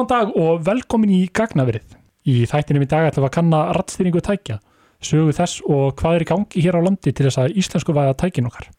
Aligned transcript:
Góðan 0.00 0.08
dag 0.08 0.30
og 0.40 0.62
velkomin 0.64 1.10
í 1.12 1.26
Gagnaverið. 1.28 1.90
Í 2.24 2.46
þættinum 2.48 2.86
í 2.86 2.88
dag 2.88 3.10
ætlum 3.10 3.26
við 3.26 3.28
að 3.28 3.34
kanna 3.34 3.58
rattstýringu 3.76 4.22
tækja, 4.24 4.56
sögu 5.04 5.34
þess 5.36 5.60
og 5.68 5.98
hvað 6.00 6.16
er 6.16 6.24
í 6.24 6.28
gangi 6.30 6.62
hér 6.64 6.78
á 6.80 6.86
landi 6.86 7.12
til 7.12 7.26
þess 7.26 7.40
að 7.42 7.58
íslensku 7.60 7.92
væða 7.92 8.14
tækin 8.22 8.48
okkar. 8.48 8.70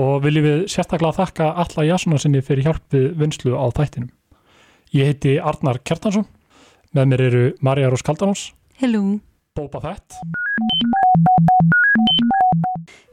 Og 0.00 0.24
viljum 0.24 0.48
við 0.48 0.64
sérstaklega 0.72 1.18
þakka 1.18 1.50
alla 1.60 1.86
Jasonarsinni 1.90 2.40
fyrir 2.40 2.70
hjálpið 2.70 3.06
vinslu 3.20 3.52
á 3.52 3.68
þættinum. 3.68 4.08
Ég 4.96 5.12
heiti 5.12 5.36
Arnar 5.36 5.82
Kjartansson, 5.84 6.24
með 6.96 7.12
mér 7.12 7.26
eru 7.28 7.46
Marja 7.60 7.92
Rós 7.92 8.08
Kaldanós. 8.08 8.48
Boba 9.52 9.84
Fett 9.84 10.22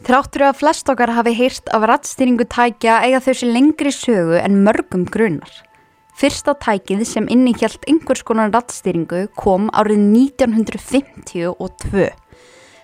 Þráttur 0.07 0.47
að 0.47 0.61
flest 0.63 0.87
okkar 0.87 1.11
hafi 1.11 1.35
heyrt 1.35 1.67
af 1.75 1.83
rattstýringu 1.91 2.47
tækja 2.47 3.01
eiga 3.03 3.19
þau 3.19 3.33
sér 3.35 3.57
lengri 3.57 3.91
sögu 3.91 4.39
en 4.39 4.63
mörgum 4.63 5.03
grunar. 5.03 5.65
Fyrsta 6.19 6.51
tækið 6.59 7.05
sem 7.07 7.29
innihjalt 7.31 7.85
einhvers 7.87 8.25
konar 8.27 8.49
rattstýringu 8.51 9.21
kom 9.39 9.69
árið 9.71 10.01
1952. 10.03 12.09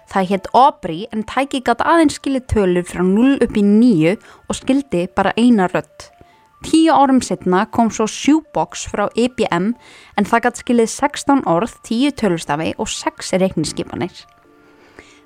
Það 0.07 0.29
hétt 0.29 0.47
Aubrey 0.55 1.01
en 1.11 1.25
tækið 1.27 1.65
gatt 1.67 1.83
aðeins 1.83 2.15
skilið 2.15 2.45
tölur 2.53 2.87
frá 2.87 3.03
0 3.03 3.35
upp 3.43 3.59
í 3.59 3.65
9 3.67 4.15
og 4.47 4.55
skildi 4.55 5.03
bara 5.19 5.35
eina 5.35 5.67
rött. 5.67 6.15
Tíu 6.63 6.95
árum 6.95 7.19
setna 7.19 7.65
kom 7.67 7.91
svo 7.91 8.07
Shoebox 8.07 8.87
frá 8.93 9.09
IBM 9.11 9.73
en 10.15 10.31
það 10.31 10.45
gatt 10.47 10.63
skilið 10.63 10.87
16 10.95 11.43
orð, 11.43 11.75
10 11.91 12.15
tölustafi 12.15 12.71
og 12.79 12.87
6 12.87 13.35
reikniskipanir. 13.43 14.15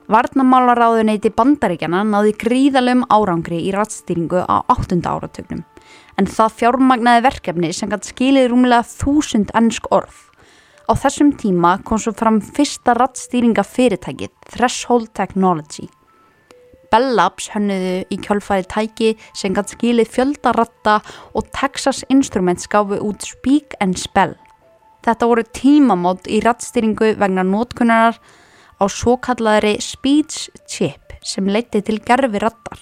Varnamálaráðuneyti 0.09 1.29
bandaríkjana 1.37 2.01
náði 2.09 2.33
gríðalum 2.41 3.05
árangri 3.13 3.67
í 3.69 3.71
rattstýringu 3.77 4.49
á 4.49 4.65
8. 4.65 4.97
áratögnum 5.05 5.61
en 6.19 6.27
það 6.27 6.55
fjármagnaði 6.59 7.23
verkefni 7.23 7.69
sem 7.75 7.91
gæti 7.91 8.11
skilið 8.11 8.49
rúmlega 8.51 8.83
þúsund 8.83 9.53
ennsk 9.55 9.87
orð. 9.95 10.17
Á 10.89 10.93
þessum 10.97 11.31
tíma 11.39 11.77
kom 11.85 12.01
svo 12.01 12.11
fram 12.17 12.41
fyrsta 12.43 12.95
rattstýringa 12.97 13.63
fyrirtækið 13.63 14.33
Threshold 14.49 15.13
Technology. 15.15 15.87
Bell 16.89 17.11
Labs 17.13 17.51
hönnuðu 17.53 17.95
í 18.09 18.17
kjálfæri 18.17 18.65
tæki 18.73 19.09
sem 19.37 19.53
gæti 19.53 19.77
skilið 19.77 20.09
fjölda 20.15 20.53
ratta 20.57 20.95
og 21.37 21.51
Texas 21.53 22.01
Instruments 22.09 22.67
gafu 22.67 22.97
út 23.05 23.25
Speak 23.27 23.77
and 23.79 23.99
Spell. 24.01 24.33
Þetta 25.05 25.29
voru 25.29 25.45
tímamót 25.55 26.25
í 26.27 26.41
rattstýringu 26.43 27.13
vegna 27.21 27.45
nótkunnarar 27.45 28.17
á 28.81 28.83
svo 28.89 29.15
kallaðri 29.21 29.77
speech 29.83 30.49
chip 30.67 31.13
sem 31.21 31.47
leiti 31.47 31.83
til 31.85 32.01
gerfi 32.01 32.41
rattar. 32.41 32.81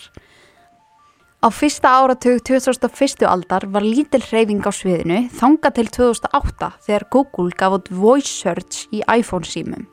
Á 1.48 1.50
fyrsta 1.50 1.88
áratug 1.88 2.42
2001. 2.44 3.24
aldar 3.24 3.64
var 3.72 3.80
lítil 3.80 4.20
hreyfing 4.20 4.66
á 4.68 4.72
sviðinu 4.76 5.20
þanga 5.32 5.70
til 5.78 5.88
2008 5.96 6.68
þegar 6.84 7.06
Google 7.14 7.56
gaf 7.56 7.76
út 7.78 7.88
voice 7.88 8.28
search 8.28 8.82
í 8.92 9.00
iPhone 9.08 9.48
símum. 9.48 9.86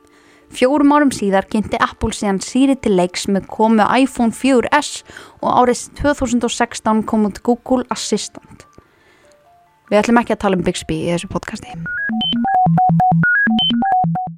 Fjórum 0.51 0.91
árum 0.91 1.15
síðar 1.15 1.47
kynnti 1.47 1.79
Apple 1.79 2.11
síðan 2.11 2.43
Siri 2.43 2.75
til 2.75 2.97
leiks 2.99 3.29
með 3.31 3.47
komu 3.55 3.87
iPhone 3.87 4.35
4S 4.35 5.05
og 5.39 5.47
árið 5.63 5.87
2016 6.03 7.05
kom 7.07 7.29
út 7.31 7.39
Google 7.39 7.87
Assistant. 7.87 8.67
Við 9.87 10.01
ætlum 10.01 10.19
ekki 10.19 10.35
að 10.35 10.43
tala 10.43 10.59
um 10.59 10.67
Bixby 10.67 11.05
í 11.05 11.11
þessu 11.13 11.31
podcasti. 11.31 11.71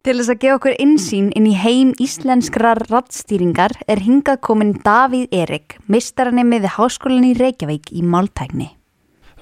Til 0.07 0.13
þess 0.21 0.31
að 0.31 0.37
gefa 0.39 0.55
okkur 0.55 0.75
insýn 0.79 1.25
inn 1.35 1.47
í 1.49 1.53
heim 1.59 1.89
íslenskrar 1.99 2.79
rattstýringar 2.87 3.73
er 3.91 3.99
hingað 3.99 4.37
komin 4.47 4.69
Davíð 4.79 5.33
Erik, 5.35 5.73
mistaranemi 5.91 6.61
við 6.63 6.77
Háskólan 6.77 7.25
í 7.27 7.33
Reykjavík 7.35 7.89
í 7.91 8.05
Máltækni. 8.07 8.69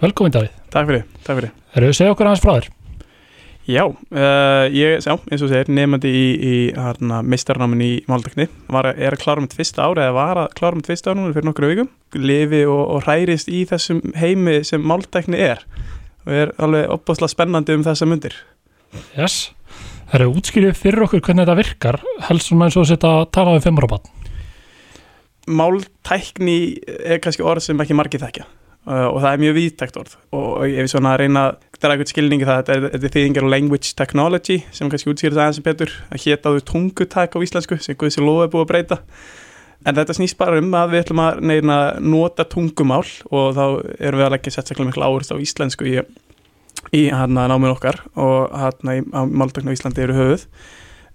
Velkomin 0.02 0.34
Davíð. 0.34 0.56
Takk 0.74 0.88
fyrir, 0.90 1.04
takk 1.20 1.38
fyrir. 1.38 1.52
Erum 1.76 1.86
við 1.86 1.94
að 1.94 2.00
segja 2.00 2.16
okkur 2.16 2.30
aðeins 2.32 2.42
frá 2.42 2.52
þér? 2.56 2.70
Já, 3.70 3.84
uh, 3.86 4.64
ég, 4.74 5.06
já, 5.06 5.14
eins 5.30 5.44
og 5.46 5.52
segir, 5.52 5.70
nefandi 5.78 6.10
í, 6.18 6.24
í 6.34 6.54
hérna, 6.74 7.20
meistarnámin 7.22 7.84
í 7.86 7.92
máltekni, 8.10 8.48
var, 8.74 8.90
að- 8.90 9.04
er 9.06 9.14
að 9.14 9.22
klára 9.22 9.44
mitt 9.46 9.54
fyrsta 9.58 9.86
ári, 9.86 10.02
eða 10.02 10.16
var 10.18 10.42
að 10.48 10.56
klára 10.58 10.80
mitt 10.80 10.90
fyrsta 10.90 11.14
ári 11.14 11.20
núna 11.20 11.36
fyrir 11.38 11.46
nokkru 11.52 11.70
vikum, 11.76 11.92
lifi 12.18 12.64
og, 12.66 12.82
og 12.96 13.06
hærist 13.06 13.54
í 13.54 13.62
þessum 13.70 14.02
heimi 14.18 14.64
sem 14.66 14.82
máltekni 14.82 15.46
er 15.46 15.62
og 16.26 16.34
er 16.34 16.56
alveg 16.58 16.90
opbáslega 16.98 17.36
spennandi 17.36 17.78
um 17.78 17.86
þessa 17.86 18.10
mundir. 18.10 18.34
Yes. 19.14 19.52
Það 20.06 20.20
eru 20.20 20.34
útskýrið 20.38 20.78
fyrir 20.78 21.06
okkur 21.08 21.24
hvernig 21.26 21.46
þetta 21.46 21.58
virkar, 21.60 22.02
helst 22.28 22.52
svona 22.52 22.68
eins 22.68 22.78
og 22.78 22.86
að 22.86 22.92
setja 22.92 23.14
að 23.22 23.26
tala 23.36 23.56
um 23.56 23.64
fimmur 23.64 23.88
á 23.90 23.94
bann. 23.96 24.12
Máltækni 25.46 26.60
er 26.86 27.22
kannski 27.24 27.46
orð 27.46 27.66
sem 27.66 27.82
ekki 27.82 27.98
margir 27.98 28.22
þekkja 28.22 28.46
uh, 28.86 29.08
og 29.12 29.20
það 29.22 29.30
er 29.32 29.42
mjög 29.44 29.56
víðtækt 29.60 30.00
orð 30.02 30.16
og 30.36 30.50
ef 30.66 30.78
við 30.80 30.92
svona 30.94 31.16
reyna 31.20 31.46
að 31.50 31.58
draga 31.78 31.96
eitthvað 31.96 32.12
skilningi 32.14 32.48
það, 32.48 32.60
þetta 32.62 32.76
er, 32.76 32.86
þetta 32.94 33.10
er 33.10 33.16
þýðingar 33.16 33.48
language 33.54 33.94
technology 34.00 34.60
sem 34.74 34.92
kannski 34.92 35.12
útskýrir 35.12 35.36
það 35.36 35.44
aðeins 35.44 35.60
sem 35.60 35.68
betur 35.68 35.96
að 36.10 36.26
hétaðu 36.26 36.64
tungutæk 36.72 37.38
á 37.38 37.40
íslensku 37.46 37.80
sem 37.82 38.00
Guðs 38.00 38.20
er 38.20 38.26
lofa 38.26 38.50
búið 38.54 38.66
að 38.66 38.72
breyta 38.72 39.00
en 39.86 40.00
þetta 40.00 40.18
snýst 40.18 40.40
bara 40.40 40.62
um 40.62 40.78
að 40.78 40.96
við 40.96 41.04
ætlum 41.04 41.24
að 41.26 41.42
neina 41.52 41.80
nota 42.02 42.46
tungumál 42.50 43.06
og 43.30 43.58
þá 43.58 43.66
erum 44.00 44.22
við 44.22 44.28
að 44.28 44.36
leggja 44.38 44.56
sérstaklega 44.56 44.90
miklu 44.90 45.06
áherslu 45.06 45.38
á 45.38 45.44
íslensku 45.46 45.90
í, 45.90 46.00
í 46.96 47.06
hann 47.12 47.38
að 47.40 47.52
námið 47.52 47.74
okkar 47.76 48.00
og 48.16 48.56
hann 48.56 49.12
á 49.12 49.22
máltöknu 49.28 49.74
á 49.74 49.76
Íslandi 49.76 50.06
eru 50.06 50.16
höfuð. 50.18 50.48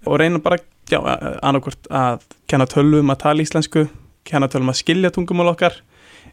Og 0.09 0.17
reyna 0.17 0.41
bara, 0.41 0.57
já, 0.89 0.99
annarkvort 1.41 1.89
að 1.93 2.23
kenna 2.49 2.67
tölvum 2.69 3.13
að 3.13 3.21
tala 3.25 3.45
íslensku 3.45 3.85
kenna 4.27 4.49
tölvum 4.51 4.71
að 4.73 4.81
skilja 4.81 5.11
tungumál 5.13 5.51
okkar 5.51 5.77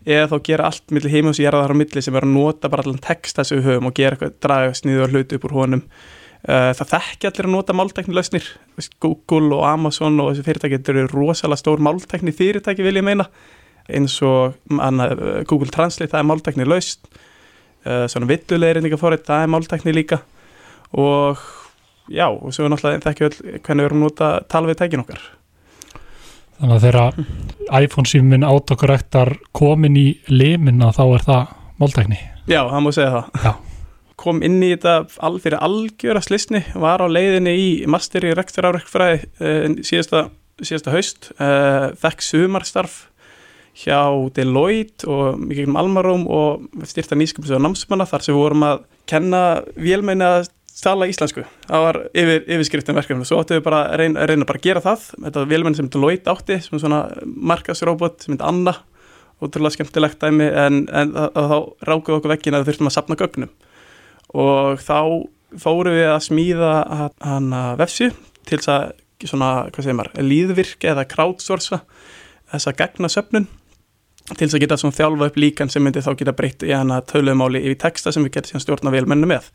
eða 0.09 0.29
þá 0.31 0.37
gera 0.47 0.69
allt 0.69 0.95
milli 0.95 1.11
heima 1.13 1.33
og 1.33 1.37
sér 1.37 1.57
þar 1.57 1.75
á 1.75 1.81
milli 1.81 2.03
sem 2.05 2.17
er 2.17 2.25
að 2.27 2.35
nota 2.35 2.71
bara 2.71 2.85
allan 2.85 3.03
texta 3.03 3.45
sem 3.45 3.59
við 3.59 3.69
höfum 3.73 3.91
og 3.91 3.97
gera 3.99 4.17
eitthvað, 4.17 4.35
draga 4.45 4.75
sniðu 4.77 5.05
og 5.05 5.15
hluti 5.15 5.39
upp 5.39 5.47
úr 5.49 5.57
honum. 5.57 5.85
Uh, 6.39 6.71
það 6.79 6.93
þekki 6.95 7.29
allir 7.29 7.49
að 7.49 7.55
nota 7.57 7.75
máltækni 7.75 8.15
lausnir, 8.15 8.51
Google 9.03 9.57
og 9.57 9.65
Amazon 9.67 10.21
og 10.23 10.31
þessi 10.31 10.47
fyrirtæki, 10.47 10.79
þetta 10.79 10.95
eru 10.95 11.09
rosalega 11.11 11.61
stór 11.61 11.83
máltækni 11.83 12.35
fyrirtæki 12.37 12.87
vil 12.87 13.01
ég 13.01 13.07
meina. 13.09 13.27
Eins 13.89 14.15
og 14.23 14.55
anna, 14.79 15.09
Google 15.49 15.73
Translate 15.75 16.13
það 16.13 16.23
er 16.23 16.29
máltækni 16.31 16.69
laust 16.69 17.09
uh, 17.11 17.28
svona 17.85 18.29
vittulegrinninga 18.29 18.99
fórið, 19.01 19.25
það 19.29 19.45
er 19.45 19.53
máltækni 19.55 19.95
líka 19.95 20.19
og 20.93 21.41
já, 22.09 22.27
og 22.29 22.53
svo 22.53 22.67
er 22.67 22.73
náttúrulega 22.73 23.05
þekki 23.07 23.29
öll 23.29 23.61
hvernig 23.63 23.85
við 23.85 23.91
erum 23.91 24.01
að 24.03 24.07
nota 24.09 24.31
tala 24.51 24.71
við 24.71 24.81
tækin 24.83 25.05
okkar 25.05 25.23
Þannig 26.59 26.75
að 26.75 26.85
þegar 26.89 27.85
iPhone 27.85 28.11
síminn 28.11 28.47
autokorrektar 28.47 29.37
komin 29.55 29.95
í 29.99 30.09
liminna 30.33 30.91
þá 30.95 31.03
er 31.05 31.25
það 31.27 31.53
máltækni. 31.79 32.19
Já, 32.51 32.65
það 32.67 32.83
má 32.83 32.89
segja 32.97 33.11
það. 33.13 33.45
Já. 33.45 33.53
Kom 34.19 34.41
inn 34.43 34.57
í 34.67 34.73
þetta 34.73 34.95
fyrir 35.45 35.63
algjöra 35.63 36.23
slisni, 36.25 36.65
var 36.75 37.05
á 37.05 37.07
leiðinni 37.07 37.53
í 37.55 37.69
master 37.87 38.27
í 38.27 38.33
rektorárekfræði 38.35 39.21
uh, 39.23 39.77
síðasta, 39.87 40.25
síðasta 40.59 40.97
haust, 40.97 41.31
uh, 41.39 41.95
fekk 42.03 42.27
sumarstarf 42.27 43.05
hjá 43.79 44.01
Deloitte 44.35 45.09
og 45.11 45.39
mikið 45.41 45.71
um 45.71 45.79
Almaróm 45.79 46.27
og 46.27 46.85
styrta 46.89 47.19
nýskapis 47.19 47.55
og 47.55 47.63
námsmanna 47.65 48.09
þar 48.09 48.25
sem 48.25 48.35
við 48.35 48.43
vorum 48.43 48.67
að 48.67 48.85
kenna 49.09 49.43
vélmeini 49.79 50.27
að 50.27 50.51
tala 50.79 51.09
íslensku. 51.11 51.43
Það 51.67 51.85
var 51.85 51.99
yfir, 52.13 52.45
yfirskriftin 52.47 52.99
verkefni. 52.99 53.27
Svo 53.27 53.41
áttu 53.43 53.57
við 53.57 53.65
bara 53.67 53.81
að 53.89 53.97
reyna, 54.03 54.27
reyna 54.31 54.47
bara 54.47 54.61
að 54.61 54.69
gera 54.69 54.83
það. 54.85 55.09
Þetta 55.25 55.41
var 55.41 55.51
vélmeini 55.51 55.79
sem 55.79 55.89
Deloitte 55.95 56.35
átti, 56.35 56.61
sem 56.63 56.83
svona 56.83 57.01
markasrobot 57.25 58.23
sem 58.23 58.37
heit 58.37 58.45
Anna, 58.47 58.77
ótrúlega 59.43 59.77
skemmtilegt 59.77 60.21
dæmi 60.23 60.47
en, 60.51 60.85
en 60.91 61.15
þá 61.15 61.59
rákuðu 61.87 62.19
okkur 62.19 62.35
vekkin 62.35 62.57
að 62.59 62.65
við 62.65 62.73
þurftum 62.73 62.91
að 62.91 62.97
sapna 62.97 63.19
gögnum 63.19 63.53
og 64.35 64.81
þá 64.83 64.99
fóru 65.63 65.95
við 65.95 66.11
að 66.13 66.25
smíða 66.27 66.73
hana 67.25 67.63
vefsju 67.79 68.11
til 68.49 68.59
þess 68.59 68.73
að 68.75 69.29
svona, 69.29 69.51
hvað 69.73 69.87
segir 69.87 69.99
maður, 69.99 70.27
líðvirk 70.27 70.89
eða 70.91 71.07
crowdsourca 71.09 71.81
þessa 72.53 72.75
gegnasöfnun 72.79 73.49
til 74.35 74.47
þess 74.47 74.57
að 74.59 74.65
geta 74.65 74.79
svona 74.81 74.97
þjálfa 74.99 75.29
upp 75.31 75.39
líkan 75.41 75.71
sem 75.73 75.85
myndi 75.85 76.05
þá 76.05 76.11
geta 76.19 76.35
breytt 76.37 76.65
í 76.67 76.73
hana 76.75 77.01
tölumáli 77.09 77.63
yfir 77.65 77.79
texta 77.87 78.13
sem 78.13 78.27
við 78.27 78.37
getum 78.37 78.53
síðan 78.53 78.65
stjórna 78.67 78.93
velmennu 78.95 79.31
með. 79.31 79.49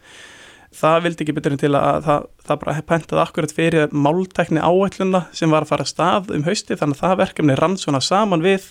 Það 0.73 1.03
vildi 1.05 1.25
ekki 1.25 1.35
betur 1.37 1.53
en 1.53 1.61
til 1.61 1.73
að 1.77 1.99
það, 2.07 2.27
það 2.47 2.61
bara 2.63 2.75
pentaði 2.89 3.21
akkurat 3.21 3.53
fyrir 3.53 3.91
máltekni 3.93 4.63
áætluna 4.63 5.27
sem 5.35 5.53
var 5.53 5.67
að 5.67 5.73
fara 5.75 5.85
stað 5.85 6.33
um 6.33 6.45
hausti 6.47 6.77
þannig 6.79 6.97
að 6.97 7.03
það 7.03 7.19
verkefni 7.21 7.57
rann 7.59 7.77
svona 7.77 8.01
saman 8.01 8.41
við 8.41 8.65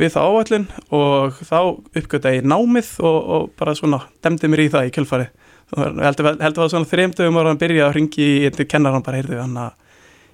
við 0.00 0.14
það 0.14 0.30
áætlun 0.32 0.66
og 0.96 1.42
þá 1.44 1.58
uppgötta 2.00 2.32
ég 2.32 2.48
námið 2.48 2.94
og, 3.04 3.18
og 3.34 3.50
bara 3.60 3.76
svona 3.76 4.00
demdi 4.24 4.48
mér 4.48 4.64
í 4.64 4.70
það 4.72 4.88
í 4.88 4.94
kjölfari 4.96 5.28
heldur 5.76 6.32
að 6.32 6.56
það 6.56 6.72
svona 6.72 6.88
þremdögum 6.88 7.38
ára 7.40 7.54
að 7.54 7.62
byrja 7.62 7.86
að 7.86 7.94
ringi 7.98 8.24
í 8.24 8.42
einnig 8.48 8.68
kennar 8.68 8.96
hann 8.96 9.04
bara 9.04 9.20
heyrðu 9.20 9.40
hann 9.40 9.56
að 9.60 9.70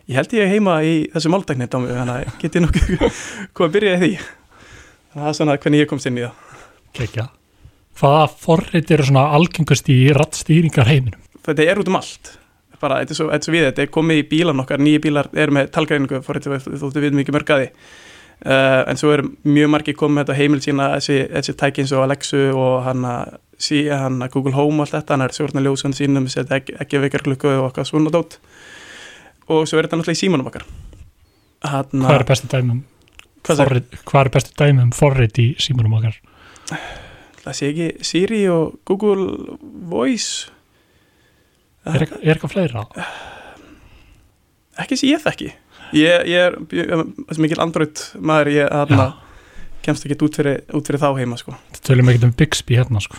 ég 0.09 0.19
held 0.19 0.35
ég 0.39 0.53
heima 0.55 0.79
í 0.87 0.95
þessu 1.13 1.33
máltækni 1.35 1.69
þannig 1.71 2.11
að 2.15 2.33
get 2.43 2.59
ég 2.59 2.65
nokkuð 2.65 3.23
komið 3.55 3.69
að 3.69 3.77
byrja 3.77 3.95
í 3.95 4.01
því 4.03 4.13
það 5.21 5.31
er 5.31 5.39
svona 5.39 5.59
hvernig 5.61 5.85
ég 5.85 5.91
komst 5.91 6.11
inn 6.11 6.19
í 6.21 6.27
það. 6.27 6.67
Kekja. 6.99 7.29
Hvaða 7.99 8.27
forrið 8.45 8.93
eru 8.97 9.09
svona 9.09 9.25
algengast 9.39 9.89
í 9.91 10.01
rattstýringar 10.15 10.91
heiminum? 10.91 11.25
Þetta 11.47 11.67
er 11.67 11.81
út 11.83 11.91
um 11.91 11.99
allt. 11.99 12.35
Bara, 12.79 13.01
þetta 13.03 13.15
er 13.15 13.19
svo, 13.19 13.31
svo 13.43 13.55
við, 13.55 13.65
þetta 13.71 13.83
er 13.83 13.95
komið 13.95 14.21
í 14.21 14.29
bílan 14.31 14.63
okkar. 14.63 14.83
Nýju 14.83 15.01
bílar 15.09 15.31
er 15.35 15.51
með 15.55 15.73
talgreiningu 15.75 16.21
forrið 16.23 16.61
þóttu 16.79 17.03
við 17.03 17.19
mikið 17.19 17.39
mörgaði 17.41 17.73
Uh, 18.39 18.85
en 18.87 18.95
svo 18.95 19.11
er 19.11 19.25
mjög 19.51 19.71
margir 19.73 19.97
komið 19.99 20.21
þetta 20.21 20.35
heimil 20.39 20.61
sína 20.63 20.85
þessi, 20.93 21.15
þessi 21.33 21.55
tæki 21.59 21.83
eins 21.83 21.93
og 21.97 22.05
Alexu 22.05 22.43
og 22.55 22.85
hana 22.87 23.15
síðan 23.59 24.21
að 24.23 24.37
Google 24.37 24.55
Home 24.55 24.79
og 24.79 24.85
allt 24.85 24.95
þetta, 24.95 25.17
hann 25.17 25.25
er 25.25 25.35
stjórna 25.35 25.63
ljósun 25.65 25.97
sínum, 25.99 26.29
setja 26.31 26.61
ekki, 26.61 27.01
veikar 27.03 27.25
klukku 27.27 27.51
og 27.51 27.73
okkar 27.73 27.89
svona 27.89 28.13
dót 28.15 28.37
og 29.51 29.67
svo 29.67 29.81
er 29.81 29.89
þetta 29.89 29.99
náttúrulega 29.99 30.15
í 30.15 30.21
símanum 30.21 30.53
okkar. 30.53 30.69
Hann 31.67 32.07
Hvað 32.07 32.15
er 32.15 32.27
bestu 32.31 32.53
dæmum 32.53 32.85
forrit, 33.47 33.99
hvað 34.09 34.25
er 34.25 34.31
bestu 34.35 34.55
dæmum 34.59 34.91
forrit 34.97 35.39
í 35.39 35.49
símanum 35.63 35.95
okkar? 35.99 36.19
það 37.45 37.55
sé 37.57 37.69
ekki 37.73 37.89
Siri 38.05 38.43
og 38.53 38.79
Google 38.89 39.57
Voice 39.89 40.51
Er, 41.89 42.03
er 42.05 42.35
eitthvað 42.35 42.53
fleira? 42.53 42.83
ekki 44.79 44.99
sem 45.01 45.09
ég 45.15 45.23
þekki 45.25 45.49
ég, 45.97 46.27
ég 46.29 46.43
er 46.51 46.59
þessi 46.61 47.41
mikil 47.41 47.63
andröð 47.65 48.03
maður 48.21 48.51
ég 48.53 48.69
aðna, 48.77 49.07
kemst 49.87 50.05
ekki 50.05 50.19
út 50.27 50.37
fyrir, 50.37 50.59
út 50.77 50.85
fyrir 50.91 51.01
þá 51.01 51.09
heima 51.17 51.39
sko. 51.41 51.55
Þetta 51.73 51.87
tölum 51.89 52.11
ekkert 52.13 52.27
um 52.29 52.35
Bixby 52.37 52.77
hérna 52.77 53.01
sko. 53.01 53.17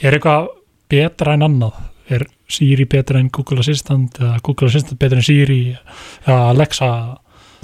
Er 0.00 0.16
eitthvað 0.16 0.50
betra 0.92 1.34
en 1.38 1.46
annað? 1.48 1.78
Er 2.10 2.26
Siri 2.50 2.84
betra 2.90 3.20
en 3.22 3.30
Google 3.32 3.62
Assistant 3.62 4.18
eða 4.20 4.36
Google 4.44 4.68
Assistant 4.68 4.98
betra 5.00 5.20
en 5.22 5.26
Siri 5.26 5.60
eða 6.26 6.38
Alexa? 6.50 6.90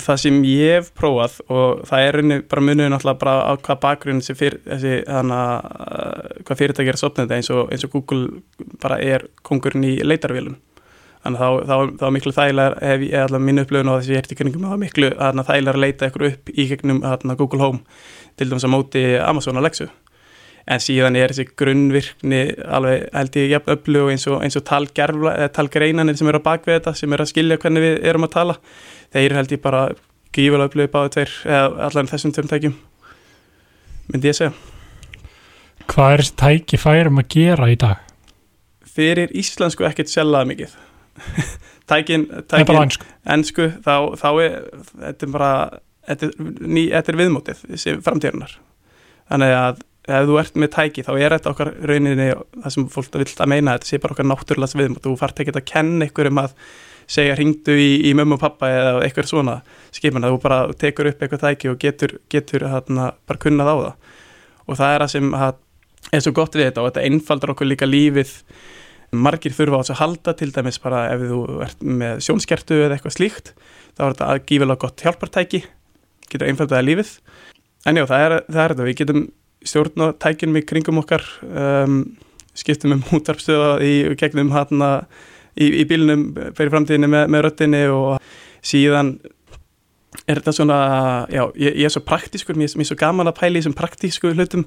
Það 0.02 0.20
sem 0.20 0.38
ég 0.46 0.76
hef 0.76 0.92
prófað 0.96 1.38
og 1.52 1.82
það 1.88 2.04
er 2.04 2.16
rauninni 2.18 2.38
bara 2.50 2.64
munið 2.64 2.90
náttúrulega 2.92 3.20
bara 3.22 3.34
á 3.48 3.52
hvað 3.56 3.80
bakgrunn 3.82 4.22
sem 4.24 4.38
fyrir, 4.38 4.60
þessi 4.66 4.94
hana, 5.08 5.40
uh, 5.64 6.38
hvað 6.44 6.62
fyrirtæki 6.62 6.92
er 6.92 6.98
að 6.98 7.02
sopna 7.02 7.24
þetta 7.24 7.40
eins 7.40 7.50
og, 7.54 7.62
eins 7.72 7.86
og 7.86 7.92
Google 7.94 8.70
bara 8.82 9.00
er 9.02 9.26
kongurinn 9.46 9.86
í 9.88 9.96
leitarvélum. 10.04 10.58
Þannig 11.26 11.42
að 11.42 11.54
þá, 11.56 11.66
þá, 11.66 11.98
þá 12.00 12.08
miklu 12.14 12.32
þægilegar 12.36 12.78
ef 12.86 13.04
ég 13.06 13.20
allavega 13.24 13.46
mínu 13.48 13.66
upplöfun 13.66 13.90
og 13.90 14.00
þess 14.00 14.10
að 14.10 14.14
ég 14.14 14.22
ert 14.22 14.34
í 14.34 14.38
kringum 14.38 14.66
þá 14.66 14.80
miklu 14.82 15.12
hana, 15.18 15.46
þægilegar 15.48 15.78
að 15.78 15.86
leita 15.86 16.10
ykkur 16.10 16.26
upp 16.28 16.50
í 16.52 16.66
gegnum 16.70 17.00
hana, 17.06 17.38
Google 17.38 17.62
Home 17.64 18.02
til 18.36 18.50
dæmis 18.50 18.66
að 18.68 18.74
móti 18.76 19.06
Amazon 19.18 19.58
Alexa. 19.58 19.88
En 20.66 20.82
síðan 20.82 21.14
er 21.14 21.30
þessi 21.30 21.52
grunnvirkni 21.54 22.40
alveg 22.74 23.04
held 23.14 23.36
ég 23.38 23.52
jafn 23.52 23.72
upplöfu 23.76 24.10
eins 24.10 24.26
og, 24.26 24.42
og 24.42 25.50
talgreinanir 25.54 26.18
sem 26.18 26.30
eru 26.30 26.40
á 26.42 26.48
bakvið 26.48 26.80
þetta 26.80 26.94
sem 26.98 27.12
eru 27.14 27.22
að 27.22 27.30
skilja 27.30 27.58
hvernig 27.62 27.84
við 27.84 28.08
erum 28.10 28.26
að 28.26 28.32
tala 28.34 28.56
þeir 29.14 29.36
held 29.38 29.54
ég 29.54 29.62
bara 29.62 29.84
gífulega 30.36 30.70
upplöfu 30.70 30.92
báðu 30.92 31.12
tveir 31.16 31.36
eða 31.44 31.86
allan 31.88 32.10
þessum 32.10 32.34
tveim 32.36 32.50
tækjum 32.50 32.80
myndi 34.10 34.32
ég 34.32 34.38
segja. 34.38 34.52
Hvað 35.86 36.12
er 36.12 36.24
þessi 36.24 36.36
tæki 36.42 36.82
færum 36.82 37.22
að 37.22 37.30
gera 37.36 37.70
í 37.70 37.78
dag? 37.78 38.06
fyrir 38.96 39.32
íslensku 39.36 39.86
ekkert 39.88 40.12
selaða 40.12 40.50
mikið. 40.52 40.76
Tækin, 41.86 42.24
tækin 42.50 42.96
ennsku 43.30 43.68
þá, 43.84 43.92
þá 44.18 44.30
er 44.42 44.54
þetta 45.04 45.22
er 45.22 45.30
bara 45.30 45.50
þetta 46.08 46.26
er, 46.26 46.96
er 46.98 47.18
viðmótið 47.20 47.60
framtíðunar 48.02 48.56
þannig 49.30 49.54
að 49.54 49.78
ef 50.16 50.26
þú 50.26 50.40
ert 50.42 50.58
með 50.58 50.72
tæki 50.74 51.04
þá 51.06 51.12
er 51.14 51.36
þetta 51.36 51.52
okkar 51.52 51.70
rauninni 51.86 52.26
það 52.34 52.74
sem 52.74 52.88
fólk 52.90 53.14
vill 53.14 53.30
að 53.30 53.52
meina 53.54 53.76
þetta 53.76 53.90
sé 53.92 54.00
bara 54.02 54.16
okkar 54.16 54.28
náttúrulega 54.32 54.80
viðmót. 54.82 55.06
Þú 55.06 55.14
fart 55.22 55.44
ekki 55.44 55.54
að 55.54 55.68
kenna 55.70 56.10
ykkur 56.10 56.30
um 56.32 56.42
að 56.42 56.58
segja 57.10 57.36
hringdu 57.36 57.76
í, 57.78 57.90
í 58.08 58.14
mömmu 58.18 58.36
og 58.36 58.42
pappa 58.42 58.70
eða 58.72 58.94
eitthvað 59.06 59.28
svona 59.30 59.56
skipin 59.94 60.26
að 60.26 60.34
þú 60.34 60.40
bara 60.42 60.58
tekur 60.78 61.10
upp 61.12 61.22
eitthvað 61.22 61.44
tæki 61.44 61.70
og 61.70 61.78
getur, 61.82 62.16
getur 62.32 62.66
hana, 62.70 63.12
bara 63.28 63.42
kunnað 63.42 63.70
á 63.70 63.76
það. 63.76 64.16
Og 64.66 64.80
það 64.80 64.94
er 64.94 65.04
það 65.04 65.12
sem 65.14 65.36
að, 65.38 65.60
er 66.10 66.24
svo 66.24 66.34
gott 66.36 66.58
við 66.58 66.68
þetta 66.70 66.82
og 66.82 66.90
þetta 66.90 67.06
einfaldar 67.06 67.54
okkur 67.54 67.70
líka 67.70 67.88
lífið. 67.88 68.34
Margir 69.16 69.54
þurfa 69.54 69.78
á 69.78 69.80
þess 69.82 69.94
að 69.94 70.00
halda 70.02 70.36
til 70.36 70.50
dæmis 70.52 70.82
bara 70.82 71.06
ef 71.14 71.22
þú 71.30 71.40
ert 71.64 71.84
með 71.86 72.22
sjónskertu 72.26 72.80
eða 72.82 72.96
eitthvað 72.96 73.14
slíkt 73.14 73.52
þá 73.96 74.02
er 74.02 74.16
þetta 74.16 74.30
gífilega 74.50 74.82
gott 74.82 75.04
hjálpartæki 75.04 75.62
getur 76.26 76.50
einfaldaði 76.50 76.90
lífið. 76.90 77.12
En 77.86 78.00
já, 78.00 78.04
það 78.10 78.24
er, 78.24 78.34
það 78.50 78.62
er 78.62 78.74
þetta, 78.74 78.86
við 78.88 78.98
getum 79.00 79.22
stjórn 79.66 80.04
á 80.04 80.06
tækinum 80.26 80.58
í 80.58 80.64
kringum 80.66 81.00
okkar 81.00 81.24
um, 81.46 82.00
skiptum 82.56 82.96
um 82.96 83.04
útarpstöða 83.16 83.70
í 83.84 83.94
gegnum 84.18 84.52
hana 84.54 84.90
í, 85.56 85.70
í 85.82 85.86
bílunum 85.88 86.28
fyrir 86.56 86.72
framtíðinni 86.74 87.10
með, 87.10 87.26
með 87.32 87.44
röttinni 87.46 87.82
og 87.92 88.30
síðan 88.66 89.16
er 90.26 90.40
þetta 90.40 90.54
svona, 90.54 90.78
já, 91.32 91.42
ég, 91.60 91.76
ég 91.82 91.88
er 91.88 91.92
svo 91.92 92.02
praktískur, 92.06 92.56
mér, 92.58 92.72
mér 92.74 92.86
er 92.86 92.90
svo 92.90 92.98
gaman 93.00 93.30
að 93.30 93.38
pæla 93.40 93.58
í 93.58 93.60
þessum 93.60 93.76
praktísku 93.76 94.32
hlutum 94.32 94.64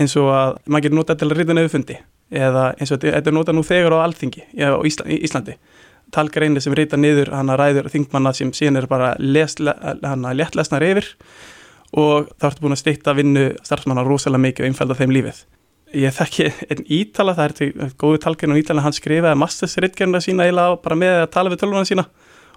eins 0.00 0.16
og 0.20 0.32
að 0.32 0.58
maður 0.66 0.86
getur 0.86 0.98
notað 0.98 1.20
til 1.20 1.28
að 1.28 1.38
rita 1.38 1.56
nefnfundi 1.56 1.98
eða 2.32 2.66
eins 2.80 2.92
og 2.92 3.00
þetta 3.04 3.30
er 3.30 3.36
notað 3.36 3.58
nú 3.58 3.64
þegar 3.66 3.96
á 4.00 4.04
alþingi 4.06 4.44
já, 4.56 4.68
á 4.72 4.80
Ísla, 4.88 5.08
Íslandi. 5.20 5.56
Talgreini 6.12 6.60
sem 6.60 6.74
rita 6.76 6.98
niður 7.00 7.30
hana 7.32 7.56
ræður 7.56 7.88
þingmanna 7.92 8.34
sem 8.36 8.52
síðan 8.56 8.82
er 8.82 8.88
bara 8.88 9.14
lesle, 9.20 9.72
hana 10.04 10.34
léttlesnar 10.36 10.84
yfir 10.84 11.08
og 11.96 12.28
þá 12.40 12.48
ertu 12.50 12.64
búin 12.64 12.76
að 12.76 12.82
stýtta 12.82 13.14
vinnu 13.16 13.46
starfsmanna 13.64 14.04
rosalega 14.04 14.46
mikið 14.46 14.64
og 14.64 14.72
einfalda 14.72 14.96
þeim 14.98 15.14
lífið 15.16 15.42
ég 15.98 16.14
þekki 16.16 16.48
einn 16.70 16.84
ítala, 16.88 17.34
það 17.36 17.48
er 17.48 17.56
til 17.58 17.70
góðu 18.00 18.20
talgrein 18.22 18.54
og 18.54 18.60
ítala, 18.62 18.84
hann 18.84 18.96
skrifaði 18.96 19.40
mastersritgerna 19.42 20.22
sína 20.24 20.46
eiginlega 20.46 20.78
bara 20.84 20.98
með 20.98 21.18
að 21.22 21.32
tala 21.36 21.52
við 21.52 21.62
tölvuna 21.64 21.88
sína 21.88 22.06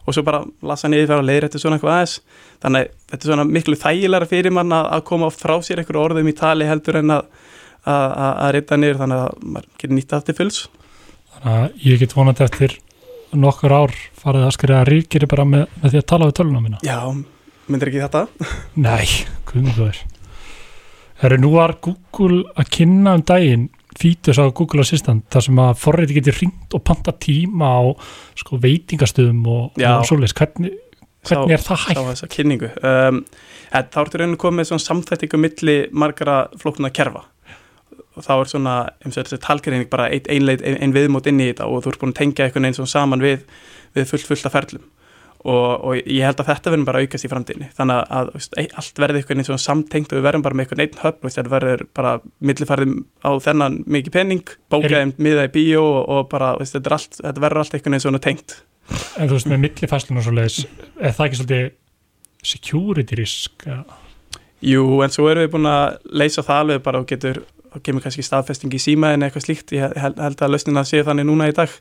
og 0.06 0.14
svo 0.14 0.22
bara 0.26 0.44
lasa 0.62 0.90
niður 0.92 1.10
fyrir 1.10 1.24
að 1.24 1.30
leiðra 1.32 1.50
þetta 1.50 1.62
svona 1.64 1.80
eitthvað 1.80 1.96
aðeins 1.96 2.16
þannig 2.62 2.90
þetta 3.10 3.22
er 3.22 3.32
svona 3.32 3.48
miklu 3.50 3.80
þægilega 3.82 4.30
fyrir 4.30 4.54
mann 4.54 4.76
að, 4.78 4.90
að 4.98 5.06
koma 5.10 5.32
frá 5.34 5.56
sér 5.66 5.82
einhverju 5.82 6.04
orðum 6.04 6.30
í 6.30 6.36
tali 6.38 6.70
heldur 6.70 7.02
en 7.02 7.16
að 7.18 7.30
að, 7.86 8.50
reyta 8.56 8.78
niður 8.80 9.02
þannig 9.02 9.24
að 9.24 9.46
maður 9.46 9.70
getur 9.82 9.96
nýtt 9.98 10.18
aftur 10.18 10.38
fulls 10.38 10.66
Þannig 11.36 11.56
að 11.56 11.86
ég 11.86 12.02
get 12.02 12.16
vonandi 12.16 12.46
eftir 12.46 12.78
nokkur 13.36 13.76
ár 13.76 13.94
farið 14.20 14.48
að 14.48 14.54
skrifa 14.56 14.84
ríkiri 14.88 15.30
bara 15.30 15.46
með, 15.50 15.66
með 15.82 15.96
því 15.96 16.02
að 16.02 16.10
tala 16.12 16.30
við 16.30 16.38
töluna 16.40 16.64
mína. 16.64 16.82
Já, 16.86 17.00
myndir 17.68 17.92
ekki 17.92 18.04
þetta? 18.06 18.26
Nei, 18.80 19.08
guðmur. 21.26 21.36
Herru, 21.36 21.42
nú 21.42 21.52
var 21.56 21.76
Google 21.82 22.44
að 22.56 22.72
kynna 22.78 23.16
um 23.18 23.26
daginn 23.26 23.70
fítus 23.96 24.40
á 24.40 24.46
Google 24.52 24.82
Assistant 24.82 25.26
þar 25.32 25.46
sem 25.46 25.60
að 25.60 25.78
forriði 25.80 26.18
getur 26.20 26.40
ringt 26.42 26.74
og 26.76 26.84
panta 26.84 27.12
tíma 27.12 27.70
á 27.80 27.84
sko, 28.36 28.58
veitingastöðum 28.60 29.46
og, 29.48 29.78
og 29.80 30.08
svoleiðis. 30.08 30.36
Hvernig, 30.36 30.74
hvernig 31.28 31.56
er 31.56 31.64
það 31.64 31.78
Sá 31.78 31.86
hægt? 31.86 32.02
þessa 32.10 32.32
kynningu 32.32 32.72
um, 32.82 33.22
en 33.76 33.88
Þá 33.92 34.02
ertu 34.02 34.20
rauninu 34.20 34.40
komið 34.40 34.70
svona 34.70 34.84
samþættingu 34.84 35.40
milli 35.40 35.78
margara 35.92 36.46
flóknuna 36.60 36.92
kerfa 36.96 37.26
og 38.16 38.24
þá 38.24 38.34
er 38.36 38.48
svona, 38.48 38.76
eins 39.04 39.18
og 39.18 39.26
þessi 39.26 39.42
talgreining 39.44 39.90
bara 39.92 40.08
ein, 40.08 40.28
einleit, 40.32 40.62
ein, 40.64 40.78
ein 40.80 40.94
viðmót 40.96 41.28
inn 41.28 41.42
í 41.44 41.50
þetta 41.50 41.68
og 41.68 41.84
þú 41.84 41.92
ert 41.92 42.04
búin 42.04 42.14
að 42.14 42.20
tengja 42.22 42.46
einhvern 42.46 42.70
veginn 42.70 42.88
saman 42.88 43.24
við, 43.24 43.42
við 43.96 44.08
fullt 44.12 44.30
fullt 44.30 44.48
af 44.48 44.56
ferlum 44.56 44.86
og, 45.46 45.86
og 45.86 45.98
ég 46.02 46.26
held 46.26 46.40
að 46.42 46.48
þetta 46.50 46.72
verður 46.74 46.88
bara 46.90 47.02
aukast 47.06 47.28
í 47.28 47.30
framtíðinni. 47.32 47.68
Þannig 47.78 48.00
að, 48.20 48.30
veist, 48.36 48.56
ei- 48.58 48.70
allt 48.82 49.02
verði 49.04 49.22
einhvern 49.22 49.42
veginn 49.44 49.62
samtengt 49.62 50.14
og 50.14 50.20
við 50.20 50.26
verðum 50.26 50.46
bara 50.48 50.58
með 50.58 50.66
einhvern 50.66 50.84
einn 50.86 51.02
höfn 51.04 51.34
þetta 51.36 51.54
verður 51.54 51.84
bara 52.00 52.14
millifærðum 52.50 52.96
á 53.22 53.30
þennan 53.46 53.76
mikið 53.98 54.16
penning, 54.18 54.54
bókaðum 54.74 55.14
miða 55.22 55.46
í 55.48 55.52
bíó 55.54 55.84
og, 55.86 56.02
og 56.18 56.30
bara, 56.34 56.54
veist, 56.60 56.74
þetta, 56.78 56.96
allt, 56.98 57.20
þetta 57.22 57.46
verður 57.46 57.62
allt 57.64 57.78
einhvern 57.78 57.96
veginn 57.98 58.06
svona 58.08 58.24
tengt. 58.26 58.58
En 59.20 59.30
þú 59.30 59.38
veist, 59.38 59.50
með 59.54 59.62
millifæslun 59.68 60.22
og 60.22 60.26
svoleiðis, 60.28 60.60
er 61.02 61.14
það 61.18 61.28
ekki 61.30 61.40
svolítið 61.42 61.70
security 62.46 63.16
risk? 63.22 63.66
Jú, 64.66 64.86
en 65.06 65.14
svo 65.14 65.28
erum 65.30 65.46
við 65.46 65.52
búin 65.56 65.70
að 65.70 65.98
leysa 66.18 66.44
það 66.46 66.62
alveg 66.64 66.84
bara 66.86 67.02
og 67.04 67.08
getur, 67.10 67.42
og 67.76 67.84
kemur 67.86 68.02
kannski 68.06 68.24
staðfesting 68.26 68.74
í 68.74 68.80
síma 68.82 69.12
en 69.14 69.26
eitthvað 69.28 69.46
slíkt, 69.50 69.74
ég 69.76 69.94
held, 70.00 70.20
að 70.42 70.54
lausnina 70.54 70.86
sé 70.88 71.02
þannig 71.06 71.28
núna 71.28 71.50
í 71.52 71.56
dag, 71.58 71.74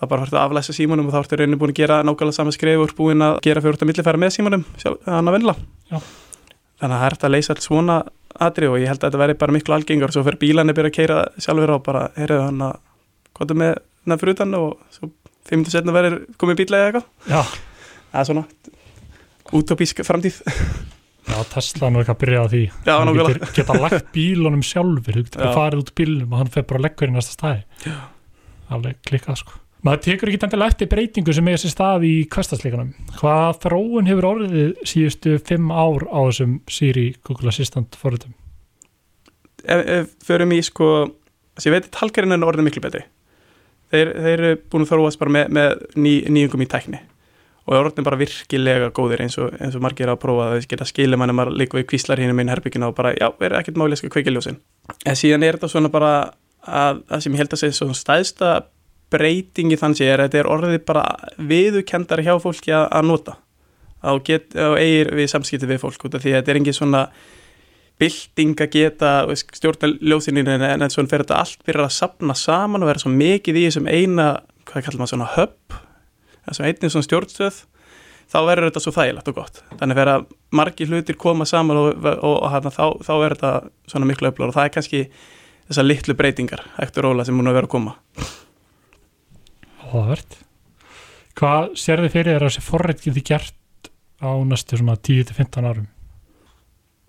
þá 0.00 0.06
bara 0.08 0.24
hortu 0.24 0.38
að 0.38 0.46
aflæsa 0.46 0.74
símanum 0.76 1.10
og 1.10 1.14
þá 1.14 1.20
ertu 1.20 1.38
rauninni 1.40 1.60
búin 1.60 1.74
að 1.74 1.80
gera 1.82 2.00
nákvæmlega 2.06 2.36
sama 2.38 2.54
skrif 2.56 2.80
og 2.80 2.88
ertu 2.88 2.98
búin 3.02 3.24
að 3.26 3.38
gera 3.44 3.60
fyrir 3.64 3.76
út 3.76 3.84
að 3.84 3.90
millifæra 3.90 4.20
með 4.22 4.34
símanum, 4.36 4.64
þannig 6.80 6.96
að 6.96 7.00
það 7.02 7.06
er 7.10 7.16
að 7.28 7.34
leysa 7.34 7.52
allt 7.54 7.64
svona 7.66 7.96
atri 8.40 8.68
og 8.70 8.78
ég 8.80 8.88
held 8.90 9.02
að 9.02 9.08
þetta 9.10 9.20
verði 9.20 9.38
bara 9.40 9.54
miklu 9.56 9.74
algengar. 9.76 10.12
Svo 10.14 10.22
fyrir 10.24 10.40
bílarnir 10.40 10.76
byrja 10.76 10.92
að 10.92 10.96
keira 10.96 11.16
sjálfur 11.42 11.74
á 11.76 11.78
bara, 11.84 12.04
heyrðu 12.16 12.44
hann 12.46 12.62
að 12.64 12.78
er 13.44 13.58
með 13.60 13.74
nefn 14.08 14.22
fyrir 14.22 14.36
utan 14.36 14.56
og 14.58 14.70
svo 14.94 15.10
fimm 15.48 15.60
minntur 15.60 15.74
setna 15.74 15.94
verður 15.96 16.22
komið 16.40 16.62
bíla 16.62 16.80
eða 16.80 16.88
eitthvað. 16.90 17.58
Það 18.10 18.20
er 18.22 18.28
svona 18.30 18.44
útópísk 19.60 20.02
framtíð. 20.06 20.40
Já, 21.30 21.36
Tesla 21.52 21.90
nú 21.92 22.00
ekki 22.00 22.14
að 22.14 22.20
byrja 22.22 22.42
á 22.42 22.46
því. 22.50 22.62
Já, 22.86 22.92
Hann 22.96 23.12
getur, 23.18 23.40
geta 23.54 23.76
lagt 23.76 24.08
bílunum 24.14 24.62
sjálfur, 24.66 25.18
þú 25.20 25.24
getur 25.28 25.52
farið 25.56 25.82
út 25.84 25.92
bílunum 25.98 26.32
og 26.32 26.40
hann 26.42 26.52
fer 26.54 26.64
bara 26.66 26.80
að 26.80 26.86
leggja 26.88 27.10
í 27.10 27.14
næsta 27.14 27.36
staði. 27.36 27.60
Já. 27.86 27.98
Alveg 28.70 28.98
klikkað, 29.06 29.42
sko. 29.42 29.58
Maður 29.86 30.02
tekur 30.04 30.28
ekki 30.28 30.42
endilega 30.44 30.74
eftir 30.74 30.90
breytingu 30.90 31.32
sem 31.32 31.46
er 31.48 31.60
sér 31.62 31.72
stað 31.72 32.04
í 32.04 32.14
kvestasleikunum. 32.28 32.90
Hvað 33.16 33.62
þróun 33.62 34.10
hefur 34.10 34.28
orðið 34.34 34.74
síðustu 34.84 35.38
fimm 35.40 35.72
ár 35.72 36.04
á 36.12 36.20
þessum 36.28 36.58
Siri 36.68 37.06
Google 37.24 37.48
Assistant 37.54 37.96
forritum? 37.96 38.34
ef, 39.64 39.86
ef 39.86 40.10
förum 40.26 40.54
í 40.54 40.60
sko 40.64 40.90
ég 41.60 41.74
veit 41.74 41.86
að 41.86 41.94
talgarinn 41.98 42.36
er 42.36 42.46
orðin 42.46 42.66
miklu 42.68 42.82
betri 42.84 43.04
þeir, 43.92 44.12
þeir 44.16 44.34
eru 44.34 44.52
búin 44.72 44.86
að 44.86 44.92
þróast 44.94 45.20
bara 45.20 45.34
með, 45.36 45.54
með 45.56 45.86
ný, 45.96 46.12
nýjungum 46.30 46.64
í 46.64 46.68
tækni 46.70 47.00
og 47.66 47.76
orðin 47.76 48.06
bara 48.06 48.18
virkilega 48.18 48.90
góðir 48.96 49.24
eins 49.26 49.36
og, 49.42 49.54
eins 49.60 49.76
og 49.76 49.84
margir 49.84 50.10
að 50.10 50.20
prófa 50.22 50.48
að 50.48 50.56
þess 50.56 50.70
geta 50.72 50.88
skilja 50.88 51.20
mann 51.20 51.32
að 51.32 51.38
maður 51.38 51.58
líka 51.60 51.78
við 51.78 51.88
kvíslar 51.92 52.22
hinn 52.22 52.34
minn 52.36 52.50
herbyggina 52.50 52.90
og 52.90 52.96
bara 52.98 53.12
já, 53.14 53.28
er 53.28 53.56
ekkert 53.60 53.80
máli 53.80 53.96
að 53.96 54.02
sko 54.02 54.12
kveikja 54.14 54.34
ljósin 54.34 54.60
en 55.04 55.18
síðan 55.18 55.46
er 55.46 55.58
þetta 55.58 55.72
svona 55.74 55.92
bara 55.92 56.12
að, 56.64 57.02
að 57.10 57.24
sem 57.24 57.36
ég 57.36 57.44
held 57.44 57.56
að 57.56 57.64
segja 57.64 57.78
svona 57.80 57.98
stæðsta 57.98 58.54
breytingi 59.10 59.78
þannig 59.80 60.12
að 60.12 60.24
þetta 60.24 60.40
er 60.40 60.48
orðið 60.50 60.80
bara 60.88 61.04
viðukendar 61.50 62.22
hjá 62.24 62.34
fólki 62.42 62.74
að, 62.74 62.86
að 62.98 63.06
nota. 63.10 63.36
Á, 64.00 64.10
get, 64.24 64.54
á 64.56 64.72
eigir 64.80 65.12
við 65.18 65.28
samskipti 65.32 65.68
við 65.68 65.82
fólk 65.82 66.06
út 66.08 66.16
af 66.16 66.24
því 66.24 66.32
að 66.32 66.40
þetta 66.40 66.52
er 66.52 66.60
engin 66.60 66.76
svona 66.76 67.02
bylting 68.00 68.62
að 68.64 68.72
geta 68.72 69.10
veist, 69.28 69.50
stjórna 69.58 69.90
ljósininu 70.00 70.54
en, 70.54 70.64
en 70.64 70.92
svo 70.92 71.04
fyrir 71.04 71.26
þetta 71.26 71.40
allt 71.42 71.66
byrjar 71.66 71.90
að 71.90 71.98
sapna 71.98 72.36
saman 72.38 72.80
og 72.80 72.88
vera 72.88 73.02
svo 73.02 73.12
mikið 73.12 73.60
í 73.60 73.66
þessum 73.66 73.90
eina 73.90 74.30
hvað 74.70 74.86
kallar 74.86 75.02
maður 75.02 75.12
svona 75.12 75.28
hub 75.34 75.76
þessum 76.46 76.68
einnig 76.70 76.94
svona 76.94 77.08
stjórnstöð. 77.08 77.60
Þá 78.30 78.38
verður 78.46 78.68
þetta 78.68 78.80
svo 78.84 78.92
þægilegt 78.94 79.28
og 79.32 79.36
gott. 79.40 79.56
Þannig 79.80 79.98
fyrir 79.98 80.12
að 80.12 80.26
margi 80.54 80.86
hlutir 80.86 81.16
koma 81.18 81.46
saman 81.50 81.80
og, 81.80 81.88
og, 81.98 82.20
og, 82.30 82.44
hana, 82.52 82.70
þá, 82.70 82.84
þá 83.02 83.14
er 83.16 83.34
þetta 83.34 83.52
svona 83.90 84.06
miklu 84.06 84.30
öflur 84.30 84.52
og 84.52 84.56
það 84.56 84.68
er 84.68 84.74
kannski 84.76 85.00
þessar 85.70 85.88
litlu 85.88 86.16
breytingar 86.18 86.62
eftir 86.82 87.06
róla 87.06 87.26
sem 87.26 87.34
múin 87.36 87.50
að 87.50 87.58
vera 87.58 87.70
að 87.70 87.74
koma 87.74 87.96
Áhverð 89.90 90.38
Hvað 91.38 91.70
sér 91.78 92.02
þið 92.04 92.12
fyrir 92.12 92.34
þér 92.34 92.42
að 92.44 92.50
þessi 92.50 92.62
forrið 92.66 93.04
geti 93.06 93.22
gert 93.30 93.90
á 94.20 94.30
næstu 94.44 94.76
svona 94.76 94.96
10-15 94.98 95.68
árum? 95.70 95.86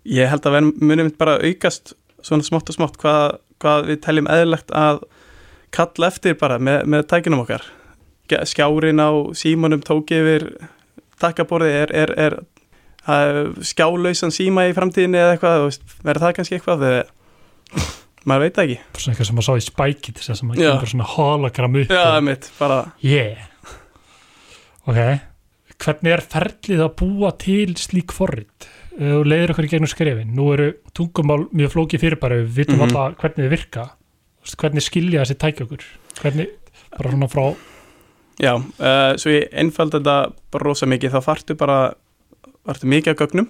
Ég 0.07 0.29
held 0.31 0.45
að 0.47 0.55
við 0.55 0.69
munum 0.81 1.09
bara 1.19 1.39
aukast 1.41 1.93
svona 2.23 2.45
smátt 2.45 2.71
og 2.71 2.77
smátt 2.77 2.99
hvað, 3.01 3.39
hvað 3.61 3.89
við 3.89 3.99
teljum 4.05 4.29
eðlegt 4.31 4.71
að 4.77 5.01
kalla 5.75 6.09
eftir 6.11 6.37
bara 6.39 6.59
með, 6.61 6.85
með 6.93 7.05
tækinum 7.11 7.43
okkar. 7.43 7.65
Skjárin 8.47 9.03
á 9.03 9.11
símanum 9.35 9.83
tók 9.83 10.13
yfir 10.15 10.47
takkaborði 11.19 11.73
er, 11.81 11.91
er, 12.05 12.13
er, 12.15 12.37
skjálausan 13.67 14.31
síma 14.31 14.69
í 14.69 14.75
framtíðinni 14.77 15.19
eða 15.19 15.35
eitthvað 15.35 15.67
verður 16.05 16.23
það 16.23 16.37
kannski 16.37 16.57
eitthvað? 16.57 16.85
Þegar 16.85 17.91
maður 18.29 18.45
veit 18.45 18.61
ekki. 18.63 18.77
Svona 18.97 19.13
eitthvað 19.13 19.29
sem 19.29 19.37
maður 19.39 19.47
sá 19.47 19.53
í 19.61 19.65
spækit 19.65 20.21
sem 20.21 20.49
maður 20.49 20.67
kemur 20.67 20.91
svona 20.93 21.09
hologram 21.15 21.79
upp 21.81 21.95
já, 21.95 22.03
og... 22.03 22.23
mitt, 22.27 22.51
bara 22.59 22.77
yeah. 23.05 23.47
ok, 24.85 25.01
hvernig 25.81 26.15
er 26.15 26.23
ferlið 26.35 26.85
að 26.85 26.93
búa 27.01 27.33
til 27.41 27.73
slík 27.81 28.15
forrið 28.15 28.69
og 29.01 29.25
leiður 29.25 29.53
okkur 29.53 29.65
í 29.65 29.71
gegnum 29.71 29.89
skrefin 29.89 30.33
nú 30.35 30.49
eru 30.53 30.67
tungumál 30.97 31.45
mjög 31.55 31.73
flókið 31.77 32.03
fyrirbæri 32.03 32.41
við 32.41 32.55
vitum 32.59 32.75
mm 32.75 32.81
-hmm. 32.81 32.97
alltaf 32.97 33.21
hvernig 33.21 33.45
þið 33.45 33.53
virka. 33.55 33.89
Hvernig 34.57 34.83
skilja 34.83 35.21
þessi 35.21 35.37
tækja 35.37 35.65
okkur? 35.65 35.83
Hvernig, 36.21 36.47
bara 36.97 37.09
svona 37.09 37.27
frá 37.27 37.55
Já, 38.41 38.55
uh, 38.57 39.13
svo 39.21 39.29
ég 39.29 39.51
einfaldi 39.53 39.99
þetta 39.99 40.33
bara 40.51 40.63
rosa 40.63 40.85
mikið, 40.85 41.11
þá 41.11 41.21
fartu 41.21 41.55
bara 41.55 41.93
fartu 42.65 42.87
mikið 42.87 43.13
af 43.13 43.19
gögnum 43.19 43.49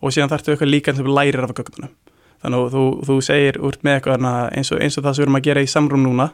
og 0.00 0.12
síðan 0.12 0.32
þartu 0.32 0.54
eitthvað 0.54 0.72
líka 0.72 0.94
sem 0.96 1.06
lærir 1.06 1.44
af 1.44 1.54
gögnunum 1.54 1.92
þannig 2.40 2.60
að 2.60 2.76
þú, 2.76 2.84
þú 3.08 3.16
segir 3.24 3.58
úr 3.60 3.80
með 3.84 3.98
eitthvað 3.98 4.28
eins 4.56 4.72
og, 4.72 4.80
eins 4.80 4.98
og 4.98 5.04
það 5.04 5.16
sem 5.16 5.22
við 5.22 5.26
erum 5.26 5.40
að 5.40 5.48
gera 5.48 5.64
í 5.64 5.70
samrúm 5.70 6.06
núna 6.06 6.30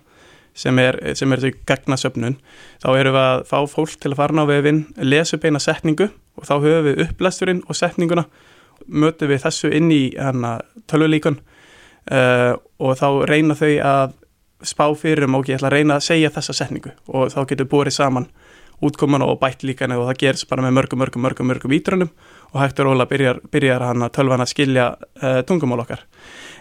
sem 0.57 0.79
er, 0.81 0.99
sem 1.19 1.33
er 1.33 1.43
þessi 1.43 1.65
gagnasöfnun 1.69 2.39
þá 2.83 2.89
erum 2.95 3.17
við 3.17 3.23
að 3.23 3.43
fá 3.51 3.59
fólk 3.69 3.97
til 4.01 4.13
að 4.13 4.21
fara 4.23 4.45
á 4.45 4.49
vefinn, 4.49 4.85
lesa 5.05 5.37
upp 5.37 5.45
eina 5.45 5.61
setningu 5.61 6.09
og 6.37 6.49
þá 6.49 6.55
höfum 6.55 6.87
við 6.87 7.03
upplæsturinn 7.07 7.65
og 7.67 7.77
setninguna 7.77 8.25
mötum 8.87 9.33
við 9.33 9.43
þessu 9.45 9.73
inn 9.75 9.91
í 9.93 10.03
tölvulíkon 10.89 11.41
uh, 12.13 12.55
og 12.81 12.97
þá 13.01 13.09
reyna 13.29 13.57
þau 13.59 13.73
að 13.91 14.17
spá 14.67 14.87
fyrir 14.97 15.27
um 15.27 15.37
og 15.37 15.51
ég 15.51 15.59
ætla 15.59 15.69
að 15.69 15.77
reyna 15.77 15.99
að 15.99 16.07
segja 16.09 16.33
þessa 16.33 16.57
setningu 16.57 16.95
og 17.13 17.29
þá 17.35 17.43
getur 17.51 17.69
búið 17.69 17.93
saman 17.99 18.31
útkoman 18.85 19.25
og 19.25 19.39
bætt 19.41 19.65
líka 19.65 19.89
og 19.89 20.09
það 20.09 20.19
gerst 20.21 20.49
bara 20.49 20.65
með 20.65 20.77
mörgum, 20.77 21.01
mörgum, 21.01 21.23
mörgum, 21.25 21.49
mörgum 21.49 21.73
ítrunum 21.73 22.11
og 22.53 22.61
hægt 22.62 22.81
og 22.81 22.91
róla 22.91 23.07
byrjar, 23.11 23.41
byrjar 23.53 23.85
hann 23.88 24.05
að 24.07 24.15
tölvan 24.19 24.45
að 24.45 24.53
skilja 24.53 24.87
uh, 24.97 25.41
tungumál 25.49 25.83
okkar. 25.85 26.05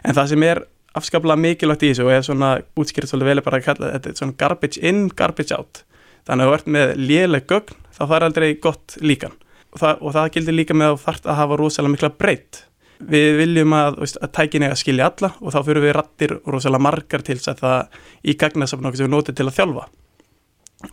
En 0.05 0.15
það 0.17 0.31
sem 0.33 0.45
er 0.47 0.61
afskaplega 0.95 1.39
mikilvægt 1.39 1.85
í 1.85 1.91
þessu 1.91 2.05
og 2.05 2.13
er 2.13 2.23
svona 2.25 2.51
útskýrið 2.79 3.11
svolítið 3.11 3.31
vel 3.31 3.43
bara 3.45 3.59
að 3.59 3.65
kalla 3.69 3.89
þetta 3.95 4.13
svona 4.19 4.37
garbage 4.39 4.83
in, 4.83 5.07
garbage 5.09 5.55
out. 5.55 5.83
Þannig 6.25 6.45
að 6.45 6.51
þú 6.51 6.57
ert 6.57 6.69
með 6.75 6.93
léleg 7.01 7.49
gögn, 7.49 7.81
þá 7.95 8.03
fara 8.11 8.29
aldrei 8.29 8.47
gott 8.61 8.95
líkan. 9.01 9.35
Og 9.75 9.81
það, 9.81 10.05
það 10.15 10.31
gildir 10.37 10.55
líka 10.55 10.77
með 10.77 10.93
að 10.93 11.03
þart 11.03 11.27
að 11.27 11.39
hafa 11.41 11.59
rosalega 11.59 11.95
mikla 11.95 12.11
breytt. 12.15 12.61
Við 12.95 13.41
viljum 13.41 13.75
að, 13.75 13.99
að 14.23 14.31
tækin 14.37 14.63
er 14.63 14.71
að 14.71 14.79
skilja 14.79 15.09
alla 15.11 15.33
og 15.41 15.51
þá 15.51 15.59
fyrir 15.67 15.83
við 15.83 15.95
rattir 15.97 16.37
rosalega 16.47 16.85
margar 16.85 17.25
til 17.27 17.35
þess 17.35 17.51
að 17.51 17.63
það 17.65 18.01
í 18.23 18.35
gagnasafn 18.39 18.87
okkur 18.87 19.01
sem 19.01 19.09
við 19.09 19.15
notum 19.17 19.35
til 19.35 19.47
að 19.49 19.57
þjálfa 19.57 19.87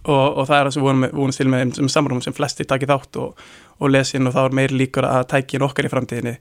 og, 0.05 0.39
og 0.39 0.49
það 0.49 0.57
er 0.57 0.69
það 0.69 0.75
sem 0.77 0.87
við 1.05 1.13
vonum 1.19 1.37
til 1.37 1.49
með 1.53 1.83
um 1.83 1.93
samrúm 1.93 2.23
sem 2.25 2.37
flesti 2.37 2.67
takir 2.69 2.91
þátt 2.91 3.21
og, 3.23 3.45
og 3.79 3.93
lesin 3.93 4.29
og 4.29 4.35
þá 4.37 4.43
er 4.45 4.57
meir 4.59 4.75
líkur 4.75 5.09
að 5.09 5.29
tækin 5.35 5.67
okkar 5.67 5.89
í 5.89 5.93
framtíðinni 5.93 6.35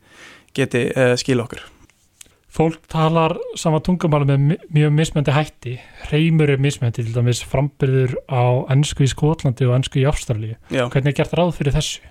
geti 0.57 0.87
uh, 0.91 1.13
skil 1.19 1.39
okkur. 1.43 1.63
Fólk 2.51 2.81
talar 2.91 3.37
sama 3.55 3.79
tungumál 3.79 4.25
með 4.27 4.57
mjög 4.75 4.89
mismöndi 4.91 5.31
hætti. 5.31 5.77
Reymur 6.11 6.51
er 6.51 6.59
mismöndi 6.59 6.99
til 6.99 7.13
dæmis 7.15 7.39
frambyrður 7.47 8.17
á 8.27 8.67
ennsku 8.73 9.05
í 9.05 9.11
Skotlandi 9.11 9.69
og 9.69 9.77
ennsku 9.77 10.01
í 10.01 10.07
Ástralji 10.09 10.57
hvernig 10.67 11.13
er 11.13 11.17
gert 11.21 11.37
ráð 11.39 11.53
fyrir 11.55 11.77
þessu? 11.77 12.03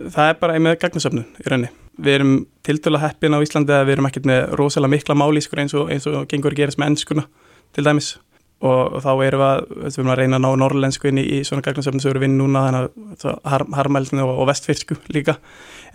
Það 0.00 0.30
er 0.30 0.40
bara 0.40 0.56
einmið 0.56 0.78
gagnasöfnun 0.80 1.28
í 1.36 1.52
rauninni. 1.52 1.74
Við 2.00 2.16
erum 2.16 2.32
tildurlega 2.64 3.10
heppin 3.10 3.36
á 3.36 3.44
Íslandi 3.44 3.76
að 3.76 3.84
við 3.90 3.98
erum 3.98 4.08
ekkert 4.08 4.28
með 4.30 4.54
rosalega 4.56 4.94
mikla 4.94 5.18
málískur 5.20 5.60
eins 5.60 5.76
og, 5.76 5.90
eins 5.92 6.08
og 6.08 6.24
gengur 6.30 6.56
að 6.56 6.62
gerast 6.62 6.80
með 6.80 6.94
ennskuna 6.94 7.26
til 7.76 7.84
dæmis 7.84 8.14
og 8.60 8.96
þá 9.00 9.10
erum 9.24 9.40
við 9.40 9.46
að, 9.46 9.60
við 9.70 9.98
erum 9.98 10.10
að 10.12 10.18
reyna 10.20 10.38
að 10.38 10.42
ná 10.44 10.48
norrlensku 10.60 11.08
inn 11.08 11.20
í, 11.22 11.24
í 11.24 11.44
svona 11.48 11.64
gagnasöfnum 11.64 12.02
sem 12.02 12.12
erum 12.12 12.24
vinn 12.26 12.36
núna 12.36 12.64
þannig 12.66 13.28
að 13.30 13.38
har, 13.52 13.64
harmælinu 13.78 14.26
og, 14.26 14.32
og 14.42 14.50
vestfyrsku 14.50 14.98
líka. 15.16 15.38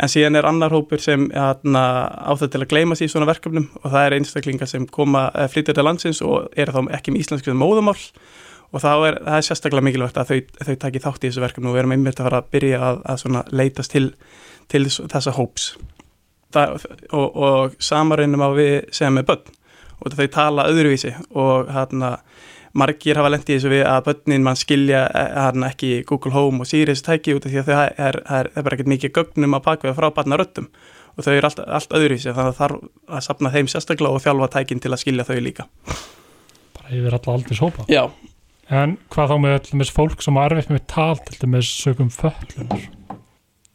En 0.01 0.11
síðan 0.11 0.39
er 0.39 0.47
annar 0.49 0.73
hópur 0.73 1.03
sem 1.03 1.27
áþað 1.31 2.49
til 2.55 2.63
að 2.63 2.71
gleima 2.73 2.97
sér 2.97 3.11
svona 3.13 3.29
verkefnum 3.29 3.69
og 3.83 3.85
það 3.85 4.07
er 4.07 4.17
einstaklingar 4.17 4.71
sem 4.71 4.87
koma 4.89 5.27
flyttir 5.53 5.77
til 5.77 5.85
landsins 5.85 6.23
og 6.25 6.49
er 6.57 6.73
þá 6.73 6.81
ekki 6.97 7.13
með 7.13 7.25
íslensku 7.25 7.53
sem 7.53 7.61
móðumál 7.61 7.99
og 8.75 8.81
er 8.81 9.19
það 9.23 9.37
er 9.37 9.45
sérstaklega 9.45 9.85
mikilvægt 9.85 10.17
að 10.19 10.31
þau, 10.31 10.39
þau 10.67 10.75
taki 10.81 11.01
þátt 11.03 11.23
í 11.23 11.29
þessu 11.29 11.43
verkefnum 11.43 11.71
og 11.71 11.77
við 11.77 11.83
erum 11.83 11.93
einmitt 11.95 12.19
að 12.19 12.27
fara 12.27 12.41
að 12.41 12.49
byrja 12.55 12.79
að, 12.89 12.97
að 13.13 13.53
leitast 13.55 13.93
til, 13.93 14.07
til 14.71 14.83
þessa 14.89 15.35
hóps. 15.37 15.69
Það, 16.55 16.87
og, 17.15 17.37
og 17.45 17.77
samarunum 17.83 18.43
á 18.43 18.49
við 18.57 18.75
sem 18.95 19.21
er 19.21 19.27
börn. 19.27 19.53
Og 20.03 20.11
þau 20.11 20.27
tala 20.31 20.67
öðruvísi 20.67 21.13
og 21.31 21.71
hérna 21.71 22.17
margir 22.75 23.19
hafa 23.19 23.31
lendið 23.31 23.57
þessu 23.57 23.71
við 23.71 23.85
að 23.87 24.01
börnin 24.09 24.45
mann 24.45 24.59
skilja 24.59 25.05
hann 25.13 25.63
eh, 25.63 25.71
ekki 25.71 25.91
Google 26.09 26.33
Home 26.35 26.63
og 26.63 26.69
Siri 26.69 26.91
þessu 26.91 27.07
tæki 27.07 27.35
út 27.37 27.47
af 27.47 27.53
því 27.53 27.61
að 27.61 27.71
það 27.71 27.85
er, 28.07 28.19
er, 28.37 28.51
er 28.51 28.67
bara 28.67 28.77
ekkert 28.77 28.91
mikið 28.91 29.13
gögnum 29.15 29.57
að 29.57 29.65
bakveða 29.69 29.97
frá 29.99 30.09
barna 30.17 30.39
röttum 30.41 30.69
og 31.15 31.23
þau 31.23 31.31
eru 31.37 31.49
allt, 31.49 31.61
allt 31.63 31.95
öðru 31.95 32.17
í 32.17 32.21
sig 32.21 32.35
þannig 32.35 32.51
að 32.51 32.57
það 32.57 32.61
þarf 32.61 33.15
að 33.17 33.25
sapna 33.29 33.53
þeim 33.53 33.71
sérstaklega 33.71 34.17
og 34.17 34.23
þjálfa 34.25 34.51
tækin 34.57 34.83
til 34.83 34.91
að 34.91 35.01
skilja 35.03 35.27
þau 35.27 35.37
líka. 35.45 35.67
Bara 36.75 36.97
yfir 36.97 37.17
alla 37.17 37.37
aldrei 37.37 37.59
sópa 37.59 37.87
Já. 37.91 38.03
En 38.65 38.97
hvað 39.13 39.31
þá 39.31 39.35
með 39.43 39.55
öllum 39.59 39.83
þessu 39.83 39.95
fólk 39.95 40.25
sem 40.25 40.37
er 40.41 40.55
erfitt 40.55 40.73
með 40.73 40.85
tal 40.91 41.17
til 41.29 41.39
þess 41.39 41.81
sögum 41.85 42.11
föllunar? 42.11 42.85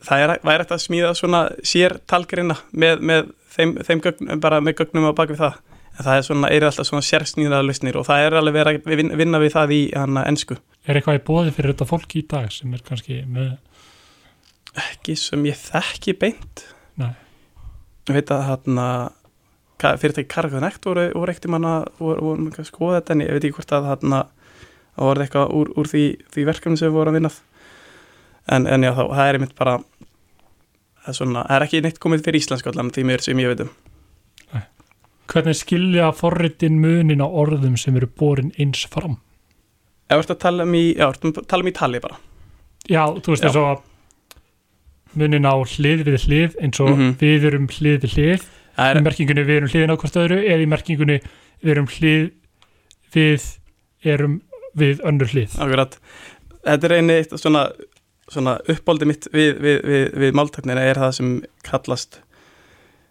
Það 0.01 0.25
er 0.25 0.33
væri 0.49 0.67
að 0.67 0.83
smíða 0.83 1.11
svona 1.17 1.43
sér 1.67 1.99
talgreina 2.11 2.57
með, 2.73 3.03
með 3.05 3.33
þeim, 3.55 3.75
þeim 3.87 4.03
gögnum, 4.05 4.41
bara 4.43 4.61
með 4.65 4.81
gögnum 4.81 5.11
að 5.11 5.17
bakvið 5.21 5.43
það 5.45 5.59
það 6.05 6.17
er, 6.17 6.27
svona, 6.27 6.51
er 6.53 6.67
alltaf 6.67 6.89
svona 6.89 7.07
sérsnýðaða 7.07 7.67
lausnir 7.67 7.99
og 8.01 8.07
það 8.09 8.27
er 8.27 8.37
alveg 8.41 8.57
verið 8.57 8.81
að 8.81 9.17
vinna, 9.21 9.41
við 9.43 9.55
það 9.57 9.75
í 9.77 9.81
hana 9.97 10.25
ennsku. 10.31 10.57
Er 10.89 10.99
eitthvað 10.99 11.21
í 11.21 11.25
bóði 11.27 11.55
fyrir 11.57 11.75
þetta 11.75 11.89
fólki 11.91 12.23
í 12.23 12.27
dag 12.31 12.51
sem 12.55 12.75
er 12.77 12.85
kannski 12.87 13.23
með 13.29 13.57
ekki 14.79 15.17
sem 15.19 15.47
ég 15.49 15.59
þekki 15.59 16.15
beint 16.21 16.65
Nei. 17.01 17.13
ég 18.09 18.21
veit 18.21 18.31
að 18.35 18.47
hérna 18.47 18.87
fyrirtæki 19.81 20.29
Cargo 20.31 20.59
Connect 20.59 20.87
voru, 20.87 21.07
voru 21.17 21.33
ekkert 21.33 21.51
manna 21.51 21.75
voru, 21.99 22.21
voru 22.31 22.51
að 22.53 22.69
skoða 22.69 23.01
þetta 23.01 23.17
en 23.17 23.25
ég 23.25 23.33
veit 23.35 23.47
ekki 23.49 23.59
hvort 23.59 23.77
að 23.77 23.89
hérna 23.91 24.21
það 24.95 25.07
voru 25.09 25.25
eitthvað 25.25 25.55
úr, 25.57 25.73
úr 25.81 25.91
því, 25.91 26.05
því 26.35 26.47
verkefni 26.51 26.81
sem 26.81 26.91
við 26.91 26.99
vorum 26.99 27.15
að 27.15 27.21
vinnað 27.21 27.39
en, 28.51 28.67
en 28.67 28.87
já 28.87 28.93
þá, 28.93 29.03
það 29.09 29.25
er 29.27 29.39
einmitt 29.39 29.57
bara 29.59 29.77
það 29.81 31.13
er, 31.13 31.19
svona, 31.19 31.45
það 31.47 31.57
er 31.57 31.67
ekki 31.67 31.85
neitt 31.87 32.03
komið 32.03 32.27
fyrir 32.27 32.43
Íslandsk 32.43 32.71
allan 32.71 32.93
því 32.95 33.07
mér 33.11 33.25
sem 33.25 33.43
ég 33.43 33.55
veit 33.55 33.65
um 33.67 33.73
Hvernig 35.31 35.57
skilja 35.61 36.11
forritin 36.17 36.81
munin 36.83 37.23
á 37.23 37.29
orðum 37.29 37.77
sem 37.79 37.97
eru 37.97 38.09
borin 38.11 38.51
eins 38.59 38.83
fram? 38.91 39.21
Þú 40.11 40.19
ert 40.19 40.33
að 40.35 40.41
tala 40.43 40.67
um 40.67 40.75
í, 40.75 40.87
um 40.99 41.69
í 41.71 41.75
tali 41.77 42.01
bara. 42.03 42.19
Já, 42.91 43.05
þú 43.23 43.35
veist 43.35 43.47
eins 43.47 43.59
og 43.61 43.85
munin 45.19 45.47
á 45.47 45.55
hlið 45.55 46.03
við 46.07 46.25
hlið 46.27 46.57
eins 46.63 46.81
og 46.81 46.91
mm 46.91 46.99
-hmm. 46.99 47.15
við 47.21 47.47
erum 47.47 47.69
hlið 47.69 47.99
við 48.03 48.15
hlið 48.15 48.43
er... 48.79 48.97
í 48.99 49.03
merkingunni 49.03 49.45
við 49.45 49.57
erum 49.57 49.71
hliðin 49.71 49.95
á 49.95 50.01
hvort 50.01 50.17
öðru 50.17 50.39
eða 50.43 50.63
í 50.63 50.71
merkingunni 50.71 51.19
við 51.63 51.71
erum 51.71 51.87
hlið 51.87 52.31
við 53.15 53.43
erum 54.03 54.41
við 54.75 55.01
önnur 55.05 55.31
hlið. 55.31 55.55
Akkurat. 55.59 55.99
Þetta 56.65 56.87
er 56.87 56.93
eini 56.93 57.25
svona, 57.37 57.71
svona 58.29 58.59
uppbóldi 58.69 59.07
mitt 59.07 59.29
við, 59.33 59.59
við, 59.61 59.79
við, 59.85 60.05
við 60.15 60.35
máltöknina 60.35 60.83
er 60.83 60.97
það 60.97 61.13
sem 61.13 61.33
kallast 61.67 62.21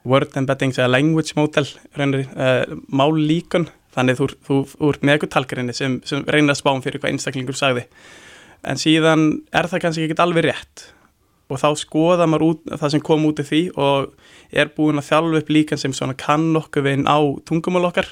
word 0.08 0.38
embeddings 0.39 0.79
eða 0.79 0.94
language 0.94 1.36
model 1.36 1.68
uh, 1.68 2.77
mál 2.88 3.12
líkun 3.18 3.68
þannig 3.96 4.20
þú, 4.20 4.29
þú, 4.46 4.60
þú 4.72 4.91
ert 4.94 5.03
með 5.03 5.15
eitthvað 5.15 5.34
talgrinni 5.36 5.75
sem, 5.75 5.98
sem 6.08 6.24
reynir 6.27 6.53
að 6.53 6.62
spám 6.62 6.84
fyrir 6.86 7.01
hvað 7.01 7.15
einstaklingur 7.15 7.58
sagði. 7.58 7.86
En 8.68 8.79
síðan 8.79 9.27
er 9.56 9.70
það 9.72 9.84
kannski 9.86 10.08
ekki 10.08 10.20
alveg 10.24 10.50
rétt. 10.50 10.89
Og 11.50 11.58
þá 11.58 11.70
skoða 11.82 12.27
maður 12.29 12.46
út 12.51 12.74
það 12.75 12.94
sem 12.94 13.03
kom 13.06 13.25
út 13.25 13.39
af 13.41 13.50
því 13.50 13.62
og 13.82 14.12
er 14.53 14.70
búin 14.75 15.01
að 15.01 15.08
þjálfa 15.10 15.41
upp 15.41 15.53
líkan 15.56 15.82
sem 15.82 15.96
svona 15.98 16.18
kann 16.20 16.51
okkur 16.60 16.86
veginn 16.86 17.10
á 17.10 17.18
tungumál 17.50 17.88
okkar 17.89 18.12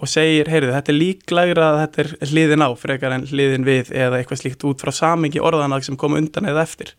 og 0.00 0.08
segir, 0.08 0.48
heyrðu, 0.48 0.72
þetta 0.72 0.92
er 0.92 0.96
líklægra 0.96 1.64
að 1.66 1.78
þetta 1.82 2.00
er 2.02 2.30
hliðin 2.30 2.64
á, 2.64 2.68
frekar 2.78 3.12
en 3.12 3.26
hliðin 3.28 3.66
við 3.66 3.90
eða 3.92 4.20
eitthvað 4.20 4.40
slíkt 4.40 4.64
út 4.64 4.80
frá 4.80 4.94
samingi 4.96 5.42
orðanag 5.44 5.84
sem 5.84 5.98
kom 6.00 6.16
undan 6.16 6.48
eða 6.48 6.64
eftir. 6.64 6.94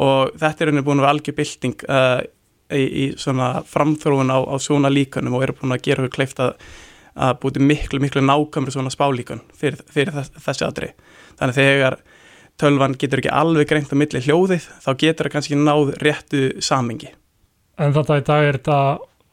Og 0.00 0.32
þetta 0.40 0.64
er 0.64 0.72
unni 0.72 0.84
búin 0.86 1.02
að 1.02 1.04
vera 1.04 1.14
algjör 1.18 1.36
bylting 1.36 1.84
uh, 1.84 2.22
í, 2.72 2.82
í 2.84 3.04
svona 3.20 3.62
framþróun 3.68 4.32
á, 4.32 4.38
á 4.44 4.56
svona 4.62 4.92
líkanum 4.92 5.36
og 5.36 5.46
eru 5.46 5.56
búin 5.58 5.74
að 5.76 5.84
gera 5.88 6.04
okkur 6.04 6.14
kleift 6.16 6.42
að, 6.42 6.54
að 7.14 7.38
búti 7.42 7.62
miklu, 7.62 8.00
miklu 8.02 8.24
nákvæmur 8.24 8.74
svona 8.74 8.92
spálíkan 8.92 9.42
fyrir, 9.56 9.82
fyrir 9.90 10.14
þess, 10.16 10.34
þessi 10.46 10.66
aðri. 10.68 10.92
Þannig 11.40 11.58
þegar 11.58 11.98
tölvan 12.60 12.96
getur 12.98 13.22
ekki 13.22 13.34
alveg 13.34 13.68
greint 13.70 13.92
á 13.92 13.96
milli 13.98 14.22
hljóðið, 14.22 14.68
þá 14.84 14.90
getur 14.94 15.28
það 15.28 15.34
kannski 15.36 15.58
náð 15.58 15.94
réttu 16.02 16.44
samingi. 16.62 17.10
En 17.82 17.94
þetta 17.94 18.20
í 18.20 18.26
dag 18.28 18.48
er 18.48 18.60
þetta 18.60 18.80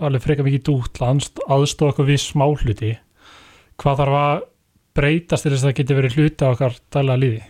alveg 0.01 0.23
freka 0.23 0.45
mikið 0.45 0.63
dútlandst, 0.65 1.41
aðstóð 1.45 1.91
okkur 1.93 2.09
við 2.09 2.23
smá 2.23 2.47
hluti. 2.49 2.95
Hvað 3.81 4.01
þarf 4.01 4.17
að 4.21 4.47
breytast 4.97 5.45
til 5.45 5.53
þess 5.53 5.63
að 5.63 5.69
það 5.69 5.77
geti 5.79 5.97
verið 5.97 6.17
hluti 6.17 6.47
á 6.47 6.51
okkar 6.51 6.77
dæla 6.93 7.17
lífi? 7.21 7.43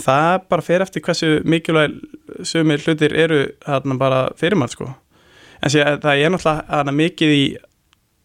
Það 0.00 0.34
bara 0.52 0.64
fer 0.64 0.84
eftir 0.84 1.04
hversu 1.04 1.30
mikilvæg 1.50 1.96
sumir 2.46 2.82
hlutir 2.84 3.14
eru 3.18 3.40
hérna 3.66 3.96
bara 4.00 4.20
fyrir 4.38 4.58
mann 4.58 4.70
sko. 4.70 4.88
En 5.60 5.72
sé, 5.72 5.82
það 5.84 6.22
er 6.24 6.32
náttúrulega 6.32 6.94
mikið 6.96 7.34
í, 7.36 7.42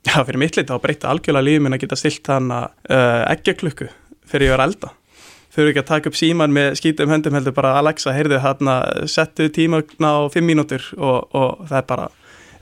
já 0.07 0.19
fyrir 0.23 0.41
mitt 0.41 0.59
lit, 0.59 0.69
þá 0.71 0.83
breyta 0.83 1.11
algjörlega 1.11 1.47
lífið 1.49 1.65
minn 1.65 1.77
að 1.77 1.83
geta 1.83 1.99
stilt 1.99 2.31
hana 2.31 2.61
uh, 2.87 3.23
eggjaklukku 3.33 3.89
fyrir 4.25 4.49
ég 4.49 4.55
var 4.55 4.65
elda. 4.65 4.91
Þau 5.55 5.61
eru 5.63 5.71
ekki 5.71 5.83
að 5.83 5.91
taka 5.91 6.11
upp 6.11 6.17
síman 6.19 6.55
með 6.55 6.73
skítum 6.81 7.11
höndum 7.13 7.35
heldur 7.37 7.55
bara 7.55 7.77
Alexa, 7.79 8.11
heyrðu 8.15 8.41
hérna, 8.43 8.79
settu 9.07 9.47
tíma 9.55 9.79
á 9.79 10.27
fimm 10.33 10.49
mínútur 10.51 10.83
og, 10.97 11.31
og 11.31 11.63
það 11.69 11.77
er 11.79 11.87
bara, 11.91 12.09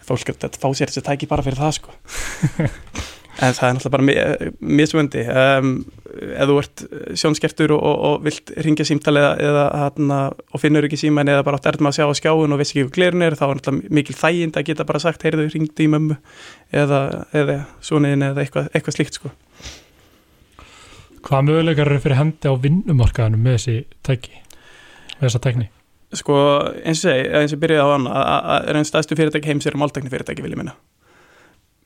fólk 0.05 0.33
að 0.35 0.59
fá 0.61 0.67
sér 0.77 0.91
þessi 0.91 1.05
tæki 1.07 1.29
bara 1.31 1.45
fyrir 1.45 1.61
það 1.61 1.77
sko. 1.79 1.97
en 3.41 3.55
það 3.57 3.67
er 3.67 3.77
náttúrulega 3.77 3.93
bara 3.93 4.67
misvöndi 4.77 5.23
um, 5.25 5.69
ef 6.13 6.49
þú 6.49 6.57
ert 6.61 6.83
sjónskertur 7.17 7.73
og, 7.73 7.81
og, 7.81 8.03
og 8.09 8.25
vilt 8.27 8.51
ringja 8.65 8.85
símtali 8.85 9.21
eða, 9.23 9.63
eða 9.89 10.19
og 10.53 10.61
finnur 10.61 10.85
ekki 10.85 10.99
síman 11.01 11.31
eða 11.33 11.45
bara 11.47 11.57
átt 11.57 11.71
erðum 11.71 11.89
að 11.89 11.97
sjá 11.97 12.05
á 12.05 12.13
skjáun 12.19 12.53
og 12.53 12.61
veist 12.61 12.75
ekki 12.75 12.85
hvað 12.85 12.93
glerin 12.99 13.25
er 13.25 13.37
þá 13.39 13.45
er 13.47 13.55
náttúrulega 13.57 13.97
mikil 13.97 14.17
þægind 14.19 14.59
að 14.59 14.67
geta 14.69 14.87
bara 14.89 15.01
sagt 15.01 15.25
heyrðu, 15.25 15.47
ringdu 15.55 15.85
í 15.85 15.89
mömmu 15.95 16.19
eða, 16.83 17.01
eða 17.33 17.57
svoniðin 17.81 18.27
eða 18.29 18.45
eitthvað, 18.45 18.69
eitthvað 18.73 18.99
slíkt 18.99 19.19
sko. 19.19 19.33
Hvað 21.23 21.45
mögulegar 21.49 21.89
eru 21.89 22.03
fyrir 22.03 22.19
hendi 22.19 22.51
á 22.51 22.53
vinnumarkaðanum 22.59 23.45
með 23.47 23.57
þessi 23.57 23.77
tæki, 24.05 24.41
með 25.17 25.29
þessa 25.29 25.45
tækni? 25.47 25.69
Sko 26.13 26.39
eins 26.83 26.99
og 27.01 27.07
segi, 27.07 27.29
eins 27.39 27.55
og 27.55 27.61
byrjaði 27.63 27.85
á 27.89 27.93
hann 27.95 28.09
að 28.13 28.73
einn 28.75 28.89
stæðstu 28.91 29.17
fyrirtæki 29.17 29.49
heims 29.49 29.65
eru 29.71 29.81
máltækni 29.81 30.13
fyrirtæki 30.13 30.45
vil 30.45 30.53
ég 30.53 30.59
minna 30.59 30.75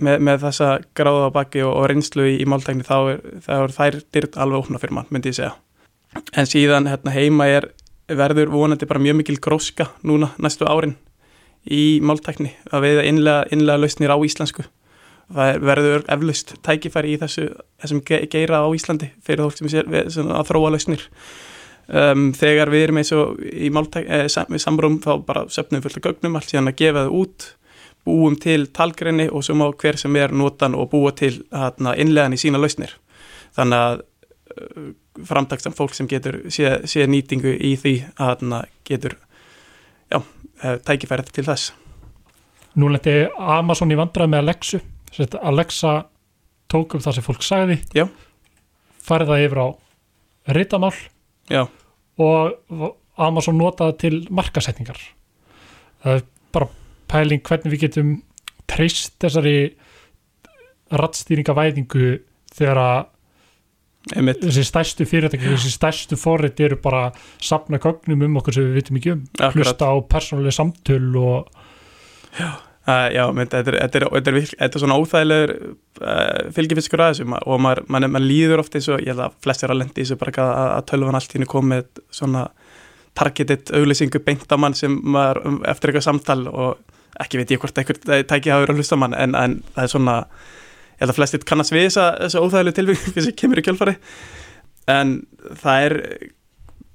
með, 0.03 0.21
með 0.27 0.43
þessa 0.45 0.69
gráða 0.97 1.29
á 1.29 1.35
baki 1.35 1.63
og, 1.65 1.73
og 1.73 1.89
reynslu 1.91 2.27
í, 2.29 2.37
í 2.43 2.47
máltækni 2.49 2.85
þá 2.87 2.97
er, 3.13 3.25
er 3.57 3.73
þær 3.75 3.99
dyrt 4.15 4.37
alveg 4.37 4.63
óknar 4.63 4.83
fyrir 4.83 4.97
mann, 4.99 5.09
myndi 5.13 5.33
ég 5.33 5.39
segja. 5.39 5.55
En 6.37 6.49
síðan 6.49 6.89
hérna, 6.89 7.13
heima 7.13 7.49
er 7.51 7.71
verður 8.07 8.53
vonandi 8.53 8.87
bara 8.87 9.03
mjög 9.03 9.19
mikil 9.21 9.37
gróska 9.43 9.89
núna 10.07 10.31
næstu 10.41 10.67
árin 10.69 10.95
í 11.67 11.99
máltækni 12.05 12.53
að 12.71 12.85
við 12.85 13.03
innlega, 13.09 13.45
innlega 13.51 13.83
lausnir 13.83 14.13
á 14.13 14.17
íslensku. 14.23 14.65
Það 15.27 15.65
verður 15.67 16.05
eflaust 16.07 16.53
tækifæri 16.63 17.15
í 17.15 17.19
þessu 17.19 17.49
þessum 17.81 17.99
geira 18.07 18.61
á 18.63 18.67
Íslandi 18.71 19.09
fyrir 19.25 19.43
þótt 19.43 19.59
sem 19.59 19.91
er 19.91 20.07
sem 20.13 20.29
að 20.31 20.47
þróa 20.53 20.71
lausnir. 20.71 21.03
Um, 21.87 22.29
þegar 22.35 22.71
við 22.71 22.85
erum 22.85 22.99
eins 22.99 23.11
og 23.15 23.41
í 23.43 23.69
máltæk, 23.71 24.07
eh, 24.11 24.25
sam, 24.31 24.55
samrúm 24.59 24.97
þá 25.03 25.11
bara 25.27 25.45
söpnum 25.51 25.83
fullt 25.83 25.99
af 25.99 26.03
gögnum 26.07 26.35
allt 26.35 26.51
síðan 26.51 26.71
að 26.71 26.79
gefa 26.81 27.03
það 27.05 27.13
út 27.19 27.47
búum 28.07 28.37
til 28.39 28.69
talgrinni 28.73 29.27
og 29.29 29.43
svo 29.45 29.57
má 29.59 29.67
hver 29.69 29.99
sem 29.99 30.15
er 30.15 30.31
notan 30.31 30.75
og 30.75 30.91
búa 30.93 31.11
til 31.15 31.41
hérna, 31.51 31.95
innlegan 31.99 32.35
í 32.35 32.39
sína 32.41 32.61
lausnir. 32.61 32.95
Þannig 33.57 33.83
að 33.83 34.03
uh, 34.03 34.91
framtakstan 35.27 35.75
fólk 35.75 35.95
sem 35.97 36.07
getur 36.09 36.43
sé, 36.53 36.77
sé 36.87 37.07
nýtingu 37.09 37.55
í 37.57 37.75
því 37.79 37.95
að 38.15 38.29
hérna, 38.31 38.61
getur 38.87 39.17
já, 40.11 40.21
eh, 40.61 40.77
tækifærið 40.85 41.31
til 41.33 41.47
þess. 41.47 41.71
Nú 42.77 42.91
lendi 42.93 43.15
Amazon 43.37 43.91
í 43.91 43.97
vandrað 43.97 44.29
með 44.29 44.43
Alexu. 44.45 44.79
Alexa 45.41 45.97
tók 46.69 46.93
upp 46.93 47.01
það 47.01 47.17
sem 47.17 47.25
fólk 47.25 47.43
sagði. 47.43 47.79
Já. 47.97 48.05
farið 49.07 49.31
það 49.31 49.43
yfir 49.47 49.61
á 49.63 49.67
reytamál 50.47 50.93
Já. 51.49 51.67
og 52.19 52.97
Amazon 53.17 53.57
notaði 53.57 53.97
til 54.03 54.17
markasetningar 54.29 54.99
það 56.03 56.19
er 56.19 56.25
bara 56.55 56.69
pæling 57.11 57.43
hvernig 57.47 57.73
við 57.73 57.83
getum 57.87 58.15
treyst 58.67 59.15
þessari 59.23 59.57
rattstýringavæðingu 60.91 62.09
þegar 62.55 62.81
að 62.83 62.99
Einmitt. 64.15 64.43
þessi 64.45 64.63
stærstu 64.63 65.07
fyrirtæki, 65.07 65.49
þessi 65.51 65.73
stærstu 65.73 66.19
forrið 66.19 66.61
eru 66.69 66.77
bara 66.83 67.07
að 67.09 67.25
sapna 67.43 67.79
gögnum 67.83 68.23
um 68.23 68.39
okkur 68.39 68.55
sem 68.55 68.69
við 68.69 68.79
vitum 68.79 68.99
ekki 69.01 69.13
um, 69.15 69.25
Akkurat. 69.35 69.57
hlusta 69.57 69.89
á 69.91 69.95
persónuleg 70.07 70.55
samtöl 70.55 71.09
og 71.19 71.51
Uh, 72.87 73.09
já, 73.11 73.25
mynd, 73.35 73.51
þetta, 73.51 73.71
er, 73.73 73.75
þetta, 73.81 73.99
er, 73.99 74.03
þetta, 74.13 74.31
er, 74.31 74.45
þetta 74.61 74.77
er 74.77 74.79
svona 74.79 74.95
óþægilegur 75.01 75.51
uh, 75.57 76.51
fylgifiskur 76.55 77.01
að 77.03 77.09
þessu 77.17 77.25
og 77.35 77.57
maður, 77.59 77.81
man, 77.91 78.05
man 78.13 78.23
líður 78.23 78.61
oft 78.61 78.77
eins 78.79 78.87
og 78.87 79.01
ég 79.01 79.11
held 79.11 79.25
að 79.25 79.33
flestir 79.43 79.73
að 79.73 79.81
lendi 79.81 79.97
þessu 80.05 80.15
bara 80.21 80.45
að, 80.45 80.61
að 80.77 80.85
tölvan 80.93 81.17
allt 81.19 81.35
hínu 81.35 81.49
kom 81.51 81.67
með 81.73 81.99
svona 82.15 82.45
targeted 83.17 83.73
auglýsingu 83.75 84.21
beintamann 84.23 84.77
sem 84.77 84.95
maður 85.03 85.41
um, 85.49 85.57
eftir 85.67 85.91
eitthvað 85.91 86.05
samtal 86.07 86.39
og 86.47 86.95
ekki 87.23 87.41
veit 87.41 87.51
ég 87.53 87.61
hvort 87.61 87.81
eitthvað 87.81 88.25
tæki 88.29 88.53
hafa 88.53 88.65
verið 88.65 88.75
að 88.75 88.81
hlusta 88.83 88.99
mann 88.99 89.17
en, 89.17 89.35
en 89.37 89.59
það 89.75 89.83
er 89.83 89.93
svona, 89.93 90.17
ég 90.95 91.03
held 91.03 91.13
að 91.13 91.19
flestir 91.19 91.45
kannast 91.47 91.73
við 91.75 91.87
þessa, 91.89 92.07
þessa 92.23 92.43
óþægilegu 92.45 92.79
tilvík 92.79 93.05
sem 93.27 93.37
kemur 93.41 93.61
í 93.61 93.65
kjölfari 93.67 93.97
en 94.91 95.13
það 95.63 95.85
er 95.89 95.97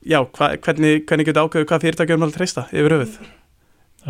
já, 0.03 0.19
hva, 0.25 0.53
hvernig, 0.65 1.07
hvernig 1.09 1.29
getur 1.29 1.47
ákveðu 1.47 1.71
hvað 1.71 1.87
fyrirtækjum 1.87 2.27
að 2.27 2.37
treysta 2.37 2.67
yfir 2.73 2.97
höfuð? 2.99 3.23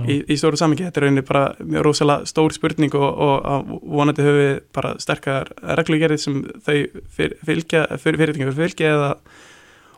Í, 0.09 0.23
í 0.25 0.37
stóru 0.41 0.57
samingi, 0.57 0.87
þetta 0.87 1.03
er 1.03 1.05
rauninni 1.05 1.25
bara 1.29 1.43
mjög 1.61 1.83
rosalega 1.85 2.29
stór 2.31 2.55
spurning 2.57 2.95
og, 2.97 3.09
og 3.13 3.73
vonandi 3.93 4.25
höfum 4.25 4.39
við 4.39 4.55
bara 4.73 4.93
sterkar 5.03 5.51
reglugerið 5.81 6.23
sem 6.23 6.39
þau 6.65 7.03
fyr, 7.13 7.35
fylgja 7.45 7.83
fyrirtækjum 8.01 8.55
fylgja 8.57 8.95
eða 8.95 9.11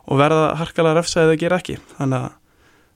og 0.05 0.19
verða 0.19 0.49
harkalega 0.59 0.99
refsa 0.99 1.23
eða 1.23 1.37
gera 1.39 1.61
ekki. 1.61 1.77
Þannig 1.95 2.25
að 2.25 2.35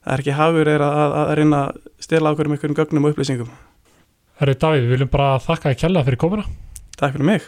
það 0.04 0.12
er 0.12 0.24
ekki 0.24 0.36
hafur 0.36 0.72
er 0.74 0.84
að, 0.84 0.98
að, 1.00 1.16
að 1.22 1.32
reyna 1.40 1.62
að 1.62 1.80
stila 2.10 2.32
okkur 2.34 2.48
um 2.48 2.56
einhverjum 2.56 2.74
gögnum 2.74 3.06
og 3.06 3.14
upplýsingum 3.14 3.50
Herri 4.40 4.56
Davíð, 4.58 4.86
við 4.86 4.92
viljum 4.96 5.10
bara 5.12 5.38
þakka 5.44 5.70
þér 5.70 5.80
kjalla 5.84 6.04
fyrir 6.06 6.18
komuna 6.18 6.44
Takk 6.98 7.14
fyrir 7.14 7.28
mig 7.28 7.44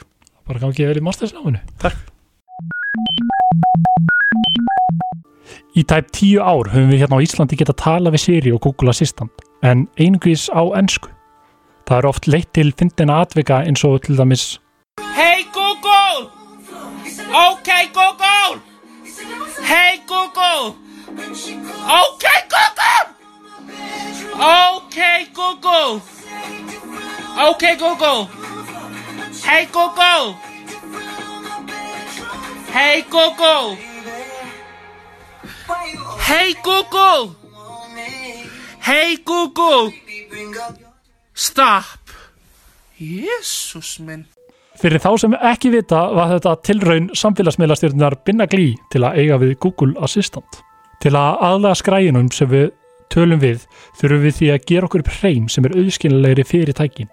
bara 0.46 0.62
gangið 0.62 0.90
vel 0.92 1.00
í 1.00 1.06
mastersnáminu 1.08 1.62
Takk 1.82 1.98
Í 5.74 5.82
tæp 5.88 6.12
tíu 6.14 6.44
ár 6.44 6.68
höfum 6.70 6.92
við 6.92 7.02
hérna 7.02 7.18
á 7.18 7.24
Íslandi 7.24 7.58
geta 7.58 7.74
tala 7.74 8.12
við 8.12 8.22
Siri 8.26 8.52
og 8.54 8.62
Google 8.62 8.92
Assistant 8.92 9.42
en 9.64 9.86
einungis 9.96 10.46
á 10.52 10.62
ennsku. 10.78 11.08
Það 11.88 11.98
er 11.98 12.08
oft 12.10 12.28
leitt 12.28 12.50
til 12.52 12.74
fyndina 12.76 13.22
atvika 13.24 13.62
eins 13.64 13.82
og 13.88 14.02
til 14.04 14.20
dæmis 14.20 14.44
Hey 15.16 15.48
Google! 15.56 16.28
Okay 17.32 17.88
Google! 17.96 18.60
Hey 19.64 19.98
Google! 20.06 20.76
Okay 22.04 22.40
Google! 22.52 23.12
Okay 24.32 25.26
Google! 25.34 26.00
Okay 27.50 27.76
Google! 27.76 28.28
Hey 29.44 29.66
Google! 29.66 30.34
Hey 32.72 33.04
Google! 33.10 33.76
Hey 36.18 36.54
Google! 36.62 37.36
Hey 38.80 39.16
Google! 39.24 39.92
Stop! 41.34 41.84
Jésús 42.98 43.98
minn 44.00 44.26
Fyrir 44.80 44.98
þá 45.02 45.10
sem 45.20 45.34
ekki 45.36 45.70
vita 45.74 45.98
var 46.16 46.30
þetta 46.32 46.56
tilraun 46.66 47.10
samfélagsmiðlastjórnar 47.18 48.16
Binna 48.24 48.46
Glí 48.50 48.72
til 48.90 49.04
að 49.04 49.18
eiga 49.20 49.36
við 49.42 49.58
Google 49.62 49.92
Assistant. 50.02 50.62
Til 51.02 51.12
að 51.18 51.36
aðlega 51.44 51.78
skræjunum 51.78 52.30
sem 52.34 52.48
við 52.50 52.70
tölum 53.12 53.42
við 53.42 53.66
þurfum 54.00 54.24
við 54.26 54.38
því 54.38 54.50
að 54.52 54.66
gera 54.70 54.88
okkur 54.88 55.04
hreim 55.18 55.48
sem 55.52 55.66
er 55.68 55.76
auðskilnilegri 55.76 56.46
fyrir 56.48 56.76
tækin. 56.78 57.10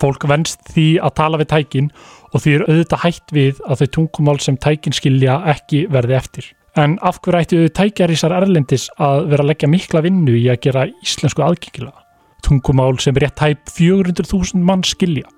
Fólk 0.00 0.24
venst 0.28 0.62
því 0.72 0.86
að 1.04 1.16
tala 1.18 1.40
við 1.40 1.50
tækin 1.52 1.90
og 2.32 2.42
því 2.42 2.54
er 2.54 2.64
auðvitað 2.68 3.02
hætt 3.04 3.34
við 3.36 3.60
að 3.66 3.82
þau 3.82 3.90
tungumál 3.96 4.38
sem 4.40 4.56
tækin 4.56 4.96
skilja 4.96 5.40
ekki 5.52 5.84
verði 5.92 6.16
eftir. 6.16 6.46
En 6.78 6.96
af 7.02 7.18
hverju 7.20 7.40
ættu 7.42 7.72
tækjarísar 7.74 8.32
erlendis 8.32 8.86
að 9.02 9.26
vera 9.32 9.44
að 9.44 9.50
leggja 9.50 9.68
mikla 9.68 10.04
vinnu 10.06 10.36
í 10.38 10.46
að 10.48 10.62
gera 10.68 10.86
íslensku 11.02 11.42
aðgengilega? 11.44 12.06
Tungumál 12.46 12.96
sem 13.02 13.16
rétt 13.20 13.42
hæp 13.42 13.68
400.000 13.74 14.62
mann 14.64 14.86
skilja. 14.86 15.28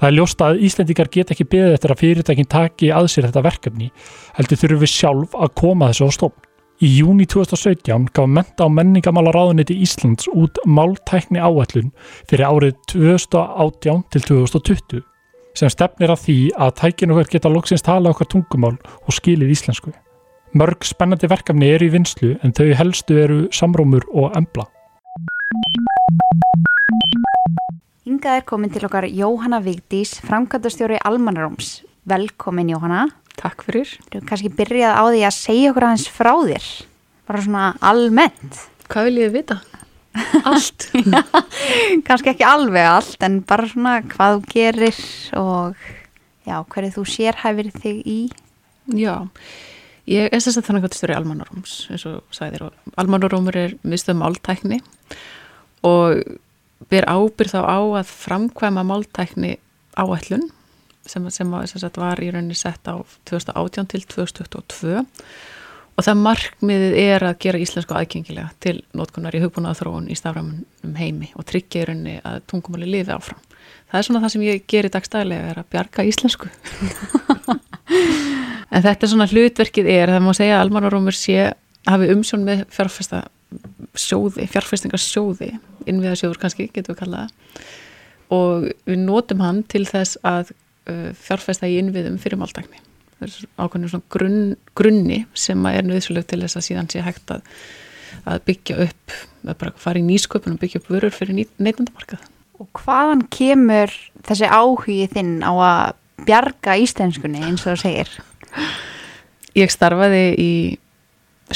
Það 0.00 0.08
er 0.08 0.16
ljóst 0.16 0.42
að 0.42 0.62
Íslendingar 0.64 1.10
get 1.12 1.30
ekki 1.34 1.44
beðið 1.52 1.74
eftir 1.76 1.92
að 1.92 2.00
fyrirtækin 2.00 2.48
taki 2.48 2.88
að 2.96 3.10
sér 3.12 3.26
þetta 3.28 3.42
verkefni, 3.44 3.90
heldur 4.38 4.60
þurfum 4.62 4.80
við 4.80 4.92
sjálf 4.94 5.34
að 5.36 5.52
koma 5.60 5.90
þessu 5.90 6.08
á 6.08 6.10
stofn. 6.16 6.46
Í 6.80 6.88
júni 6.96 7.26
2017 7.28 8.06
gaf 8.16 8.24
menta 8.24 8.64
á 8.64 8.68
menningamála 8.72 9.34
ráðuniti 9.36 9.74
Íslands 9.84 10.30
út 10.32 10.56
máltækni 10.64 11.36
áætlun 11.36 11.90
fyrir 12.24 12.46
árið 12.48 12.78
2018 12.88 14.06
til 14.08 14.22
2020 14.24 15.02
sem 15.60 15.68
stefnir 15.68 16.14
að 16.14 16.22
því 16.22 16.36
að 16.56 16.72
tækin 16.80 17.12
okkar 17.12 17.28
geta 17.34 17.52
loksins 17.52 17.84
tala 17.84 18.14
okkar 18.14 18.30
tungumál 18.32 18.78
og 18.80 19.12
skilið 19.12 19.52
íslensku. 19.52 19.92
Mörg 20.56 20.88
spennandi 20.88 21.28
verkefni 21.28 21.68
eru 21.68 21.90
í 21.90 21.92
vinslu 21.92 22.32
en 22.40 22.56
þau 22.56 22.72
helstu 22.80 23.20
eru 23.26 23.40
samrómur 23.52 24.08
og 24.16 24.32
embla. 24.40 24.64
Hingað 28.08 28.40
er 28.40 28.48
komin 28.48 28.72
til 28.72 28.88
okkar 28.88 29.04
Jóhanna 29.04 29.60
Vigdís, 29.60 30.16
framkvæmdastjóri 30.24 31.04
Almanaróms. 31.04 31.82
Velkomin 32.08 32.72
Jóhanna. 32.72 33.10
Takk 33.40 33.64
fyrir. 33.64 33.94
Þú 34.12 34.22
kannski 34.28 34.52
byrjað 34.52 34.98
á 35.00 35.02
því 35.08 35.22
að 35.24 35.36
segja 35.38 35.72
okkur 35.72 35.86
aðeins 35.88 36.08
frá 36.12 36.32
þér. 36.44 36.68
Bara 37.30 37.44
svona 37.46 37.66
almennt. 37.90 38.58
Hvað 38.90 39.08
vil 39.08 39.20
ég 39.22 39.32
vita? 39.34 39.60
Allt. 40.44 40.88
kannski 42.06 42.32
ekki 42.32 42.46
alveg 42.46 42.88
allt, 42.90 43.18
en 43.24 43.40
bara 43.46 43.68
svona 43.70 44.00
hvað 44.10 44.36
þú 44.36 44.52
gerir 44.52 45.02
og 45.38 45.82
já, 46.48 46.56
hverju 46.74 46.94
þú 46.98 47.06
sérhæfir 47.14 47.72
þig 47.78 48.00
í. 48.04 48.20
Já, 48.98 49.14
ég 50.10 50.28
er 50.28 50.42
að 50.42 50.66
þannig 50.66 50.88
að 50.88 50.98
stjóri 50.98 51.16
Almanaróms, 51.16 51.74
eins 51.94 52.06
og 52.10 52.22
sagði 52.34 52.58
þér. 52.58 52.66
og 52.66 53.00
Almanarómur 53.00 53.60
er 53.60 53.76
miðstöðum 53.86 54.24
áltækni 54.26 54.80
og 55.86 56.24
ber 56.90 57.06
ábyrð 57.06 57.54
þá 57.54 57.60
á 57.62 57.80
að 58.02 58.10
framkvæma 58.10 58.84
máltækni 58.88 59.54
áætlun 59.94 60.50
sem, 61.10 61.26
sem, 61.34 61.56
sem 61.66 61.96
var 61.98 62.22
í 62.22 62.30
rauninni 62.30 62.58
sett 62.58 62.86
á 62.86 62.96
2018 63.28 63.90
til 63.90 64.04
2022 64.06 65.00
og 66.00 66.06
það 66.06 66.20
markmiðið 66.24 66.94
er 66.96 67.24
að 67.28 67.38
gera 67.44 67.60
íslensku 67.60 67.96
aðgengilega 67.96 68.54
til 68.64 68.78
notkunar 68.96 69.34
í 69.36 69.42
hugbúnaða 69.42 69.82
þróun 69.82 70.08
í 70.08 70.16
staframum 70.16 70.94
heimi 70.96 71.28
og 71.36 71.44
tryggja 71.50 71.82
í 71.82 71.88
rauninni 71.90 72.14
að 72.24 72.38
tungumáli 72.48 72.88
lifi 72.88 73.12
áfram. 73.12 73.42
Það 73.90 73.98
er 73.98 74.06
svona 74.06 74.22
það 74.22 74.32
sem 74.34 74.46
ég 74.46 74.62
gerir 74.70 74.94
dagstæðilega 74.94 75.50
er 75.50 75.60
að 75.60 75.68
bjarga 75.74 76.06
íslensku. 76.08 76.48
en 78.74 78.86
þetta 78.86 79.06
er 79.06 79.12
svona 79.12 79.28
hlutverkið 79.28 79.90
er, 79.92 80.14
það 80.14 80.24
má 80.24 80.32
segja 80.38 80.56
að 80.56 80.64
Almanarómur 80.64 81.16
sé 81.18 81.50
hafi 81.90 82.10
umsjón 82.14 82.46
með 82.46 82.64
fjárfesta 82.72 83.24
sjóði, 83.98 84.46
fjárfestingarsjóði 84.50 85.52
innviðarsjóður 85.90 86.40
kannski, 86.40 86.68
getur 86.72 86.94
við 86.94 87.00
kallað 87.02 87.32
og 88.30 88.68
við 88.86 89.00
notum 89.02 89.42
hann 89.42 89.64
til 89.68 89.82
þess 89.88 90.20
að 90.26 90.52
fjárfesta 91.18 91.68
í 91.70 91.78
innviðum 91.80 92.18
fyrir 92.22 92.40
máltækni 92.40 92.82
það 93.20 93.28
er 93.28 93.36
ákveðinu 93.60 93.92
svona 93.92 94.10
grunn, 94.14 94.42
grunni 94.78 95.22
sem 95.36 95.70
er 95.70 95.86
nöðsvöld 95.86 96.26
til 96.30 96.40
þess 96.44 96.60
að 96.60 96.66
síðan 96.68 96.90
sé 96.92 97.04
hægt 97.04 97.32
að, 97.34 97.46
að 98.24 98.44
byggja 98.48 98.78
upp 98.86 99.16
að 99.46 99.56
bara 99.62 99.74
fara 99.80 100.00
í 100.00 100.06
nýsköpun 100.06 100.56
og 100.56 100.62
byggja 100.62 100.82
upp 100.82 100.92
vörur 100.92 101.14
fyrir 101.14 101.42
neytandamarkað 101.60 102.28
Og 102.60 102.68
hvaðan 102.76 103.22
kemur 103.32 103.92
þessi 104.28 104.48
áhugi 104.52 105.06
þinn 105.14 105.38
á 105.40 105.52
að 105.56 105.94
bjarga 106.28 106.76
íslenskunni 106.82 107.40
eins 107.40 107.64
og 107.64 107.72
þú 107.72 107.80
segir? 107.80 108.10
Ég 109.56 109.72
starfaði 109.72 110.24
í 110.36 110.50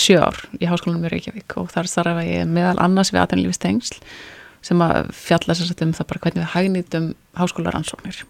sjö 0.00 0.22
ár 0.24 0.38
í 0.56 0.64
háskólanum 0.66 1.04
í 1.04 1.12
Reykjavík 1.12 1.58
og 1.60 1.68
þar 1.74 1.90
starfa 1.90 2.24
ég 2.24 2.48
meðal 2.48 2.78
annars 2.82 3.12
við 3.12 3.20
aðeinlífistengsl 3.20 4.00
sem 4.64 4.80
að 4.80 5.10
fjalla 5.16 5.56
sér 5.56 5.84
um 5.84 5.92
það 5.96 6.08
bara 6.10 6.22
hvernig 6.24 6.42
við 6.42 6.52
hagnýtum 6.54 7.10
háskólaransóknir 7.36 8.22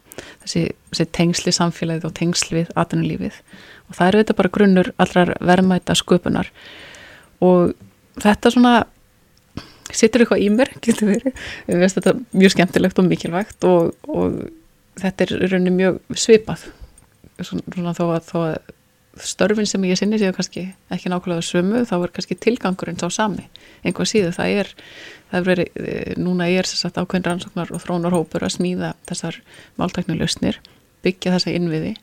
þessi, 0.42 0.64
þessi 0.90 1.06
tengsli 1.14 1.54
samfélagið 1.54 2.08
og 2.08 2.16
tengsli 2.18 2.58
við 2.60 2.72
aðeinlífið 2.80 3.38
og 3.88 3.96
það 3.98 4.08
eru 4.08 4.22
þetta 4.22 4.36
bara 4.40 4.52
grunnur 4.56 4.90
allrar 5.02 5.32
verðmæta 5.44 5.96
sköpunar. 5.98 6.50
Og 7.44 7.74
þetta 8.22 8.52
svona 8.54 8.74
sittur 9.94 10.24
eitthvað 10.24 10.44
í 10.44 10.50
mér, 10.54 10.72
getur 10.84 11.12
verið. 11.12 11.42
Við 11.68 11.82
veist 11.82 12.00
þetta 12.00 12.16
mjög 12.32 12.54
skemmtilegt 12.56 13.02
og 13.02 13.10
mikilvægt 13.10 13.68
og, 13.68 13.92
og 14.08 14.40
þetta 15.00 15.26
er 15.26 15.36
rauninni 15.52 15.74
mjög 15.76 16.00
svipað. 16.18 16.66
Svona 17.42 17.94
þó 17.96 18.04
að, 18.14 18.20
þó 18.30 18.38
að 18.44 18.56
störfin 19.22 19.66
sem 19.68 19.84
ég 19.84 19.98
sinni 19.98 20.18
séu 20.18 20.34
kannski 20.34 20.66
ekki 20.92 21.10
nákvæmlega 21.12 21.44
sömu 21.44 21.84
þá 21.88 21.94
er 21.98 22.12
kannski 22.14 22.36
tilgangurinn 22.40 22.98
sá 23.00 23.08
sami. 23.12 23.48
Einhvað 23.84 24.10
síðu 24.10 24.32
það 24.36 24.54
er, 24.60 24.70
það 25.30 25.40
er 25.40 25.48
verið, 25.48 25.68
eh, 25.82 26.14
núna 26.20 26.48
er 26.50 26.68
þess 26.68 26.88
að 26.88 27.02
ákveðin 27.02 27.26
rannsóknar 27.28 27.74
og 27.74 27.82
þrónarhópur 27.84 28.46
að 28.46 28.56
smíða 28.56 28.94
þessar 29.08 29.40
máltæknuleusnir 29.80 30.60
byggja 31.04 31.36
þessa 31.36 31.54
innviði. 31.54 31.94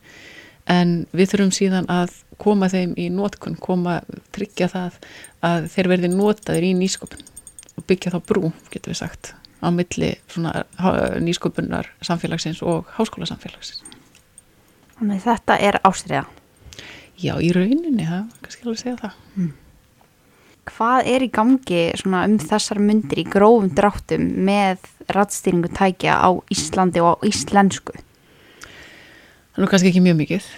En 0.70 1.06
við 1.12 1.32
þurfum 1.32 1.54
síðan 1.56 1.90
að 1.90 2.16
koma 2.38 2.68
þeim 2.70 2.94
í 2.96 3.08
nótkun, 3.10 3.58
koma 3.58 4.00
tryggja 4.32 4.70
það 4.70 4.98
að 5.42 5.68
þeir 5.74 5.92
verði 5.96 6.12
nótaðir 6.12 6.68
í 6.70 6.74
nýsköpun 6.78 7.30
og 7.76 7.86
byggja 7.88 8.14
þá 8.14 8.20
brú, 8.26 8.52
getur 8.70 8.94
við 8.94 9.02
sagt 9.02 9.34
á 9.62 9.70
milli 9.70 10.12
nýsköpunar 11.22 11.90
samfélagsins 12.02 12.62
og 12.66 12.90
háskóla 12.98 13.28
samfélagsins 13.30 13.82
Þannig 14.98 15.22
þetta 15.24 15.58
er 15.62 15.78
ástriða 15.86 16.24
Já, 17.22 17.36
í 17.38 17.52
rauninni, 17.54 18.02
það 18.02 18.22
er 18.22 18.40
kannski 18.42 18.64
alveg 18.64 18.78
að 18.78 18.82
segja 18.82 19.00
það. 19.02 19.18
Mm. 19.36 19.50
Hvað 20.72 21.08
er 21.10 21.24
í 21.24 21.28
gangi 21.34 21.82
um 21.98 22.34
þessar 22.42 22.80
myndir 22.82 23.20
í 23.22 23.26
grófum 23.30 23.70
dráttum 23.74 24.26
með 24.46 24.82
rættstýringu 25.12 25.70
tækja 25.74 26.18
á 26.18 26.30
Íslandi 26.54 27.02
og 27.02 27.18
á 27.18 27.26
íslensku? 27.26 27.94
Það 28.62 29.58
er 29.58 29.64
nú 29.64 29.70
kannski 29.70 29.90
ekki 29.92 30.04
mjög 30.04 30.20
mikið. 30.22 30.50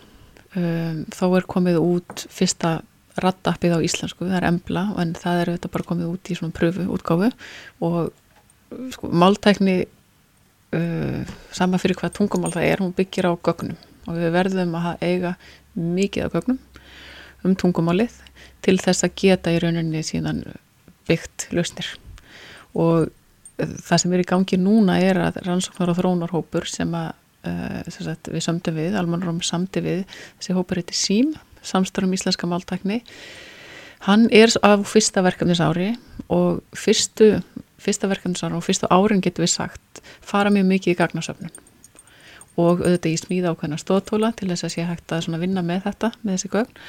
Um, 0.54 1.00
þó 1.12 1.24
er 1.34 1.48
komið 1.50 1.80
út 1.82 2.26
fyrsta 2.32 2.76
rattappið 3.20 3.76
á 3.78 3.84
íslensku, 3.84 4.26
það 4.26 4.38
er 4.40 4.48
embla, 4.48 4.84
en 5.02 5.14
það 5.18 5.40
er 5.40 5.50
þetta 5.54 5.72
bara 5.74 5.88
komið 5.88 6.12
út 6.12 6.30
í 6.30 6.36
svona 6.38 6.54
pröfu 6.54 6.86
útgáfu 6.94 7.30
og 7.86 7.98
sko, 8.94 9.10
máltækni 9.10 9.76
uh, 10.74 11.34
sama 11.54 11.80
fyrir 11.82 11.98
hvað 11.98 12.16
tungumál 12.18 12.54
það 12.54 12.70
er, 12.70 12.82
hún 12.82 12.94
byggir 12.96 13.30
á 13.30 13.32
gögnum 13.34 13.78
og 14.06 14.18
við 14.18 14.34
verðum 14.34 14.76
að 14.78 15.02
eiga 15.04 15.34
mikið 15.74 16.26
af 16.26 16.36
gögnum 16.36 16.60
um 17.44 17.56
tungumálið 17.60 18.14
til 18.64 18.78
þess 18.80 19.04
að 19.04 19.16
geta 19.20 19.52
í 19.52 19.58
rauninni 19.60 20.00
síðan 20.06 20.42
byggt 21.08 21.48
lausnir. 21.52 21.88
Og 22.72 23.10
það 23.58 24.00
sem 24.00 24.14
er 24.14 24.22
í 24.22 24.28
gangi 24.28 24.58
núna 24.58 24.96
er 25.02 25.20
að 25.28 25.42
rannsóknar 25.44 25.92
og 25.92 25.98
þrónarhópur 26.00 26.66
sem 26.70 26.94
að 26.96 27.12
uh, 27.46 27.80
sem 27.88 28.06
sagt, 28.08 28.30
við 28.32 28.46
samtum 28.46 28.78
við, 28.78 28.96
almanrum 28.98 29.42
samti 29.44 29.82
við 29.84 30.04
þessi 30.38 30.56
hópur 30.56 30.80
heiti 30.80 30.96
SÍM 30.98 31.34
samstörum 31.64 32.14
íslenska 32.16 32.48
máltakni 32.50 33.02
hann 34.04 34.26
er 34.34 34.52
á 34.60 34.76
fyrsta 34.84 35.22
verkefnisári 35.24 35.94
og 36.32 36.60
fyrstu 36.76 37.38
fyrsta 37.80 38.10
verkefnisári 38.10 38.58
og 38.58 38.64
fyrstu 38.64 38.90
árin 38.92 39.22
getur 39.24 39.46
við 39.46 39.54
sagt 39.54 40.02
fara 40.24 40.52
mjög 40.52 40.68
mikið 40.72 40.94
í 40.94 40.98
gagnasöfnun 41.00 41.54
og 42.60 42.84
auðvitað 42.84 43.10
í 43.10 43.18
smíða 43.20 43.54
ákveðna 43.54 43.80
stóðtóla 43.80 44.32
til 44.38 44.50
þess 44.52 44.68
að 44.68 44.74
sé 44.76 44.86
hægt 44.88 45.14
að 45.16 45.40
vinna 45.42 45.64
með 45.66 45.88
þetta, 45.88 46.12
með 46.22 46.36
þessi 46.36 46.52
gögn. 46.52 46.84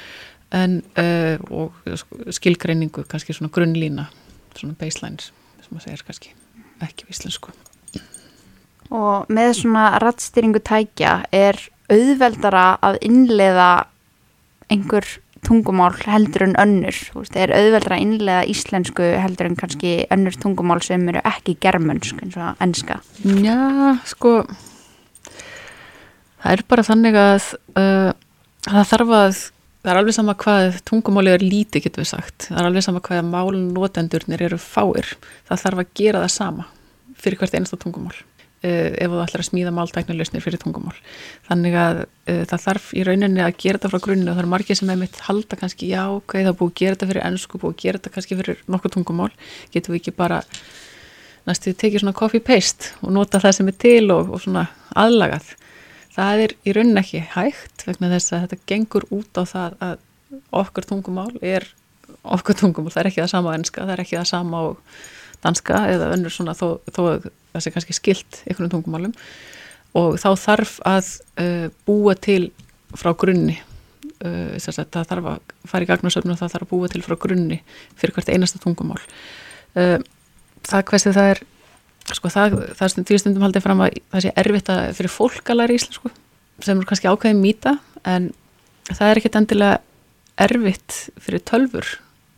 En, 0.54 0.76
uh, 0.94 1.42
og 1.50 2.34
skilgreiningu, 2.36 3.02
kannski 3.10 3.34
svona 3.34 3.50
grunnlína 3.50 4.06
svona 4.56 4.76
baselines, 4.78 5.32
sem 5.64 5.78
að 5.78 5.88
segja 5.88 6.06
kannski 6.06 6.34
ekki 6.86 7.08
víslensku 7.10 7.54
Og 8.94 9.30
með 9.32 9.52
svona 9.60 9.86
rattstýringu 10.02 10.62
tækja 10.62 11.18
er 11.34 11.58
auðveldara 11.90 12.76
að 12.86 13.00
innleiða 13.06 13.70
einhver 14.70 15.08
tungumál 15.46 15.92
heldur 16.06 16.46
en 16.46 16.56
önnur, 16.58 16.96
veist, 17.14 17.36
er 17.38 17.52
auðveldara 17.54 17.98
að 17.98 18.04
innleiða 18.04 18.46
íslensku 18.50 19.10
heldur 19.22 19.50
en 19.50 19.58
kannski 19.58 19.92
önnur 20.14 20.38
tungumál 20.42 20.80
sem 20.82 21.04
eru 21.10 21.22
ekki 21.26 21.56
germönsk 21.62 22.22
eins 22.24 22.38
og 22.38 22.62
ennska 22.62 23.00
Já, 23.42 23.58
sko 24.06 24.40
það 26.46 26.54
er 26.54 26.62
bara 26.70 26.86
þannig 26.86 27.18
að 27.18 27.50
uh, 27.80 28.12
það 28.66 28.88
þarf 28.92 29.12
að 29.16 29.42
það 29.86 29.90
er 29.92 30.00
alveg 30.00 30.16
sama 30.16 30.36
hvað 30.42 30.78
tungumáli 30.86 31.32
er 31.34 31.42
lítið 31.42 31.84
getur 31.86 32.02
við 32.02 32.12
sagt, 32.12 32.48
það 32.48 32.60
er 32.60 32.68
alveg 32.70 32.86
sama 32.86 33.02
hvað 33.06 33.26
málun 33.26 33.66
notendurnir 33.74 34.46
eru 34.48 34.58
fáir. 34.58 35.12
Það 35.46 35.60
þarf 35.62 35.82
að 35.82 35.92
gera 35.98 36.22
það 36.24 36.32
sama 36.36 36.66
fyrir 37.16 37.40
hvert 37.40 37.54
einasta 37.56 37.78
tungumál 37.80 38.14
uh, 38.16 38.90
ef 38.94 39.10
þú 39.10 39.20
ætlar 39.24 39.42
að 39.42 39.48
smíða 39.48 39.74
máltæknuleusnir 39.74 40.44
fyrir 40.44 40.62
tungumál. 40.62 40.94
Þannig 41.50 41.78
að 41.82 42.00
uh, 42.04 42.42
það 42.52 42.64
þarf 42.68 42.88
í 42.94 43.04
rauninni 43.08 43.42
að 43.42 43.58
gera 43.64 43.80
þetta 43.80 43.92
frá 43.94 44.04
grunni 44.06 44.30
og 44.30 44.38
það 44.38 44.42
er 44.44 44.50
margir 44.54 44.80
sem 44.80 44.94
er 44.94 45.02
mitt 45.02 45.20
halda 45.26 45.60
kannski 45.60 45.90
já, 45.90 46.02
ok, 46.14 46.38
það 46.46 46.58
búið 46.62 46.74
að 46.74 46.80
gera 46.82 46.98
þetta 46.98 47.10
fyrir 47.12 47.26
ennsku 47.26 47.62
búið 47.62 47.74
að 47.74 47.84
gera 47.84 48.00
þetta 48.00 48.16
kannski 48.16 48.40
fyrir 48.42 48.66
nokkuð 48.70 48.96
tungumál. 48.98 49.30
Getur 49.74 49.94
við 49.94 50.02
ekki 50.02 50.18
bara 50.18 50.42
næstu 51.46 51.74
tekið 51.78 52.02
svona 52.02 52.16
copy 52.18 52.42
paste 52.42 52.90
og 53.06 53.14
nota 53.14 53.38
það 53.42 53.60
sem 53.60 53.70
er 53.70 53.78
til 53.78 54.10
og, 54.10 54.34
og 54.34 54.42
svona 54.42 54.66
aðlagað 54.98 55.54
það 56.16 56.44
er 56.46 56.54
í 56.64 56.76
raunin 56.76 57.02
ekki 57.02 57.22
hægt 57.36 57.86
vegna 57.86 58.12
þess 58.14 58.34
að 58.34 58.46
þetta 58.46 58.70
gengur 58.72 59.08
út 59.14 59.40
á 59.40 59.44
það 59.46 59.76
að 59.84 59.98
okkur 60.56 60.88
tungumál 60.88 61.32
er 61.44 61.68
okkur 62.26 62.58
tungumál, 62.58 62.92
það 62.94 63.02
er 63.02 63.10
ekki 63.10 63.22
það 63.22 63.32
sama 63.32 63.52
á 63.52 63.56
enska, 63.58 63.84
það 63.84 63.94
er 63.94 64.02
ekki 64.04 64.18
það 64.18 64.28
sama 64.30 64.62
á 64.62 64.64
danska 65.44 65.82
eða 65.92 66.10
önnur 66.14 66.34
svona 66.34 66.54
þó, 66.56 66.66
þó 66.90 67.00
það 67.52 67.64
sé 67.64 67.72
kannski 67.74 67.96
skilt 67.96 68.40
einhvern 68.46 68.72
tungumálum. 68.72 69.14
Og 69.96 70.18
þá 70.20 70.28
þarf 70.40 70.76
að 70.86 71.10
uh, 71.40 71.66
búa 71.88 72.16
til 72.20 72.50
frá 72.96 73.12
grunni. 73.18 73.56
Uh, 74.24 74.56
það 74.60 75.06
þarf 75.08 75.30
að 75.32 75.54
fara 75.68 75.86
í 75.86 75.90
gagnarsöfnu 75.90 76.34
og 76.34 76.40
það 76.40 76.54
þarf 76.54 76.66
að 76.66 76.72
búa 76.72 76.90
til 76.92 77.02
frá 77.04 77.16
grunni 77.20 77.60
fyrir 77.98 78.16
hvert 78.16 78.32
einasta 78.32 78.60
tungumál. 78.62 79.00
Uh, 79.76 79.98
það 80.66 80.88
hversi 80.90 81.14
það 81.16 81.32
er 81.34 81.44
sko 82.14 82.30
það, 82.30 82.54
það 82.78 82.86
er 82.86 83.04
því 83.08 83.18
stundum 83.18 83.42
haldið 83.46 83.64
fram 83.64 83.82
að 83.82 83.98
það 84.14 84.24
sé 84.26 84.32
erfitt 84.42 84.70
að 84.70 84.82
fyrir 84.98 85.12
fólk 85.12 85.50
að 85.50 85.58
læra 85.60 85.76
íslensku 85.76 86.10
sem 86.62 86.78
er 86.80 86.88
kannski 86.88 87.10
ákveðin 87.10 87.42
mýta 87.42 87.72
en 88.06 88.30
það 88.92 89.10
er 89.10 89.20
ekkit 89.20 89.38
endilega 89.40 89.80
erfitt 90.46 90.96
fyrir 91.20 91.42
tölfur 91.48 91.88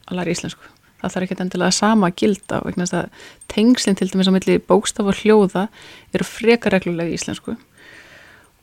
að 0.09 0.21
læra 0.21 0.33
íslensku. 0.33 0.65
Það 0.99 1.13
þarf 1.15 1.27
ekki 1.29 1.37
endilega 1.45 1.75
sama 1.77 2.09
að 2.09 2.17
gilda 2.23 2.61
vegna 2.65 2.87
þess 2.87 2.97
að 2.99 3.27
tengslinn 3.53 3.99
til 3.99 4.09
dæmis 4.11 4.31
á 4.31 4.35
milli 4.35 4.57
bókstaf 4.59 5.07
og 5.07 5.19
hljóða 5.21 5.67
eru 6.17 6.27
frekar 6.27 6.75
reglulega 6.75 7.13
í 7.13 7.19
íslensku. 7.19 7.55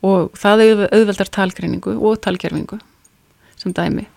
Og 0.04 0.34
það 0.36 0.64
auð- 0.66 0.90
auðveldar 0.90 1.32
talgreiningu 1.32 1.96
og 1.96 2.20
talgerfingu 2.26 2.80
sem 3.56 3.72
dæmi. 3.72 4.08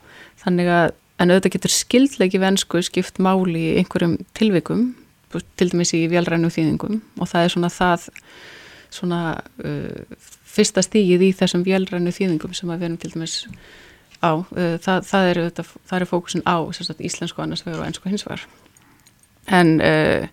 Þannig 0.42 0.72
að 0.72 0.88
en 1.18 1.31
auðvitað 1.35 1.55
getur 1.59 1.74
skildleiki 1.74 2.40
vensku 2.42 2.83
skipt 2.83 3.18
máli 3.22 3.62
í 3.74 3.77
einhverjum 3.83 4.18
tilvikum 4.38 4.94
til 5.32 5.68
dæmis 5.72 5.92
í 5.96 6.04
vélrænu 6.10 6.50
þýðingum 6.52 7.00
og 7.18 7.28
það 7.30 7.44
er 7.44 7.54
svona 7.54 7.72
það 7.72 8.06
svona 8.94 9.20
uh, 9.64 10.30
fyrsta 10.48 10.82
stígið 10.84 11.26
í 11.26 11.34
þessum 11.36 11.66
vélrænu 11.66 12.14
þýðingum 12.14 12.56
sem 12.56 12.72
að 12.72 12.80
við 12.80 12.88
erum 12.88 13.02
til 13.02 13.12
dæmis 13.14 13.36
á 14.24 14.32
uh, 14.32 14.74
það, 14.82 15.04
það 15.10 15.28
er, 15.32 15.42
það 15.60 16.00
er 16.00 16.08
fókusin 16.08 16.46
á 16.48 16.56
sagt, 16.74 17.04
íslensku 17.04 17.44
annars 17.44 17.66
vegar 17.66 17.82
og 17.82 17.90
ennsku 17.90 18.10
hins 18.10 18.26
vegar. 18.26 18.48
En 19.48 19.76
uh, 19.84 20.26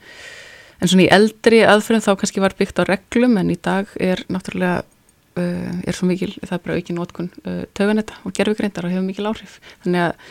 en 0.82 0.92
svona 0.92 1.06
í 1.06 1.12
eldri 1.14 1.62
aðferðum 1.68 2.04
þá 2.04 2.12
kannski 2.22 2.44
var 2.44 2.56
byggt 2.58 2.82
á 2.82 2.84
reglum 2.90 3.38
en 3.40 3.54
í 3.54 3.60
dag 3.62 3.92
er 4.02 4.24
náttúrulega 4.32 4.82
uh, 4.82 5.78
er 5.86 5.96
svo 5.96 6.10
mikil, 6.10 6.34
það 6.42 6.58
er 6.58 6.66
bara 6.66 6.80
aukin 6.80 7.00
notkun 7.00 7.32
uh, 7.46 7.64
tauganetta 7.78 8.20
og 8.24 8.36
gerfugreindar 8.36 8.88
og 8.88 8.96
hefur 8.96 9.08
mikil 9.08 9.30
áhrif. 9.30 9.60
Þannig 9.86 10.08
að 10.08 10.28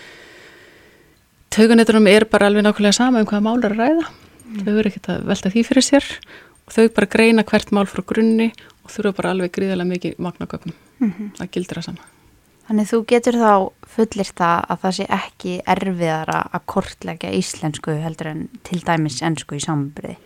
tauganettunum 1.54 2.10
er 2.10 2.28
bara 2.30 2.50
alveg 2.50 2.66
nákvæmlega 2.66 2.98
sama 2.98 3.22
um 3.22 3.30
hvaða 3.30 3.46
mál 3.46 3.62
er 3.62 3.76
að 3.76 3.82
ræða 3.84 4.12
þau 4.64 4.74
eru 4.78 4.90
ekkert 4.90 5.10
að 5.12 5.28
velta 5.30 5.52
því 5.52 5.66
fyrir 5.68 5.86
sér. 5.86 6.08
Og 6.64 6.72
þau 6.72 6.88
bara 6.96 7.12
greina 7.12 7.44
hvert 7.44 7.74
mál 7.76 7.86
frá 7.90 8.00
grunni 8.06 8.50
og 8.84 8.92
þurfa 8.92 9.16
bara 9.18 9.34
alveg 9.34 9.52
gríðarlega 9.56 9.90
mikið 9.90 10.20
magnagögnum 10.24 10.76
það 11.38 11.50
gildir 11.52 11.80
það 11.80 11.88
sama. 11.90 12.10
Þannig 12.64 12.88
þú 12.88 12.98
getur 13.10 13.36
þá 13.36 13.54
fullir 13.94 14.30
það 14.40 14.60
að 14.72 14.78
það 14.84 14.94
sé 14.96 15.06
ekki 15.18 15.56
erfiðara 15.74 16.38
að 16.56 16.62
kortleggja 16.72 17.32
íslensku 17.36 17.96
heldur 18.00 18.30
en 18.30 18.46
til 18.64 18.80
dæmis 18.86 19.20
ennsku 19.26 19.58
í 19.58 19.64
samanbyrði. 19.64 20.16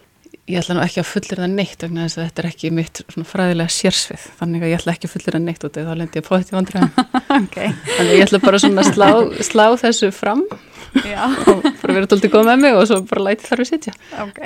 Ég 0.49 0.59
ætla 0.63 0.77
nú 0.79 0.83
ekki 0.85 1.03
að 1.03 1.09
fullir 1.11 1.41
það 1.43 1.51
neitt 1.55 1.83
vegna 1.85 2.05
þess 2.07 2.19
að 2.19 2.27
þetta 2.29 2.43
er 2.43 2.49
ekki 2.49 2.71
mitt 2.73 3.01
fræðilega 3.29 3.75
sérsvið 3.75 4.23
þannig 4.39 4.65
að 4.65 4.71
ég 4.73 4.79
ætla 4.81 4.95
ekki 4.95 5.09
að 5.09 5.13
fullir 5.15 5.37
það 5.37 5.45
neitt 5.45 5.67
út 5.69 5.77
eða 5.81 5.93
þá 5.93 6.01
lendi 6.01 6.21
ég 6.21 6.27
på 6.29 6.39
þetta 6.39 6.55
í 6.55 6.59
vandræðum 6.59 6.93
Okay. 7.39 7.69
þannig 7.97 8.09
að 8.09 8.17
ég 8.17 8.25
ætla 8.25 8.41
bara 8.43 8.61
svona 8.63 8.83
að 8.85 8.89
slá, 8.97 9.09
slá 9.45 9.65
þessu 9.83 10.09
fram 10.15 10.43
Já, 11.05 11.27
og 11.53 11.67
bara 11.83 11.95
vera 11.99 12.09
tóltið 12.09 12.33
góð 12.33 12.47
með 12.49 12.63
mig 12.63 12.79
og 12.79 12.87
svo 12.89 12.99
bara 13.11 13.27
læti 13.29 13.45
þarf 13.45 13.61
við 13.61 13.69
sitja 13.75 13.93
ok. 14.25 14.39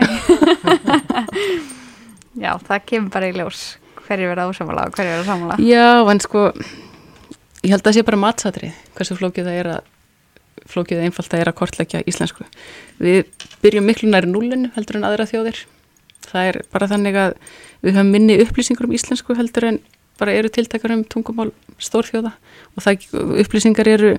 Já, 2.43 2.51
það 2.67 2.87
kemur 2.89 3.13
bara 3.15 3.29
í 3.31 3.37
ljós 3.37 3.63
hverju 4.07 4.31
verða 4.33 4.49
ósamála 4.51 4.89
og 4.89 4.97
hverju 4.97 5.13
verða 5.15 5.27
samála. 5.29 5.59
Já, 5.63 5.87
en 6.11 6.21
sko 6.25 6.45
ég 7.63 7.71
held 7.71 7.83
að 7.83 7.87
það 7.89 7.97
sé 7.99 8.05
bara 8.09 8.21
matsatrið 8.25 8.81
hversu 8.99 9.19
flókið 9.21 9.49
það 9.49 9.61
er 9.61 9.71
að 9.77 9.91
flókið 10.73 11.05
einfalt 11.07 11.31
það 11.33 11.45
er 11.45 11.51
að 11.53 11.59
kortleggja 11.63 12.03
íslensku 12.11 12.47
við 13.03 13.23
byrjum 13.63 13.87
miklu 13.89 14.11
næri 14.11 14.31
núlinu 14.31 14.73
heldur 14.77 14.99
en 14.99 15.07
aðra 15.09 15.29
þjóðir 15.31 15.63
það 16.31 16.49
er 16.51 16.61
bara 16.73 16.89
þannig 16.91 17.19
að 17.19 17.37
við 17.83 17.99
höfum 17.99 18.13
minni 18.15 18.39
upplýsingur 18.45 18.89
um 18.89 18.97
íslensku 18.97 19.37
heldur 19.39 19.69
en 19.71 19.79
bara 20.21 20.35
eru 20.39 20.51
tiltakar 20.53 20.95
um 20.95 21.05
tungumál 21.05 21.51
stórþjóða. 21.83 22.35
Og 22.77 22.85
það 22.85 23.07
upplýsingar 23.43 23.89
eru 23.91 24.13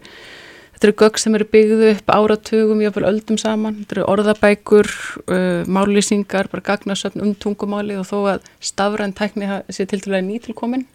þetta 0.74 0.88
eru 0.90 0.96
gögg 1.00 1.20
sem 1.22 1.38
eru 1.38 1.48
byggðu 1.54 1.92
upp 1.94 2.12
áratugum, 2.12 2.82
jáfnvel 2.84 3.06
öldum 3.08 3.38
saman. 3.40 3.78
Þetta 3.82 3.96
eru 3.98 4.08
orðabækur, 4.12 4.90
uh, 5.24 5.62
mállýsingar 5.70 6.50
bara 6.52 6.66
gagnasöfn 6.66 7.24
um 7.24 7.32
tungumáli 7.36 7.96
og 8.02 8.10
þó 8.10 8.18
að 8.34 8.50
stafræn 8.60 9.16
tækni 9.16 9.48
sé 9.70 9.88
til 9.88 10.02
að 10.10 10.26
nýtilkomin 10.28 10.86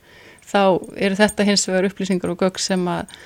þá 0.48 0.60
eru 0.96 1.18
þetta 1.18 1.46
hins 1.48 1.66
vegar 1.68 1.88
upplýsingar 1.88 2.32
og 2.32 2.42
gögg 2.42 2.60
sem 2.60 2.84
að, 2.88 3.16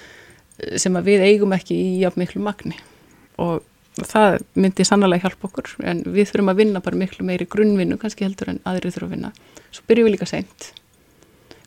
sem 0.78 0.94
að 0.98 1.10
við 1.10 1.26
eigum 1.28 1.54
ekki 1.54 1.74
í 1.74 1.92
jafn 2.02 2.22
miklu 2.22 2.42
magni. 2.42 2.78
Og 3.42 3.62
það 4.00 4.38
myndi 4.56 4.86
sannlega 4.88 5.26
hjálpa 5.26 5.48
okkur 5.48 5.72
en 5.84 6.04
við 6.06 6.30
þurfum 6.30 6.52
að 6.52 6.60
vinna 6.62 6.84
bara 6.84 7.00
miklu 7.00 7.26
meiri 7.28 7.48
grunnvinnu 7.50 7.98
kannski 8.00 8.24
heldur 8.24 8.54
en 8.54 8.62
aðrið 8.68 8.96
þurfum 8.96 9.10
að 9.10 9.16
vinna 9.16 9.32
svo 9.70 9.88
byrjum 9.88 10.08
við 10.08 10.14
líka 10.16 10.30
seint 10.30 10.68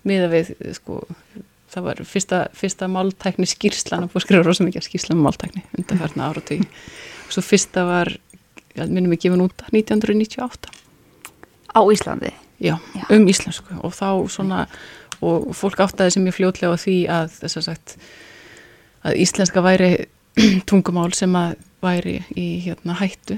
miða 0.05 0.29
við 0.31 0.53
sko 0.77 1.01
það 1.75 1.85
var 1.89 2.01
fyrsta, 2.07 2.39
fyrsta 2.55 2.89
máltækni 2.89 3.49
skýrslan 3.49 4.07
og 4.07 4.15
að 4.15 4.25
skrifa 4.25 4.45
rosa 4.47 4.65
mikið 4.65 4.87
skýrslan 4.87 5.19
um 5.19 5.27
máltækni 5.27 5.65
undanfærna 5.77 6.31
áratug 6.31 6.65
svo 7.29 7.43
fyrsta 7.45 7.85
var, 7.85 8.13
ja, 8.77 8.85
minnum 8.85 9.13
við 9.13 9.27
gefin 9.27 9.45
út 9.45 9.65
1998 9.73 10.81
Á 11.75 11.81
Íslandi. 11.91 12.31
Já, 12.59 12.79
Já. 12.95 13.03
um 13.11 13.27
íslensku 13.27 13.75
og 13.83 13.91
þá 13.91 14.29
svona 14.31 14.67
og 15.19 15.51
fólk 15.55 15.81
áttaði 15.83 16.13
sem 16.15 16.27
ég 16.27 16.35
fljótlega 16.35 16.71
á 16.71 16.79
því 16.79 16.95
að 17.11 17.33
þess 17.41 17.57
að 17.59 17.65
sagt 17.65 17.95
að 19.03 19.17
íslenska 19.19 19.63
væri 19.63 19.89
tungumál 20.69 21.13
sem 21.15 21.35
að 21.37 21.57
væri 21.83 22.19
í 22.35 22.47
hérna 22.65 22.97
hættu. 22.99 23.37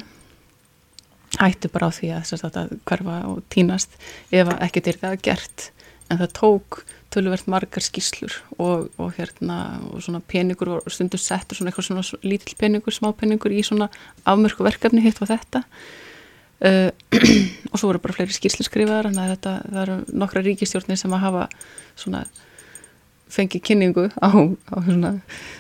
Hættu 1.38 1.70
bara 1.74 1.90
á 1.90 1.92
því 1.94 2.12
að, 2.18 2.46
að 2.48 2.76
hverfa 2.88 3.18
og 3.30 3.42
tínast 3.54 3.98
ef 4.34 4.50
ekkert 4.58 4.94
er 4.94 5.02
það 5.02 5.18
gert. 5.28 5.68
En 6.08 6.22
það 6.22 6.34
tók 6.38 6.80
töluvert 7.12 7.48
margar 7.52 7.84
skýslur 7.84 8.34
og, 8.58 8.88
og 9.00 9.14
hérna 9.18 9.80
og 9.92 10.02
svona 10.04 10.22
peningur 10.24 10.78
og 10.78 10.90
stundur 10.92 11.22
settur 11.22 11.60
svona 11.60 11.72
eitthvað 11.72 11.90
svona 11.90 12.04
lítill 12.24 12.58
peningur, 12.60 12.96
smá 12.96 13.12
peningur 13.16 13.54
í 13.56 13.64
svona 13.66 13.90
afmörku 14.28 14.66
verkefni 14.68 15.04
hitt 15.04 15.22
og 15.24 15.32
þetta. 15.32 15.64
Uh, 16.58 16.90
og 17.72 17.78
svo 17.78 17.92
voru 17.92 18.02
bara 18.02 18.16
fleiri 18.18 18.34
skýrslu 18.34 18.66
skrifaðar 18.66 19.12
en 19.12 19.20
þetta, 19.20 19.60
það 19.68 19.82
eru 19.84 19.98
nokkra 20.24 20.44
ríkistjórnir 20.48 20.98
sem 20.98 21.14
að 21.14 21.26
hafa 21.28 21.46
svona 22.00 22.24
fengið 23.30 23.64
kynningu 23.68 24.08
á, 24.18 24.32
á 24.32 24.76
svona 24.88 25.12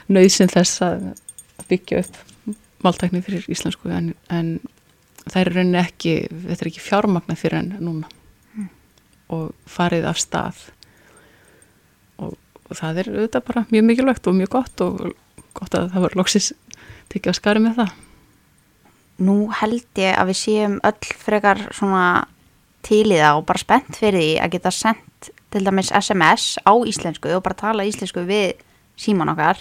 nöðsinn 0.09 0.51
þess 0.51 0.81
að 0.87 1.09
byggja 1.69 2.01
upp 2.03 2.55
máltækni 2.85 3.23
fyrir 3.25 3.45
íslensku 3.51 3.89
en, 3.91 4.11
en 4.29 4.57
það 5.25 5.41
er 5.41 5.53
rauninni 5.55 5.81
ekki, 5.81 6.15
þetta 6.29 6.63
er 6.63 6.71
ekki 6.71 6.83
fjármagna 6.83 7.37
fyrir 7.39 7.61
en 7.61 7.71
núna. 7.81 8.11
Og 9.33 9.51
farið 9.67 10.07
af 10.07 10.19
stað. 10.21 10.61
Og, 12.23 12.37
og 12.37 12.79
það 12.79 13.01
er 13.01 13.11
auðvitað 13.13 13.47
bara 13.49 13.65
mjög 13.73 13.87
mikilvægt 13.89 14.29
og 14.29 14.37
mjög 14.37 14.53
gott 14.55 14.83
og 14.85 15.01
gott 15.57 15.75
að 15.75 15.89
það 15.93 16.05
var 16.05 16.17
loksis 16.21 16.51
tekið 17.11 17.33
að 17.33 17.39
skari 17.39 17.63
með 17.63 17.81
það. 17.81 17.93
Nú 19.27 19.37
held 19.59 19.99
ég 19.99 20.13
að 20.13 20.31
við 20.31 20.39
séum 20.43 20.79
öll 20.85 21.13
frekar 21.17 21.63
svona 21.75 22.07
það 22.87 23.35
og 23.35 23.45
bara 23.49 23.59
spennt 23.59 23.97
fyrir 23.99 24.21
því 24.21 24.33
að 24.39 24.51
geta 24.53 24.71
sendt 24.71 25.31
til 25.51 25.63
dæmis 25.65 25.91
SMS 25.91 26.55
á 26.63 26.71
íslensku 26.87 27.33
og 27.35 27.43
bara 27.43 27.57
tala 27.57 27.87
íslensku 27.87 28.23
við 28.27 28.61
síman 28.95 29.31
okkar. 29.33 29.59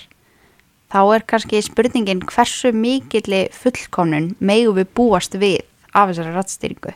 Þá 0.86 1.00
er 1.16 1.24
kannski 1.26 1.60
spurningin 1.66 2.22
hversu 2.30 2.70
mikilli 2.74 3.46
fullkomnun 3.54 4.34
megum 4.38 4.76
við 4.78 4.92
búast 4.94 5.34
við 5.34 5.58
af 5.92 6.12
þessari 6.12 6.34
rattstýringu. 6.34 6.94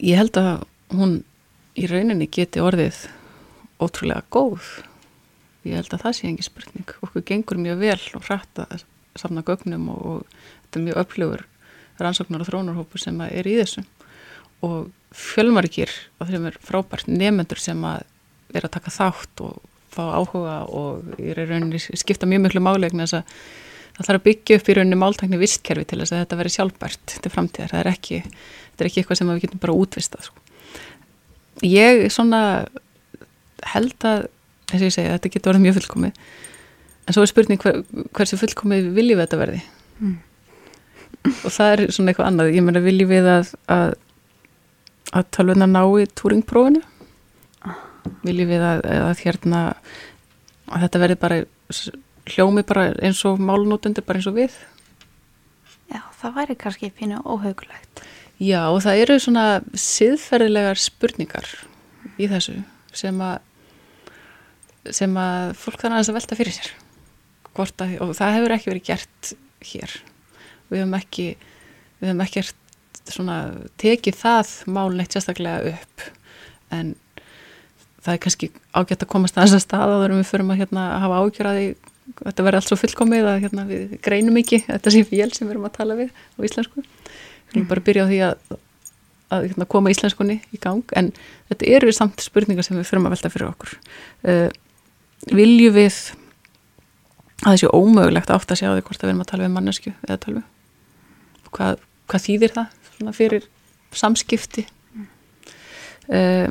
ég 0.00 0.18
held 0.18 0.36
að 0.36 0.64
hún 0.92 1.22
í 1.76 1.86
rauninni 1.88 2.26
geti 2.28 2.60
orðið 2.60 3.06
ótrúlega 3.80 4.24
góð. 4.32 4.64
Ég 5.66 5.78
held 5.78 5.94
að 5.94 6.02
það 6.04 6.16
sé 6.16 6.28
engi 6.28 6.46
spurning. 6.46 6.92
Okkur 7.04 7.24
gengur 7.26 7.60
mjög 7.60 7.80
vel 7.80 8.00
og 8.16 8.26
hratt 8.28 8.60
að 8.62 8.84
safna 9.16 9.44
gögnum 9.46 9.88
og, 9.92 10.02
og 10.06 10.26
þetta 10.64 10.80
er 10.80 10.86
mjög 10.88 11.00
öflugur 11.02 11.46
rannsóknar 12.00 12.44
og 12.44 12.50
þrónarhópu 12.50 13.00
sem 13.00 13.20
er 13.24 13.48
í 13.48 13.56
þessu. 13.60 13.86
Og 14.66 14.90
fjölmargir 15.16 15.92
og 16.20 16.30
þeim 16.30 16.50
er 16.50 16.60
frábært 16.60 17.08
nefnendur 17.08 17.60
sem 17.60 17.80
að 17.88 18.04
er 18.54 18.66
að 18.66 18.76
taka 18.76 18.92
þátt 18.94 19.42
og 19.44 19.75
fá 19.96 20.02
áhuga 20.16 20.56
og 20.68 21.16
í 21.20 21.32
rauninni 21.36 21.80
skipta 21.80 22.28
mjög 22.28 22.46
miklu 22.46 22.62
málegna 22.64 23.06
þess 23.06 23.20
að 23.20 23.38
það 23.96 24.08
þarf 24.08 24.20
að 24.20 24.24
byggja 24.26 24.58
upp 24.58 24.68
í 24.68 24.76
rauninni 24.76 24.98
máltækni 25.00 25.40
vistkerfi 25.40 25.86
til 25.88 26.00
þess 26.02 26.14
að 26.14 26.22
þetta 26.22 26.38
veri 26.40 26.52
sjálfbært 26.52 27.14
til 27.24 27.32
framtíðar, 27.32 27.72
það 27.72 27.82
er 27.82 27.90
ekki, 27.94 28.18
þetta 28.26 28.84
er 28.84 28.90
ekki 28.90 29.02
eitthvað 29.02 29.20
sem 29.20 29.30
við 29.32 29.44
getum 29.46 29.62
bara 29.62 29.76
útvistað 29.76 30.26
sko. 30.28 30.42
ég 31.64 32.02
svona 32.12 32.40
held 33.72 34.08
að, 34.08 34.26
þess 34.68 34.80
að 34.80 34.86
ég 34.86 34.96
segja, 34.98 35.14
þetta 35.16 35.32
getur 35.32 35.52
orðið 35.52 35.64
mjög 35.64 35.78
fullkomið. 35.78 36.20
En 37.06 37.14
svo 37.14 37.22
er 37.22 37.30
spurning 37.30 37.62
hver, 37.62 37.78
hversu 38.18 38.38
fullkomið 38.40 38.90
viljum 38.96 39.20
við 39.20 39.24
þetta 39.24 39.40
verði? 39.40 39.62
Mm. 39.96 40.16
og 41.46 41.54
það 41.54 41.70
er 41.72 41.82
svona 41.94 42.12
eitthvað 42.12 42.28
annað, 42.28 42.52
ég 42.52 42.66
meina 42.66 42.82
viljum 42.84 43.08
við 43.08 43.30
að 43.32 43.54
að, 43.72 43.94
að 45.16 45.30
tölvuna 45.32 45.68
ná 45.70 45.80
í 45.96 46.04
túringprófinu 46.18 46.82
viljum 48.24 48.50
við 48.50 48.64
að, 48.66 48.84
að 49.10 49.22
hérna 49.24 49.62
að 50.66 50.86
þetta 50.86 51.02
verði 51.02 51.18
bara 51.22 51.40
hljómi 52.26 52.64
bara 52.66 52.88
eins 53.04 53.22
og 53.28 53.40
málnótendur 53.42 54.06
bara 54.06 54.20
eins 54.20 54.30
og 54.30 54.38
við? 54.38 54.54
Já, 55.92 56.00
það 56.18 56.38
væri 56.40 56.56
kannski 56.58 56.90
pínu 56.94 57.20
óhaugulegt. 57.22 58.02
Já, 58.42 58.66
og 58.68 58.82
það 58.84 59.02
eru 59.04 59.18
svona 59.22 59.44
siðferðilegar 59.72 60.80
spurningar 60.80 61.46
í 62.20 62.28
þessu 62.28 62.58
sem 62.96 63.20
að 63.24 63.38
sem 64.94 65.16
að 65.18 65.54
fólk 65.58 65.80
þannig 65.80 65.96
aðeins 65.96 66.10
að 66.12 66.18
velta 66.18 66.38
fyrir 66.38 66.56
sér. 66.56 66.68
Að, 67.56 67.96
og 68.04 68.12
það 68.18 68.34
hefur 68.36 68.54
ekki 68.54 68.70
verið 68.70 68.86
gert 68.86 69.30
hér. 69.66 69.94
Við 70.68 70.82
höfum 70.82 70.98
ekki 70.98 71.26
við 72.02 72.22
ekkert 72.26 73.10
svona 73.10 73.38
tekið 73.80 74.18
það 74.20 74.52
mál 74.74 74.90
neitt 74.94 75.16
sérstaklega 75.16 75.72
upp. 75.72 76.06
En 76.74 76.94
það 78.06 78.14
er 78.14 78.22
kannski 78.22 78.48
ágætt 78.72 79.04
að 79.04 79.10
komast 79.12 79.36
að 79.36 79.46
þess 79.46 79.58
að 79.58 79.64
staða 79.64 80.00
þar 80.02 80.14
við 80.14 80.28
förum 80.30 80.52
að 80.52 80.60
hérna, 80.62 80.84
hafa 81.02 81.22
ágjör 81.22 81.50
að 81.50 81.58
því. 81.58 81.68
Þetta 82.16 82.44
verði 82.46 82.58
allt 82.60 82.70
svo 82.70 82.76
fullkomið 82.78 83.24
að 83.26 83.40
hérna, 83.42 83.64
við 83.66 83.96
greinum 84.04 84.36
ekki. 84.38 84.60
Þetta 84.68 84.92
sé 84.94 85.02
vél 85.08 85.32
sem 85.34 85.46
við 85.46 85.56
erum 85.56 85.66
að 85.66 85.74
tala 85.74 85.96
við 85.98 86.12
á 86.14 86.38
íslensku. 86.46 86.84
Við 86.84 87.56
erum 87.56 87.66
bara 87.72 87.82
að 87.82 87.88
byrja 87.88 88.04
á 88.06 88.10
því 88.10 88.20
að, 88.28 88.52
að 89.34 89.48
hérna, 89.48 89.66
koma 89.74 89.90
íslenskunni 89.90 90.36
í 90.54 90.60
gang. 90.62 90.84
En 90.94 91.10
þetta 91.50 91.72
eru 91.78 91.94
samt 91.96 92.22
spurningar 92.22 92.66
sem 92.66 92.78
við 92.78 92.86
fyrum 92.92 93.08
að 93.10 93.16
velta 93.16 93.32
fyrir 93.34 93.50
okkur. 93.50 93.74
Uh, 94.22 94.46
vilju 95.34 95.72
við 95.74 95.98
að 97.46 97.58
sé 97.60 97.72
ómögulegt 97.74 98.30
átt 98.32 98.54
að 98.54 98.62
sjá 98.62 98.68
því 98.70 98.86
hvort 98.86 99.02
að 99.02 99.08
við 99.08 99.12
erum 99.12 99.24
að 99.24 99.30
tala 99.32 99.46
við 99.48 99.56
mannesku 99.56 99.92
eða 100.06 100.20
tölvu? 100.22 100.44
Hvað, 101.56 101.82
hvað 102.06 102.24
þýðir 102.28 102.54
það 102.54 103.10
fyrir 103.18 103.50
samskipti? 103.96 104.64
Uh, 106.06 106.46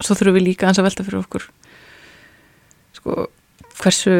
svo 0.00 0.16
þurfum 0.16 0.36
við 0.38 0.46
líka 0.50 0.68
eins 0.68 0.80
að 0.80 0.88
velta 0.88 1.06
fyrir 1.06 1.22
okkur 1.22 1.46
sko 2.96 3.26
hversu 3.80 4.16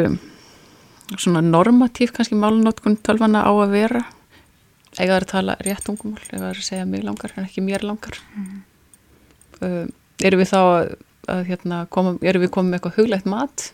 svona 1.16 1.42
normatív 1.44 2.12
kannski 2.16 2.36
málunótkun 2.38 2.98
tölvana 2.98 3.44
á 3.46 3.52
að 3.52 3.72
vera. 3.72 4.02
Eiga 4.96 5.14
það 5.14 5.20
að 5.20 5.30
tala 5.30 5.56
rétt 5.62 5.84
tungumál 5.86 6.22
eiga 6.24 6.40
það 6.42 6.50
að 6.50 6.64
segja 6.66 6.88
mig 6.88 7.04
langar 7.06 7.34
en 7.36 7.46
ekki 7.46 7.64
mér 7.64 7.84
langar. 7.86 8.18
Mm. 8.36 8.62
uh, 9.60 9.84
eru 10.24 10.40
við 10.40 10.50
þá 10.50 10.58
að, 10.60 10.94
að 11.34 11.42
hérna, 11.50 11.82
koma, 11.92 12.16
eru 12.24 12.42
við 12.42 12.52
komið 12.54 12.72
með 12.72 12.78
eitthvað 12.80 12.98
huglegt 13.00 13.28
mat? 13.30 13.68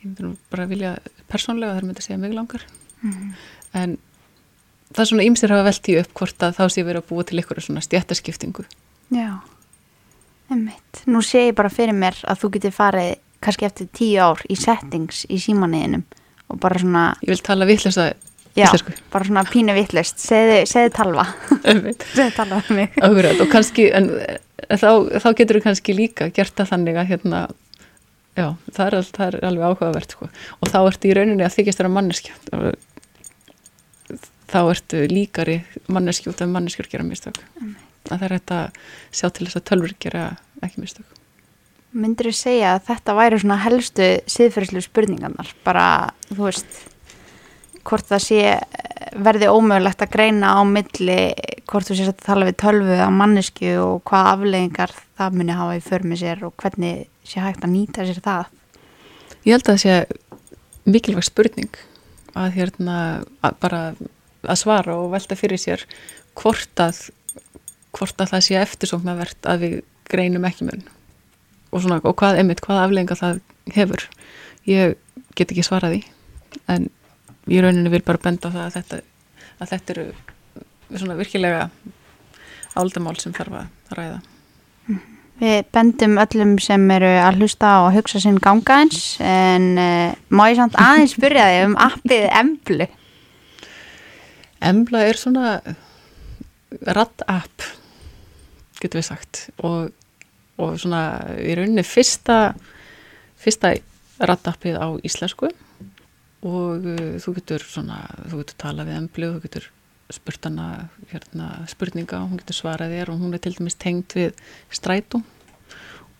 Ég 0.00 0.10
myndi 0.10 0.34
bara 0.52 0.68
vilja 0.70 0.92
persónlega 1.32 1.74
að 1.74 1.80
það 1.80 1.88
myndi 1.88 2.04
að 2.04 2.08
segja 2.08 2.20
mig 2.20 2.36
langar. 2.36 2.66
Mhm. 3.00 3.32
en 3.72 3.96
það 4.90 5.02
er 5.02 5.08
svona 5.08 5.24
ýmsir 5.24 5.54
hafa 5.54 5.66
velt 5.68 5.88
í 5.88 5.96
upp 6.00 6.12
hvort 6.18 6.44
að 6.44 6.56
þá 6.58 6.64
sé 6.74 6.84
verið 6.84 7.02
að 7.02 7.08
búa 7.10 7.26
til 7.26 7.40
ykkur 7.40 7.62
svona 7.64 7.84
stjættaskiptingu 7.86 8.66
Já, 9.14 9.40
einmitt. 10.50 11.02
Nú 11.10 11.22
sé 11.24 11.46
ég 11.50 11.54
bara 11.58 11.70
fyrir 11.72 11.94
mér 11.96 12.18
að 12.28 12.40
þú 12.42 12.50
getur 12.56 12.74
farið 12.76 13.12
kannski 13.40 13.66
eftir 13.68 13.88
tíu 13.96 14.18
ár 14.20 14.42
í 14.52 14.56
settings 14.60 15.22
í 15.32 15.38
símanniðinum 15.40 16.02
og 16.50 16.58
bara 16.60 16.80
svona, 16.82 17.04
ég 17.22 17.30
vil 17.32 17.40
tala 17.46 17.64
vittlust 17.68 18.00
að 18.02 18.10
já, 18.58 18.66
Íslensku. 18.66 18.92
bara 19.12 19.24
svona 19.28 19.44
pínu 19.46 19.72
vittlust, 19.76 20.18
segðu, 20.20 20.90
talva, 20.92 21.24
segðu 21.64 22.30
talva 22.36 22.58
um 22.60 22.76
mig. 22.76 22.96
Akkurat, 23.00 23.40
og 23.40 23.48
kannski, 23.52 23.86
en 23.94 24.10
en 24.70 24.78
þá, 24.78 24.90
þá 25.22 25.28
getur 25.38 25.58
þú 25.60 25.62
kannski 25.68 25.94
líka 25.96 26.28
gert 26.34 26.52
það 26.58 26.68
þannig 26.74 26.98
að 27.00 27.08
hérna, 27.14 27.40
já, 28.36 28.46
það 28.74 28.84
er, 28.86 28.96
al- 28.98 29.12
það 29.16 29.26
er 29.30 29.38
alveg 29.48 29.64
áhugavert, 29.70 30.16
sko. 30.18 30.28
Og 30.60 30.70
þá 30.74 30.78
ertu 30.90 31.08
í 31.10 31.14
rauninni 31.16 31.46
að 31.46 31.56
þykist 31.56 31.80
þeirra 31.80 31.94
manneskja. 31.96 32.36
Þá 34.50 34.58
ertu 34.74 35.04
líkari 35.10 35.60
manneskju 35.94 36.32
út 36.34 36.42
af 36.42 36.50
manneskjur 36.50 36.90
gera 36.90 37.06
mistök. 38.00 38.18
Það 38.18 38.22
er 38.22 38.36
hægt 38.36 38.50
að 38.50 38.70
sjá 39.12 39.28
til 39.30 39.46
þess 39.46 39.56
að 39.56 39.66
tölfur 39.70 39.94
gera 40.00 40.36
ekki 40.62 40.80
mistök. 40.80 41.06
Myndir 41.92 42.30
þú 42.30 42.32
segja 42.38 42.74
að 42.76 42.84
þetta 42.86 43.14
væri 43.18 43.38
svona 43.40 43.58
helstu 43.64 44.06
siðferðslu 44.30 44.80
spurningarnar, 44.84 45.54
bara, 45.64 46.12
þú 46.30 46.44
veist, 46.46 46.86
hvort 47.82 48.06
það 48.06 48.22
sé 48.22 48.60
verði 49.16 49.48
ómögulegt 49.50 50.02
að 50.04 50.12
greina 50.12 50.54
á 50.54 50.62
milli, 50.62 51.34
hvort 51.66 51.88
þú 51.88 51.96
sést 51.98 52.14
að 52.14 52.26
tala 52.28 52.46
við 52.46 52.60
tölvu 52.62 52.94
á 52.94 53.10
mannesku 53.10 53.72
og 53.82 54.04
hvað 54.06 54.30
afleggingar 54.36 54.94
það 55.18 55.38
muni 55.40 55.56
hafa 55.58 55.76
í 55.76 55.82
för 55.82 56.06
með 56.06 56.22
sér 56.22 56.44
og 56.46 56.54
hvernig 56.62 57.08
sé 57.26 57.42
hægt 57.42 57.64
að 57.64 57.74
nýta 57.74 58.06
sér 58.06 58.22
það. 58.22 58.44
Ég 59.42 59.56
held 59.56 59.66
að 59.66 59.72
það 59.72 59.82
sé 59.82 59.96
mikilvæg 60.86 61.26
spurning 61.26 61.82
að 62.38 62.54
hérna 62.54 62.96
að 63.42 63.58
bara 63.60 63.82
að 64.46 64.60
svara 64.60 64.94
og 64.94 65.10
velta 65.10 65.34
fyrir 65.34 65.58
sér 65.58 65.82
hvort 66.38 66.80
að 66.80 67.08
hvort 67.96 68.22
að 68.22 68.32
það 68.34 68.46
sé 68.46 68.58
eftirsóknarvert 68.60 69.50
að 69.50 69.64
við 69.64 69.76
greinum 70.10 70.46
ekki 70.48 70.66
mun. 70.68 70.82
Og, 71.70 71.82
svona, 71.82 72.00
og 72.02 72.16
hvað, 72.18 72.40
einmitt, 72.40 72.62
hvað 72.64 72.82
aflenga 72.84 73.18
það 73.18 73.40
hefur? 73.76 74.06
Ég 74.68 74.96
get 75.38 75.52
ekki 75.52 75.66
svarað 75.66 75.96
því. 75.96 76.02
En 76.72 76.88
ég 77.50 77.62
rauninni 77.64 77.92
vil 77.92 78.02
bara 78.06 78.22
benda 78.22 78.50
á 78.50 78.54
það 78.54 78.64
að 78.64 78.76
þetta, 78.78 79.00
að 79.58 79.72
þetta 79.74 79.94
eru 79.94 80.06
svona 80.98 81.16
virkilega 81.18 81.64
áldamál 82.78 83.16
sem 83.20 83.34
þarf 83.34 83.62
að 83.62 83.96
ræða. 83.98 84.20
Við 85.40 85.58
bendum 85.72 86.18
öllum 86.20 86.56
sem 86.60 86.82
eru 86.92 87.10
að 87.16 87.38
hlusta 87.40 87.68
og 87.86 87.94
hugsa 87.94 88.20
sinn 88.20 88.36
ganga 88.44 88.82
eins 88.82 89.14
en 89.24 89.70
uh, 89.80 90.12
má 90.28 90.42
ég 90.50 90.58
samt 90.58 90.76
aðeins 90.76 91.14
spyrja 91.16 91.46
þig 91.48 91.68
um 91.70 91.76
appið 91.80 92.26
Emblu. 92.42 92.88
Embla 94.60 95.06
er 95.08 95.16
svona 95.16 95.54
radd-app 96.84 97.79
getur 98.82 99.00
við 99.00 99.08
sagt. 99.08 99.42
Og, 99.66 99.90
og 100.60 100.76
svona 100.80 101.02
í 101.40 101.56
rauninni 101.58 101.84
fyrsta 101.86 102.54
fyrsta 103.40 103.74
radd-appið 104.20 104.78
á 104.80 104.88
íslensku. 105.06 105.50
Og 106.46 106.88
uh, 106.88 107.18
þú 107.20 107.36
getur 107.40 107.64
svona, 107.64 108.02
þú 108.28 108.42
getur 108.42 108.58
talað 108.64 108.90
við 108.90 108.98
Emblu 109.02 109.30
þú 109.34 109.44
getur 109.44 109.68
spurt 110.10 110.46
hana 110.48 110.88
hérna, 111.12 111.50
spurninga 111.70 112.18
og 112.18 112.32
hún 112.32 112.40
getur 112.40 112.56
svarað 112.58 112.96
þér 112.96 113.12
og 113.12 113.20
hún 113.22 113.36
er 113.36 113.42
til 113.44 113.54
dæmis 113.54 113.78
tengd 113.78 114.16
við 114.16 114.40
strætó. 114.74 115.20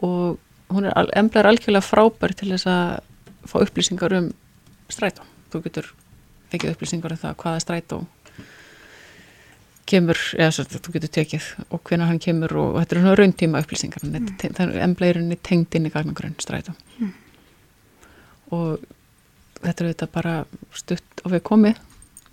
Og 0.07 0.39
hún 0.71 0.87
er, 0.87 0.95
Embla 1.19 1.43
er 1.43 1.51
algjörlega 1.51 1.87
frábær 1.87 2.37
til 2.37 2.53
þess 2.53 2.69
að 2.71 3.01
fá 3.51 3.57
upplýsingar 3.65 4.15
um 4.21 4.31
strætó. 4.93 5.27
Þú 5.51 5.65
getur 5.67 5.91
fengið 6.53 6.77
upplýsingar 6.77 7.17
um 7.17 7.23
það 7.25 7.37
hvaða 7.43 7.65
strætó 7.65 8.03
kemur, 9.91 10.21
eða 10.39 10.55
svo 10.55 10.65
þú 10.71 10.95
getur 10.97 11.13
tekið 11.17 11.47
og 11.69 11.83
hvenær 11.89 12.11
hann 12.11 12.23
kemur 12.23 12.55
og, 12.57 12.71
og 12.75 12.79
þetta 12.83 12.97
er 12.97 13.03
svona 13.03 13.19
rauntíma 13.19 13.63
upplýsingar 13.65 14.07
mm. 14.07 14.31
það 14.47 14.63
er 14.67 14.85
embleirinni 14.87 15.39
tengd 15.47 15.77
inn 15.77 15.89
í 15.89 15.93
gagnagrunn 15.95 16.37
strætó. 16.43 16.75
Og 18.55 18.83
þetta 19.61 19.85
er 19.85 19.91
þetta 19.93 20.11
bara 20.15 20.35
stutt 20.75 21.25
og 21.25 21.35
við 21.35 21.45
komið 21.47 21.81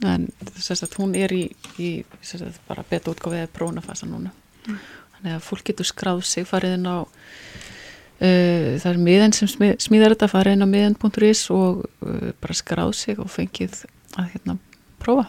en 0.07 0.27
þess 0.53 0.85
að 0.85 0.99
hún 1.01 1.15
er 1.17 1.33
í, 1.33 1.43
í 1.81 1.89
sagt, 2.21 2.61
bara 2.69 2.85
beta 2.87 3.11
útgáfið 3.11 3.43
eða 3.43 3.53
prónafasa 3.55 4.09
núna. 4.09 4.33
Þannig 4.67 5.33
að 5.33 5.45
fólk 5.47 5.65
getur 5.71 5.89
skráð 5.89 6.21
sig 6.29 6.45
farið 6.47 6.77
inn 6.77 6.85
á 6.85 6.97
uh, 7.01 8.75
það 8.77 8.91
er 8.91 9.01
miðan 9.07 9.33
sem 9.33 9.49
smið, 9.49 9.73
smíðar 9.87 10.15
þetta 10.15 10.29
farið 10.35 10.57
inn 10.57 10.67
á 10.67 10.73
miðan.is 10.73 11.47
og 11.55 11.87
uh, 12.05 12.29
bara 12.41 12.57
skráð 12.57 12.93
sig 12.99 13.21
og 13.21 13.31
fengið 13.33 13.83
að 14.17 14.31
hérna 14.35 14.57
prófa 15.01 15.27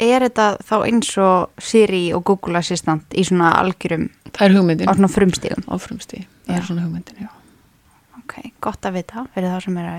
Er 0.00 0.24
þetta 0.24 0.46
þá 0.64 0.76
eins 0.86 1.10
og 1.20 1.50
Siri 1.60 2.06
og 2.16 2.24
Google 2.30 2.60
Assistant 2.62 3.12
í 3.12 3.24
svona 3.28 3.50
algjörum 3.60 4.06
það 4.30 4.46
er 4.46 4.54
hugmyndin 4.56 4.88
á 4.88 4.92
svona 4.96 5.10
frumstíðum? 5.12 5.66
áfrumstíð, 5.68 6.24
það 6.46 6.54
Já. 6.54 6.58
er 6.62 6.66
svona 6.70 6.86
hugmyndin, 6.86 7.20
já. 7.26 7.30
Ok, 8.22 8.34
gott 8.64 8.86
að 8.88 8.96
vita 9.00 9.26
fyrir 9.34 9.50
það 9.52 9.64
sem 9.66 9.78
er 9.82 9.90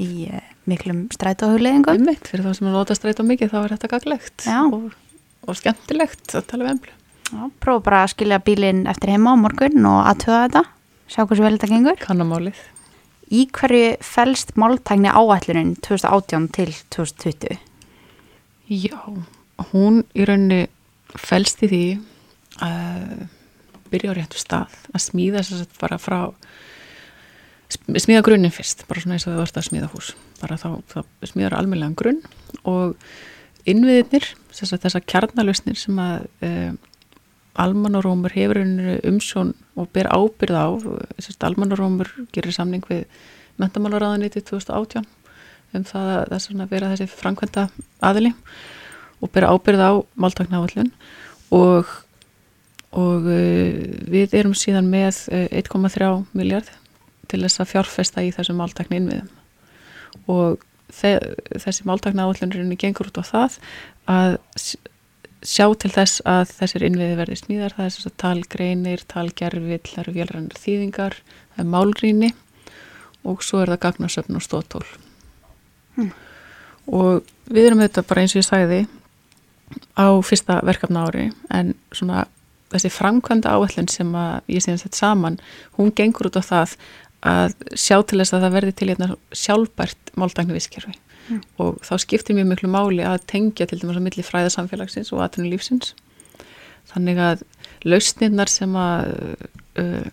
í 0.00 0.08
uh, 0.30 0.40
miklum 0.70 1.00
strætóhugleðingum. 1.12 1.96
Einmitt, 1.98 2.28
fyrir 2.30 2.46
þá 2.46 2.54
sem 2.60 2.68
að 2.70 2.76
nota 2.78 2.94
streyta 2.96 3.26
mikið 3.26 3.50
þá 3.52 3.58
er 3.64 3.74
þetta 3.74 3.90
gaglegt 3.94 4.46
og, 4.70 4.90
og 5.48 5.58
skemmtilegt 5.58 6.34
að 6.38 6.46
tala 6.52 6.66
við 6.68 6.74
emblu. 6.76 6.94
Já, 7.30 7.40
prófa 7.62 7.82
bara 7.86 8.02
að 8.04 8.12
skilja 8.14 8.38
bílinn 8.42 8.84
eftir 8.90 9.12
heima 9.14 9.34
á 9.34 9.36
morgun 9.38 9.86
og 9.86 10.00
aðtöða 10.10 10.44
þetta, 10.46 10.62
sjá 11.10 11.20
hversu 11.24 11.44
vel 11.46 11.52
þetta 11.56 11.70
gengur. 11.74 11.98
Kannamálið. 12.06 12.62
Í 13.30 13.44
hverju 13.54 13.90
fælst 14.02 14.54
máltækni 14.58 15.10
áætlunin 15.14 15.74
2018 15.86 16.48
til 16.56 16.72
2020? 16.94 17.60
Já, 18.70 18.98
hún 19.72 20.02
í 20.16 20.26
rauninni 20.28 20.64
felst 21.18 21.62
í 21.66 21.70
því 21.70 21.84
að 22.64 23.24
byrja 23.90 24.12
á 24.14 24.16
réttu 24.18 24.38
stað, 24.38 24.74
að 24.94 25.04
smíða 25.06 25.42
þess 25.42 25.64
að 25.64 25.80
bara 25.80 25.98
frá 25.98 26.18
sm- 27.70 27.98
smíða 27.98 28.24
grunninn 28.26 28.54
fyrst, 28.54 28.84
bara 28.88 29.02
svona 29.02 29.18
eins 29.18 29.26
og 29.26 29.34
þú 29.34 29.46
ert 29.46 29.58
að 29.58 29.66
smíða 29.66 29.90
hús. 29.94 30.12
Bara 30.40 30.58
þá, 30.60 30.68
þá 30.90 30.98
smíðar 31.32 31.58
almennlegan 31.58 31.98
grunn 31.98 32.22
og 32.68 32.94
innviðirnir 33.68 34.30
þess 34.54 34.76
að 34.76 34.86
þessar 34.86 35.06
kjarnalösnir 35.10 35.78
sem 35.78 35.98
að 36.00 36.28
um, 36.46 36.78
almannarómur 37.60 38.32
hefur 38.34 38.60
í 38.60 38.64
rauninni 38.64 38.98
umsjón 39.10 39.54
og 39.78 39.90
ber 39.94 40.08
ábyrð 40.14 40.56
á 40.56 40.68
almannarómur 41.48 42.10
gerir 42.34 42.54
samning 42.54 42.84
við 42.88 43.06
mentamálaráðaniti 43.60 44.42
2018 44.46 45.08
um 45.76 45.86
það 45.86 46.12
að 46.14 46.36
að 46.64 46.70
vera 46.70 46.92
þessi 46.92 47.08
framkvæmda 47.10 47.66
aðili 48.06 48.32
og 49.20 49.32
bera 49.34 49.52
ábyrð 49.52 49.82
á 49.84 49.92
máltakna 50.20 50.60
áallun 50.60 50.92
og, 51.54 51.88
og 52.96 53.28
uh, 53.28 53.80
við 54.10 54.36
erum 54.40 54.56
síðan 54.56 54.90
með 54.92 55.24
uh, 55.32 55.46
1,3 55.60 56.12
miljard 56.36 56.70
til 57.30 57.44
þess 57.44 57.62
að 57.62 57.72
fjárfesta 57.74 58.24
í 58.26 58.32
þessum 58.34 58.60
máltakna 58.60 58.98
innviðum 58.98 59.30
og 60.30 60.64
þe 60.90 61.16
þessi 61.62 61.86
máltakna 61.86 62.26
áallun 62.26 62.54
er 62.54 62.78
gengur 62.80 63.10
út 63.10 63.20
á 63.22 63.24
það 63.24 63.58
að 64.10 64.38
sjá 65.46 65.66
til 65.80 65.90
þess 65.94 66.20
að 66.28 66.52
þessir 66.58 66.84
innviði 66.88 67.16
verði 67.16 67.38
smíðar, 67.40 67.74
það 67.76 67.86
er 67.86 67.94
þess 67.94 68.08
að 68.08 68.16
talgreinir, 68.20 69.04
talgerfill, 69.08 69.80
það 69.86 70.02
eru 70.02 70.14
vélrannar 70.16 70.60
þýðingar, 70.60 71.16
það 71.54 71.62
er 71.62 71.70
málrýni 71.74 72.30
og 73.28 73.44
svo 73.44 73.62
er 73.62 73.72
það 73.72 73.82
gagnasöfn 73.86 74.36
og 74.36 74.44
stóttól. 74.44 74.84
Og 76.90 77.30
við 77.48 77.70
erum 77.70 77.82
þetta 77.84 78.04
bara 78.08 78.24
eins 78.24 78.34
og 78.34 78.42
ég 78.42 78.48
sagði 78.48 78.80
á 79.94 80.08
fyrsta 80.26 80.60
verkefna 80.66 81.06
ári 81.08 81.28
en 81.54 81.74
svona 81.92 82.24
þessi 82.70 82.90
framkvæmda 82.94 83.52
áætlun 83.56 83.90
sem 83.90 84.10
að 84.14 84.50
ég 84.54 84.64
síðan 84.64 84.82
sett 84.82 84.98
saman, 84.98 85.38
hún 85.78 85.92
gengur 85.96 86.30
út 86.30 86.38
á 86.38 86.42
það 86.42 86.76
að 87.26 87.54
sjá 87.76 87.98
til 88.08 88.20
þess 88.20 88.34
að 88.34 88.44
það 88.46 88.54
verði 88.56 88.74
til 88.78 88.88
hérna 88.90 89.08
sjálfbært 89.36 90.12
máltækni 90.20 90.56
visskerfi 90.56 90.94
og 91.62 91.80
þá 91.86 91.92
skiptir 92.02 92.36
mjög 92.38 92.48
miklu 92.50 92.70
máli 92.72 93.04
að 93.06 93.26
tengja 93.30 93.66
til 93.68 93.80
dæmis 93.80 93.98
á 94.00 94.06
milli 94.06 94.24
fræðasamfélagsins 94.26 95.12
og 95.14 95.22
atvinnulífsins. 95.22 95.92
Þannig 96.90 97.20
að 97.22 97.44
lausnirnar 97.86 98.50
sem 98.50 98.74
að 98.78 99.12
uh, 99.78 100.08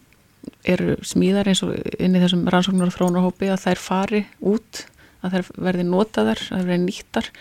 eru 0.68 0.98
smíðar 1.06 1.50
eins 1.50 1.64
og 1.66 1.74
inn 1.98 2.16
í 2.16 2.22
þessum 2.22 2.46
rannsóknar 2.52 2.92
og 2.92 2.98
þrónarhópi 2.98 3.50
að 3.50 3.64
þær 3.66 3.82
fari 3.82 4.24
út 4.40 4.84
að 5.26 5.38
þær 5.38 5.50
verði 5.68 5.88
notaðar, 5.88 6.44
að 6.52 6.62
þær 6.62 6.70
verði 6.70 6.84
nýttar 6.84 7.32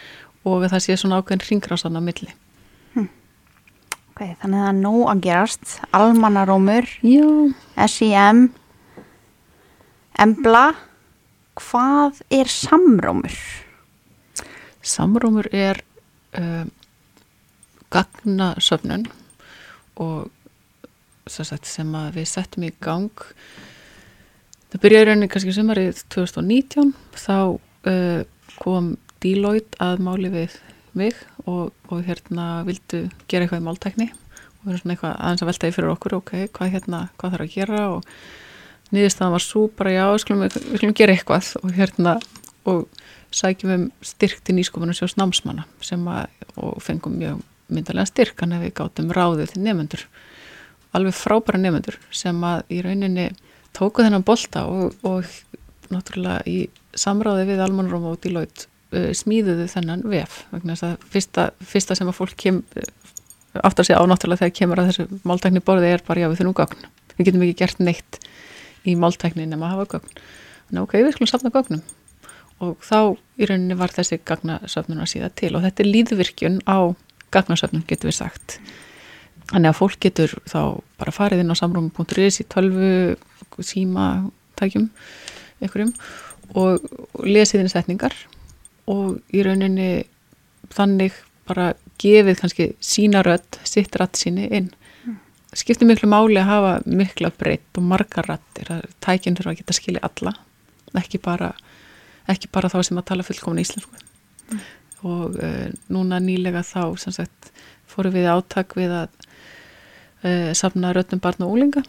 og 0.46 0.64
að 0.64 0.76
það 0.76 0.84
sé 0.84 0.98
svona 1.00 1.20
ákveðin 1.20 1.46
ringrásan 1.50 1.98
á 1.98 2.02
milli 2.02 2.32
Ok, 4.16 4.22
þannig 4.40 4.56
að 4.56 4.62
það 4.62 4.68
er 4.70 4.76
nóg 4.80 5.00
að 5.10 5.18
gerast. 5.26 5.72
Almanarómur, 5.92 6.86
SIM, 7.92 8.38
Embla. 10.16 10.62
Hvað 11.60 12.22
er 12.32 12.48
samrómur? 12.48 13.36
Samrómur 14.80 15.50
er 15.52 15.82
uh, 16.40 16.64
gagnasöfnun 17.92 19.04
og 20.00 20.32
sem, 21.28 21.92
að 21.92 22.16
við 22.16 22.28
settum 22.30 22.64
í 22.64 22.72
gang 22.80 23.24
það 24.70 24.82
byrjaði 24.82 25.08
rauninni 25.10 25.28
kannski 25.32 25.54
sumarið 25.56 26.04
2019 26.14 26.92
þá 27.16 27.36
uh, 27.56 28.20
kom 28.60 28.94
Deloitte 29.26 29.82
að 29.82 30.06
máli 30.06 30.30
við 30.30 30.54
mig 30.96 31.18
og, 31.44 31.74
og 31.90 32.02
hérna 32.06 32.62
vildu 32.66 33.06
gera 33.28 33.44
eitthvað 33.44 33.60
í 33.60 33.66
máltækni 33.66 34.06
og 34.12 34.62
við 34.64 34.72
erum 34.72 34.82
svona 34.82 34.94
eitthvað 34.96 35.16
aðeins 35.16 35.42
að 35.42 35.50
veltaði 35.50 35.76
fyrir 35.76 35.92
okkur 35.92 36.16
ok, 36.20 36.32
hvað 36.56 36.72
hérna, 36.76 37.00
hvað 37.18 37.34
þarf 37.34 37.46
að 37.46 37.56
gera 37.56 37.82
og 37.96 38.06
niðurstaðan 38.94 39.34
var 39.34 39.44
svo 39.44 39.66
bara 39.76 39.92
já, 39.94 40.04
við 40.12 40.22
skulum, 40.22 40.44
við 40.46 40.78
skulum 40.78 40.96
gera 41.00 41.16
eitthvað 41.16 41.50
og 41.60 41.74
hérna 41.76 42.14
og 42.70 42.86
sækjum 43.34 43.74
um 43.74 43.84
styrk 44.06 44.40
til 44.46 44.56
nýskopunum 44.56 44.96
sjós 44.96 45.16
námsmanna 45.18 45.66
sem 45.84 46.02
að, 46.10 46.30
og 46.56 46.78
fengum 46.84 47.18
mjög 47.20 47.42
myndarlega 47.66 48.10
styrk 48.12 48.40
hann 48.42 48.54
ef 48.56 48.62
við 48.62 48.76
gátum 48.78 49.10
ráðið 49.14 49.52
til 49.52 49.64
nefnendur 49.66 50.06
alveg 50.96 51.18
frábæra 51.18 51.60
nefnendur 51.60 51.98
sem 52.14 52.38
að 52.46 52.62
í 52.72 52.80
rauninni 52.86 53.26
tóku 53.76 54.06
þennan 54.06 54.24
bolta 54.26 54.64
og, 54.70 54.94
og 55.04 55.26
náttúrulega 55.92 56.46
í 56.48 56.68
samráði 56.96 57.50
við 57.50 57.62
Almanróm 57.66 58.08
og 58.08 58.20
Deloitte 58.22 58.70
uh, 58.96 59.10
smíðuðu 59.16 59.66
þennan 59.72 60.04
vef 60.10 60.40
vegna 60.52 60.76
þess 60.76 60.88
að 60.88 61.10
fyrsta, 61.12 61.48
fyrsta 61.60 61.96
sem 61.98 62.10
að 62.10 62.18
fólk 62.18 62.36
kem, 62.40 62.62
áttar 63.62 63.88
sig 63.88 63.96
á 63.96 64.02
náttúrulega 64.08 64.44
þegar 64.44 64.56
kemur 64.60 64.82
að 64.82 64.90
þessu 64.90 65.20
máltækni 65.28 65.62
borði 65.64 65.92
er 65.94 66.04
bara 66.06 66.24
já 66.24 66.30
við 66.30 66.40
þurfum 66.40 66.58
gögn. 66.62 66.88
Við 67.16 67.28
getum 67.28 67.44
ekki 67.46 67.60
gert 67.62 67.84
neitt 67.84 68.18
í 68.86 68.96
máltækni 68.98 69.46
nema 69.48 69.70
að 69.70 69.76
hafa 69.76 69.88
gögn. 69.96 70.18
En 70.70 70.82
ok, 70.82 70.98
við 70.98 71.14
skulum 71.14 71.30
safna 71.30 71.52
gögnum. 71.54 71.84
Og 72.64 72.80
þá 72.84 73.16
í 73.36 73.48
rauninni 73.48 73.76
var 73.76 73.92
þessi 73.92 74.18
gagnasöfnun 74.24 75.02
að 75.04 75.12
síða 75.12 75.30
til 75.36 75.52
og 75.56 75.64
þetta 75.66 75.82
er 75.84 75.90
líðvirkjun 75.92 76.58
á 76.64 76.96
gagnasöfnun 77.34 77.84
getur 77.88 78.10
við 78.10 78.18
sagt. 78.22 78.58
Þannig 79.50 79.70
að 79.70 79.78
fólk 79.78 79.98
getur 80.02 80.32
þá 80.48 80.60
bara 80.98 81.14
farið 81.14 81.42
inn 81.44 81.52
á 81.52 81.60
samrúmi.is 81.60 82.40
í 82.42 82.46
tölvu 82.50 83.60
síma 83.60 84.06
tækjum 84.58 84.88
einhverjum 85.60 85.92
og 86.56 86.82
lesið 87.26 87.64
inn 87.64 87.72
setningar 87.72 88.16
og 88.90 89.18
í 89.34 89.42
rauninni 89.46 89.90
þannig 90.74 91.14
bara 91.46 91.72
gefið 92.02 92.40
kannski 92.40 92.66
sína 92.82 93.22
rödd, 93.26 93.60
sitt 93.64 93.94
rödd 93.96 94.18
síni 94.18 94.48
inn. 94.50 94.72
Skiptir 95.56 95.88
miklu 95.88 96.08
máli 96.10 96.36
að 96.40 96.50
hafa 96.50 96.72
mikla 96.84 97.30
breytt 97.32 97.78
og 97.78 97.86
margar 97.86 98.26
rættir 98.28 98.72
að 98.74 98.84
tækinn 99.04 99.38
þurfa 99.38 99.54
að 99.54 99.62
geta 99.62 99.76
skilja 99.76 100.04
alla 100.04 100.34
ekki 101.00 101.20
bara, 101.22 101.52
ekki 102.30 102.50
bara 102.52 102.70
þá 102.72 102.80
sem 102.86 103.00
að 103.00 103.08
tala 103.10 103.26
fullkomna 103.26 103.64
íslensku. 103.64 104.02
Og 105.06 105.36
uh, 105.36 105.66
núna 105.92 106.20
nýlega 106.22 106.62
þá 106.66 106.96
sagt 107.02 107.50
fórum 107.90 108.14
við 108.14 108.28
í 108.28 108.32
átak 108.32 108.76
við 108.78 108.94
að 109.02 109.10
uh, 110.24 110.52
safna 110.56 110.94
röttum 110.96 111.22
barna 111.22 111.48
og 111.48 111.56
úlinga 111.56 111.82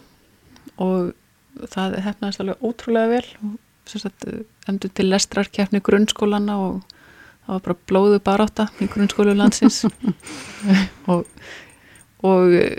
og 0.78 1.14
það 1.72 1.98
hefnaðist 2.04 2.42
alveg 2.44 2.62
ótrúlega 2.62 3.12
vel 3.16 3.24
og 3.42 3.56
endur 4.68 4.92
til 4.94 5.08
lestrarkeppni 5.08 5.80
grunnskólana 5.84 6.58
og 6.60 6.82
það 7.46 7.54
var 7.54 7.64
bara 7.64 7.78
blóðu 7.90 8.20
barátta 8.24 8.68
í 8.82 8.88
grunnskólu 8.92 9.34
landsins. 9.36 9.84
Og, 11.08 11.24
og 12.26 12.50
uh, 12.52 12.74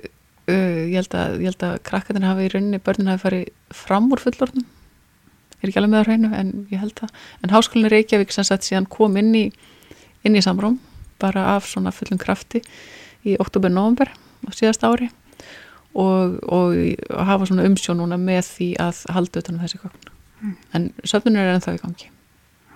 ég, 0.51 0.91
held 0.93 1.15
að, 1.15 1.39
að 1.65 1.77
krakkarnir 1.87 2.27
hafi 2.27 2.45
í 2.45 2.49
rauninni, 2.53 2.81
börnin 2.83 3.09
hafi 3.09 3.23
farið 3.23 3.45
fram 3.73 4.11
úr 4.13 4.21
fullorðnum. 4.21 4.67
Ég 5.55 5.63
er 5.63 5.71
ekki 5.71 5.79
alveg 5.81 5.93
með 5.93 6.01
það 6.03 6.09
hreinu 6.09 6.29
en 6.37 6.51
ég 6.69 6.83
held 6.83 7.01
að, 7.05 7.15
en 7.41 7.53
háskólinni 7.55 7.91
Reykjavík 7.93 8.35
sem 8.35 8.45
sagt 8.45 8.67
síðan 8.67 8.89
kom 8.91 9.17
inn 9.17 9.31
í 9.37 9.45
inn 10.27 10.35
í 10.35 10.43
samróm, 10.43 10.77
bara 11.19 11.55
af 11.55 11.67
svona 11.69 11.93
fullum 11.95 12.19
krafti 12.21 12.61
í 13.27 13.37
oktober-november 13.39 14.11
á 14.11 14.49
síðast 14.55 14.85
ári. 14.87 15.09
Og, 15.97 16.37
og, 16.45 16.75
hafa 17.09 17.49
svona 17.49 17.65
umsjón 17.65 17.97
núna 18.03 18.19
með 18.21 18.43
því 18.53 18.69
að 18.83 19.03
halda 19.15 19.41
utan 19.41 19.57
um 19.57 19.63
þessi 19.63 19.81
gögn 20.39 20.55
en 20.73 20.89
söfnunir 21.03 21.45
er 21.45 21.57
ennþá 21.57 21.75
í 21.77 21.83
gangi 21.83 22.09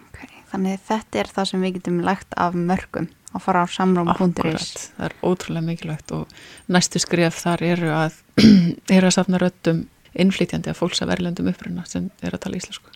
Okay, 0.03 0.29
þannig 0.51 0.81
þetta 0.85 1.19
er 1.19 1.29
það 1.35 1.49
sem 1.49 1.65
við 1.65 1.77
getum 1.79 2.01
lagt 2.05 2.35
af 2.37 2.55
mörgum 2.55 3.09
að 3.33 3.45
fara 3.47 3.63
á 3.65 3.67
samróm.is. 3.73 4.67
Það 4.93 5.07
er 5.07 5.15
ótrúlega 5.25 5.65
mikilvægt 5.65 6.13
og 6.13 6.35
næstu 6.71 7.01
skref 7.01 7.39
þar 7.41 7.63
eru 7.65 7.89
að 7.93 8.19
eru 8.95 9.09
að 9.09 9.15
safna 9.15 9.41
röttum 9.41 9.85
innflytjandi 10.13 10.69
að 10.69 10.77
fólks 10.77 11.01
af 11.01 11.13
erlendum 11.15 11.49
uppruna 11.49 11.85
sem 11.89 12.11
er 12.21 12.35
að 12.35 12.43
tala 12.45 12.59
íslensku. 12.59 12.93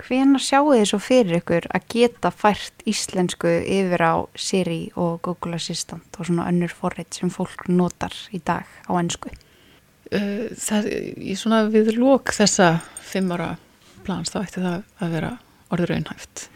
Hvenar 0.00 0.40
sjáu 0.40 0.70
þið 0.72 0.86
svo 0.88 0.98
fyrir 1.04 1.42
ykkur 1.42 1.66
að 1.76 1.90
geta 1.92 2.30
fært 2.32 2.86
íslensku 2.88 3.50
yfir 3.60 4.00
á 4.00 4.24
Siri 4.32 4.80
og 4.96 5.20
Google 5.26 5.58
Assistant 5.60 6.16
og 6.16 6.30
svona 6.30 6.48
önnur 6.48 6.72
forrið 6.72 7.20
sem 7.20 7.32
fólk 7.32 7.68
notar 7.68 8.16
í 8.32 8.40
dag 8.40 8.64
á 8.88 8.92
ennsku? 8.96 9.28
Uh, 10.10 10.50
það, 10.58 10.88
í 11.22 11.36
svona 11.38 11.62
við 11.70 11.92
lók 11.98 12.32
þessa 12.34 12.80
fimm 13.10 13.30
ára 13.36 13.52
plans 14.06 14.32
þá 14.32 14.40
ætti 14.42 14.62
það 14.64 14.82
að 14.98 15.14
vera 15.14 15.30
orður 15.70 15.94
raunhæft. 15.94 16.48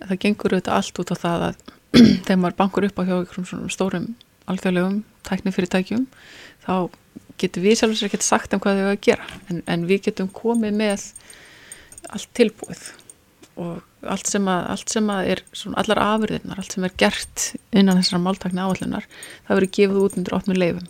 Það 0.00 0.18
gengur 0.24 0.54
auðvitað 0.56 0.78
allt 0.78 1.00
út 1.02 1.12
á 1.12 1.16
það 1.20 1.46
að 1.48 1.62
þegar 2.24 2.40
maður 2.40 2.58
bankur 2.62 2.86
upp 2.88 3.02
á 3.02 3.02
hjá 3.04 3.14
einhverjum 3.18 3.48
svona 3.50 3.72
stórum 3.72 4.08
alþjóðlegum 4.48 5.02
tæknifyrirtækjum 5.28 6.06
þá 6.64 6.74
getur 7.40 7.64
við 7.66 7.78
sjálfur 7.78 7.98
sér 8.00 8.08
ekki 8.08 8.24
sagt 8.24 8.56
um 8.56 8.62
hvað 8.62 8.80
þau 8.80 8.88
að 8.94 9.04
gera. 9.04 9.28
En, 9.50 9.62
en 9.68 9.86
við 9.90 10.06
getum 10.08 10.32
komið 10.32 10.74
með 10.80 11.06
allt 12.12 12.32
tilbúið 12.38 12.88
og 13.60 14.08
allt 14.08 14.30
sem 14.30 14.48
að, 14.48 14.64
allt 14.72 14.92
sem 14.94 15.10
að 15.12 15.30
er 15.34 15.42
svona 15.52 15.82
allar 15.82 16.00
afurðirnar, 16.06 16.58
allt 16.58 16.74
sem 16.74 16.86
er 16.88 16.94
gert 16.98 17.44
innan 17.70 18.00
þessara 18.00 18.22
máltakna 18.24 18.66
áallunar 18.66 19.06
það 19.46 19.58
verður 19.58 19.72
gefið 19.76 20.00
út 20.00 20.18
undir 20.18 20.36
opnum 20.38 20.58
leifum 20.58 20.88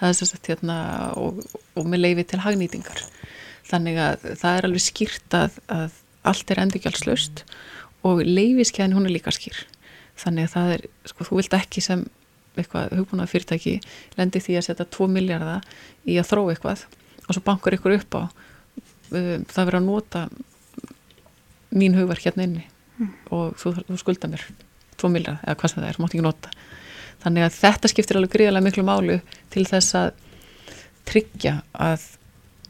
það 0.00 0.10
er 0.10 0.34
að 0.38 0.50
hérna 0.50 0.78
og, 1.20 1.40
og 1.76 1.88
með 1.88 2.02
leifi 2.02 2.26
til 2.30 2.42
hagnýtingar. 2.44 3.04
Þannig 3.66 4.02
að 4.02 4.28
það 4.42 4.58
er 4.58 4.68
alveg 4.68 4.84
skýrt 4.84 5.36
að, 5.36 5.56
að 5.72 5.96
allt 6.26 6.52
er 6.52 6.62
endurgjaldslaust 6.62 7.42
og 8.06 8.22
leifiskeiðin 8.26 8.94
hún 8.96 9.08
er 9.08 9.16
líka 9.16 9.34
skýr. 9.34 9.58
Þannig 10.16 10.46
að 10.46 10.54
það 10.54 10.74
er, 10.76 10.86
sko, 11.10 11.26
þú 11.28 11.40
vilt 11.40 11.56
ekki 11.58 11.82
sem 11.84 12.06
eitthvað 12.56 12.94
hugbúnað 12.96 13.32
fyrirtæki 13.32 13.74
lendi 14.16 14.40
því 14.42 14.58
að 14.58 14.66
setja 14.68 14.86
2 14.96 15.08
miljardar 15.12 15.66
í 16.08 16.16
að 16.20 16.30
þróa 16.30 16.54
eitthvað 16.54 16.84
og 17.26 17.34
svo 17.34 17.42
bankar 17.44 17.76
ykkur 17.76 17.96
upp 17.98 18.16
á 18.16 18.22
um, 18.22 19.44
það 19.44 19.60
verður 19.60 19.78
að 19.80 19.88
nota 19.88 20.22
mín 21.76 21.96
hugverk 21.98 22.24
hérna 22.24 22.46
inni 22.46 22.64
og 23.34 23.58
þú, 23.60 23.74
þú 23.82 24.00
skulda 24.00 24.30
mér 24.32 24.46
2 24.96 25.12
miljardar 25.12 25.44
eða 25.44 25.60
hvað 25.60 25.72
sem 25.72 25.82
það 25.82 25.90
er, 25.90 26.00
mátt 26.00 26.16
ekki 26.16 26.24
nota 26.24 26.54
þannig 27.26 27.46
að 27.46 27.56
þetta 27.58 27.90
skiptir 27.90 28.20
alveg 28.20 28.34
gríðarlega 28.36 28.66
miklu 28.68 28.84
málu 28.86 29.16
til 29.50 29.64
þess 29.66 29.96
að 29.98 30.10
tryggja 31.06 31.56
að, 31.74 32.04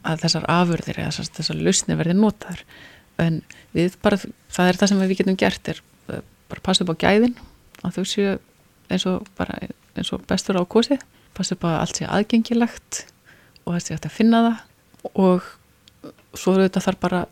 að 0.09 0.23
þessar 0.25 0.47
afurðir 0.53 1.01
eða 1.03 1.11
þessar, 1.13 1.33
þessar 1.39 1.61
lausnir 1.67 2.01
verði 2.01 2.17
notaðar. 2.17 2.63
En 3.21 3.41
við 3.77 3.99
bara, 4.05 4.19
það 4.53 4.71
er 4.71 4.81
það 4.81 4.93
sem 4.93 5.03
við 5.03 5.15
getum 5.21 5.39
gert 5.41 5.71
er 5.73 5.83
uh, 6.09 6.23
bara 6.51 6.65
passa 6.65 6.85
upp 6.85 6.95
á 6.97 7.03
gæðin 7.05 7.37
að 7.85 7.99
þau 7.99 8.09
séu 8.09 8.33
eins 8.93 9.07
og 9.09 9.29
bara 9.37 9.61
eins 9.97 10.13
og 10.15 10.25
bestur 10.29 10.61
á 10.61 10.65
kosi 10.69 10.99
passa 11.37 11.57
upp 11.57 11.69
að 11.69 11.79
allt 11.83 12.01
sé 12.01 12.09
aðgengilegt 12.09 13.05
og 13.65 13.75
það 13.75 13.81
sé 13.85 13.97
hægt 13.97 14.09
að 14.09 14.17
finna 14.17 14.43
það. 14.47 14.59
Og 15.21 15.53
svo 16.37 16.57
þetta 16.59 16.83
þarf 16.85 17.03
bara 17.03 17.23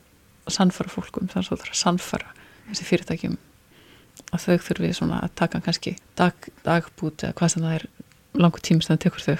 að 0.45 0.57
sannfara 0.59 0.93
fólkum 0.93 1.29
þannig 1.31 1.47
að 1.47 1.51
það 1.53 1.62
þarf 1.64 1.75
að 1.75 1.83
sannfara 1.83 2.33
þessi 2.68 2.89
fyrirtækjum 2.89 3.37
að 4.35 4.47
þau 4.47 4.57
þurfi 4.69 4.93
svona 4.99 5.21
að 5.25 5.35
taka 5.41 5.61
kannski 5.65 5.97
dag, 6.19 6.49
dagbút 6.67 7.27
eða 7.27 7.37
hvað 7.39 7.55
sem 7.55 7.67
það 7.67 7.77
er 7.79 7.87
langu 8.35 8.62
tímis 8.62 8.91
þannig 8.91 9.05
tekur 9.07 9.27
þau 9.27 9.37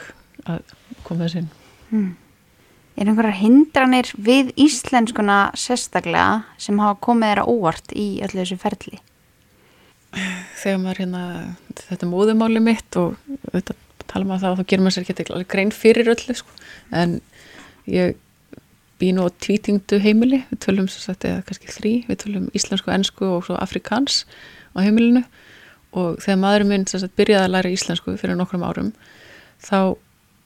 að 0.55 0.75
koma 1.07 1.27
þessi 1.27 1.45
inn 1.45 1.53
Hmm. 1.95 2.15
Er 2.99 3.07
einhverjar 3.11 3.37
hindranir 3.39 4.09
við 4.19 4.53
íslenskuna 4.59 5.53
sérstaklega 5.59 6.45
sem 6.59 6.79
hafa 6.83 6.97
komið 7.03 7.31
þeirra 7.31 7.45
óvart 7.51 7.95
í 7.95 8.07
öllu 8.25 8.41
þessu 8.41 8.59
ferli? 8.59 8.99
þegar 10.61 10.79
maður 10.79 11.01
hérna, 11.03 11.23
þetta 11.75 12.07
er 12.07 12.11
móðumáli 12.11 12.61
mitt 12.63 12.99
og 13.01 13.17
þetta 13.51 13.75
tala 14.11 14.29
maður 14.29 14.45
það 14.45 14.53
og 14.53 14.59
þá 14.61 14.69
gerir 14.71 14.85
maður 14.85 14.95
sér 14.97 15.07
ekki 15.07 15.27
alveg 15.27 15.49
grein 15.51 15.73
fyrir 15.75 16.11
öllu 16.13 16.37
sko. 16.39 16.59
en 16.95 17.17
ég 17.91 18.15
í 19.05 19.11
nú 19.13 19.27
tvítingdu 19.29 19.99
heimili, 20.01 20.45
við 20.49 20.61
tölum 20.65 20.87
svo 20.89 21.03
sagt 21.03 21.27
eða 21.29 21.43
kannski 21.45 21.69
þrý, 21.69 21.91
við 22.09 22.21
tölum 22.23 22.45
íslensku, 22.57 22.89
ensku 22.95 23.27
og 23.35 23.43
svo 23.49 23.59
afrikans 23.61 24.23
á 24.75 24.79
heimilinu. 24.85 25.25
Og 25.95 26.19
þegar 26.23 26.41
maðurinn 26.43 26.73
minn 26.73 26.87
sagt 26.91 27.17
byrjaði 27.19 27.47
að 27.47 27.55
læra 27.55 27.75
íslensku 27.75 28.17
fyrir 28.19 28.39
nokkrum 28.39 28.67
árum 28.67 28.93
þá 29.63 29.97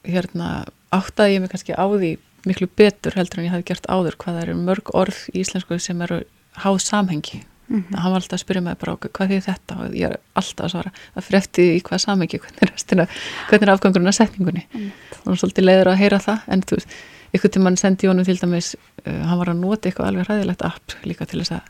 hérna 0.09 0.49
áttaði 0.95 1.37
ég 1.37 1.43
mig 1.43 1.53
kannski 1.53 1.77
á 1.77 1.85
því 1.89 2.17
miklu 2.49 2.69
betur 2.79 3.17
heldur 3.17 3.41
en 3.41 3.49
ég 3.49 3.55
hafi 3.57 3.67
gert 3.71 3.89
áður 3.91 4.17
hvað 4.21 4.37
það 4.37 4.43
eru 4.45 4.59
mörg 4.61 4.93
orð 4.97 5.23
í 5.33 5.43
íslensku 5.43 5.79
sem 5.83 6.03
eru 6.05 6.23
háð 6.63 6.83
samhengi. 6.85 7.45
Mhm. 7.69 7.95
hann 8.01 8.13
var 8.13 8.23
alltaf 8.23 8.39
að 8.39 8.45
spyrja 8.45 8.63
mig 8.63 8.79
bara 8.79 8.93
"Ok, 8.93 9.09
hvað 9.13 9.29
því 9.29 9.39
þetta? 9.45 9.75
Og 9.79 9.93
ég 9.93 10.09
er 10.09 10.17
alltaf 10.35 10.65
að 10.65 10.71
svara 10.73 10.93
að 11.17 11.25
fyrir 11.25 11.39
eftir 11.39 11.77
í 11.77 11.83
hvað 11.83 12.01
samhengi 12.01 12.39
hvernig, 12.41 13.09
hvernig 13.49 13.63
er 13.63 13.73
afgangurinn 13.75 14.09
að 14.09 14.17
setningunni. 14.17 14.65
Og 14.73 15.25
hann 15.25 15.35
er 15.35 15.41
svolítið 15.43 15.65
leiður 15.69 15.91
að 15.93 16.01
heyra 16.01 16.19
það 16.19 16.39
en 16.49 16.63
þú 16.63 16.79
veist, 16.79 16.89
ykkur 17.35 17.53
til 17.53 17.63
mann 17.63 17.77
sendi 17.77 18.09
honum 18.09 18.25
til 18.25 18.39
dæmis 18.41 18.75
uh, 19.05 19.23
hann 19.29 19.39
var 19.39 19.51
að 19.53 19.61
nota 19.61 19.89
eitthvað 19.89 20.09
alveg 20.09 20.27
hræðilegt 20.29 20.65
app 20.65 20.97
líka 21.05 21.27
til 21.29 21.43
þess 21.43 21.53
að 21.59 21.63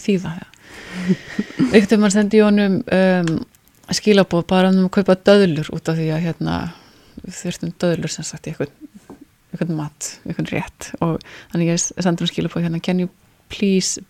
þýða 0.00 0.32
ja. 0.38 0.46
Ykkur 1.72 1.88
til 1.90 2.00
mann 2.02 2.14
sendi 2.14 2.42
honum 2.42 2.80
um, 2.82 3.32
skilabóð 3.92 4.46
bara 4.50 4.70
um 4.72 4.86
að 4.86 4.94
kaupa 4.98 5.18
döðlur 5.28 5.72
út 5.74 5.90
af 5.90 5.98
því 5.98 6.08
að 6.14 6.24
hérna 6.26 6.56
þurftum 7.22 7.74
döðlur 7.82 8.12
sem 8.12 8.26
sagt 8.26 8.48
í 8.48 8.52
eitthvað 8.52 8.72
eitthvað 9.52 9.74
mat, 9.76 10.08
eitthvað 10.24 10.52
rétt. 10.54 10.90
Og 11.04 11.18
þannig 11.52 11.74
ég 11.74 11.82
sendi 11.82 12.08
hann 12.08 12.30
skilabóð 12.30 12.66
hérna 12.66 12.82
can 12.82 13.02
you 13.02 13.10
please 13.52 14.00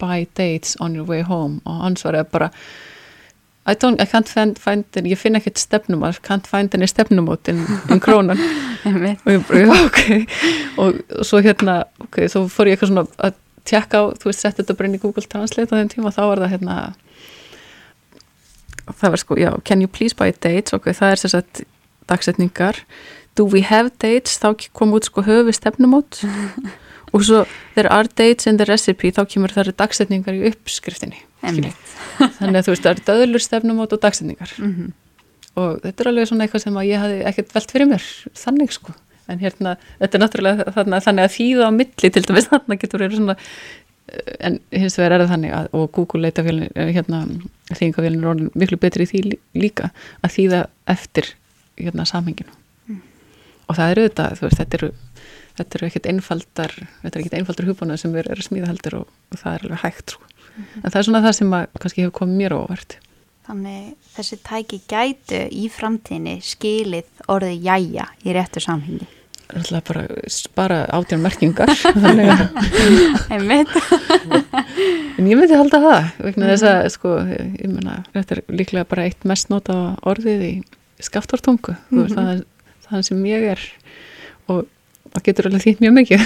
buy 0.00 0.26
dates 0.36 0.76
on 0.80 0.96
your 0.96 1.06
way 1.06 1.22
home? 1.22 1.60
Og 1.64 1.84
hann 1.84 1.98
svaraði 2.00 2.30
bara 2.32 2.50
I, 3.68 3.74
don't, 3.74 4.00
I 4.00 4.06
can't 4.06 4.28
find, 4.28 4.58
find 4.58 4.96
any, 4.96 5.12
ég 5.12 5.20
finn 5.20 5.36
ekkert 5.36 5.60
stefnum 5.60 6.02
I 6.02 6.10
can't 6.26 6.46
find 6.48 6.74
any 6.74 6.88
stefnumót 6.88 7.48
in, 7.52 7.60
in 7.92 8.00
krónan. 8.00 8.40
Og 8.88 9.30
ég 9.30 9.44
bara, 9.46 9.76
ok. 9.84 10.00
Og, 10.80 11.00
og 11.20 11.26
svo 11.28 11.42
hérna, 11.44 11.82
ok, 12.06 12.22
svo 12.32 12.46
fór 12.50 12.70
ég 12.70 12.78
eitthvað 12.78 12.94
svona 12.94 13.04
að 13.20 13.36
tjekka 13.68 14.00
á, 14.00 14.04
þú 14.16 14.30
veist, 14.30 14.42
setja 14.42 14.62
þetta 14.62 14.76
bara 14.78 14.90
inn 14.90 14.98
í 14.98 15.02
Google 15.02 15.26
Translate 15.26 15.70
á 15.70 15.78
þeim 15.78 15.92
tíma, 15.92 16.12
þá 16.14 16.22
var 16.30 16.42
það 16.44 16.52
hérna 16.54 16.76
það 18.90 19.14
var 19.14 19.22
sko, 19.22 19.38
já, 19.38 19.50
can 19.64 19.82
you 19.84 19.90
please 19.90 20.16
buy 20.16 20.32
dates? 20.32 20.74
Ok, 20.76 20.90
það 20.96 21.14
er 21.14 21.22
sér 21.22 21.34
sagt 21.36 21.62
dagsetningar. 22.10 22.80
Do 23.38 23.46
we 23.46 23.62
have 23.62 23.92
dates, 24.02 24.38
þá 24.42 24.54
kom 24.76 24.94
út 24.96 25.06
sko 25.06 25.24
höfu 25.26 25.54
stefnumót. 25.54 26.22
Og 27.14 27.24
svo 27.26 27.42
there 27.74 27.90
are 27.90 28.06
dates 28.06 28.46
in 28.46 28.58
the 28.60 28.66
recipe 28.68 29.10
þá 29.10 29.24
kemur 29.26 29.50
það 29.50 29.64
eru 29.64 29.76
dagsetningar 29.80 30.36
í 30.38 30.44
uppskriftinni 30.52 31.18
þannig 31.42 31.72
að 32.60 32.66
þú 32.68 32.74
veist, 32.74 32.84
það 32.84 32.90
eru 32.92 33.04
döðlur 33.08 33.42
stefnumót 33.42 33.94
og 33.96 34.02
dagsetningar. 34.04 34.52
Mhm. 34.60 34.92
og 35.58 35.80
þetta 35.82 36.04
er 36.04 36.08
alveg 36.12 36.28
svona 36.30 36.46
eitthvað 36.46 36.62
sem 36.62 36.76
að 36.78 36.86
ég 36.86 37.02
hafði 37.02 37.16
ekkert 37.26 37.54
velt 37.56 37.72
fyrir 37.74 37.88
mér, 37.90 38.04
þannig 38.38 38.74
sko 38.76 38.92
en 39.28 39.42
hérna, 39.42 39.76
þetta 40.00 40.18
er 40.18 40.22
náttúrulega 40.24 40.72
þannig, 40.76 41.04
þannig 41.06 41.26
að 41.26 41.34
þýða 41.36 41.68
á 41.68 41.70
milli 41.76 42.10
til 42.14 42.24
dæmis 42.28 42.48
þannig 42.52 42.80
getur 42.84 43.04
verið 43.04 43.18
svona 43.20 43.36
eh, 43.36 44.32
en 44.48 44.60
hins 44.72 44.98
vegar 45.00 45.16
er 45.16 45.24
það 45.24 45.34
þannig 45.34 45.56
að, 45.58 45.68
og 45.76 45.90
Google 45.98 46.22
leitafélin 46.26 46.72
hérna, 46.94 47.20
þýðingafélin 47.74 48.24
er 48.24 48.32
orðin 48.32 48.50
miklu 48.54 48.80
betri 48.80 49.06
í 49.06 49.10
því 49.12 49.22
lí- 49.28 49.42
líka 49.66 49.92
að 50.24 50.34
þýða 50.38 50.64
eftir 50.96 51.34
hérna 51.80 52.08
samhenginu. 52.08 52.56
Og 53.70 53.76
það 53.78 53.92
eru 53.94 54.08
þetta, 54.08 54.24
þú 54.40 54.48
veist, 54.48 54.58
þetta 54.60 54.78
eru 54.80 54.88
þetta 55.60 55.76
eru 55.78 55.86
ekkert 55.90 56.06
einfaldar 56.10 56.72
þetta 57.02 57.10
er 57.10 57.20
ekkert 57.20 57.34
einfaldar 57.40 57.66
hugbúna 57.68 57.96
sem 58.00 58.14
er, 58.16 58.28
er 58.32 58.38
að 58.40 58.46
smíða 58.46 58.68
heldur 58.70 58.94
og, 59.02 59.08
og 59.34 59.40
það 59.40 59.56
er 59.56 59.64
alveg 59.66 59.82
hægt 59.82 60.14
sko. 60.14 60.28
en 60.80 60.86
það 60.86 60.98
er 61.00 61.06
svona 61.08 61.22
það 61.26 61.34
sem 61.36 61.54
að 61.58 61.66
kannski 61.82 62.04
hefur 62.04 62.14
komið 62.20 62.38
mér 62.40 62.54
óvart 62.56 62.96
Þannig 63.50 63.94
þessi 64.14 64.36
tæki 64.46 64.76
gætu 64.86 65.38
í 65.50 65.64
framtíðinni 65.74 66.36
skilið 66.46 67.24
orðið 67.26 67.64
jæja 67.66 68.04
í 68.22 68.34
réttu 68.36 68.62
samhengi. 68.62 69.08
Það 69.50 69.72
er 69.74 69.82
bara 69.88 70.02
spara 70.30 70.76
átján 70.94 71.24
að 71.26 72.44
Einmitt. 73.34 73.72
En 75.18 75.26
ég 75.26 75.34
myndi 75.36 75.56
halda 75.58 75.80
það, 75.82 76.04
vegna 76.22 76.50
þess 76.52 76.66
að 76.70 76.84
sko, 76.94 77.14
ég 77.26 77.72
meina, 77.72 77.96
þetta 78.14 78.36
er 78.36 78.40
líklega 78.54 78.86
bara 78.88 79.08
eitt 79.08 79.26
mest 79.28 79.50
nota 79.50 79.74
orðið 80.06 80.44
í 80.46 80.52
skaftartungu, 81.02 81.74
þú 81.90 82.04
veist, 82.04 82.14
það 82.14 82.30
er 82.36 82.44
það 82.86 83.02
sem 83.08 83.26
ég 83.28 83.48
er 83.50 83.64
og 84.46 84.62
það 85.10 85.26
getur 85.26 85.48
alveg 85.50 85.66
þýtt 85.66 85.82
mjög 85.82 85.96
mikið 85.98 86.24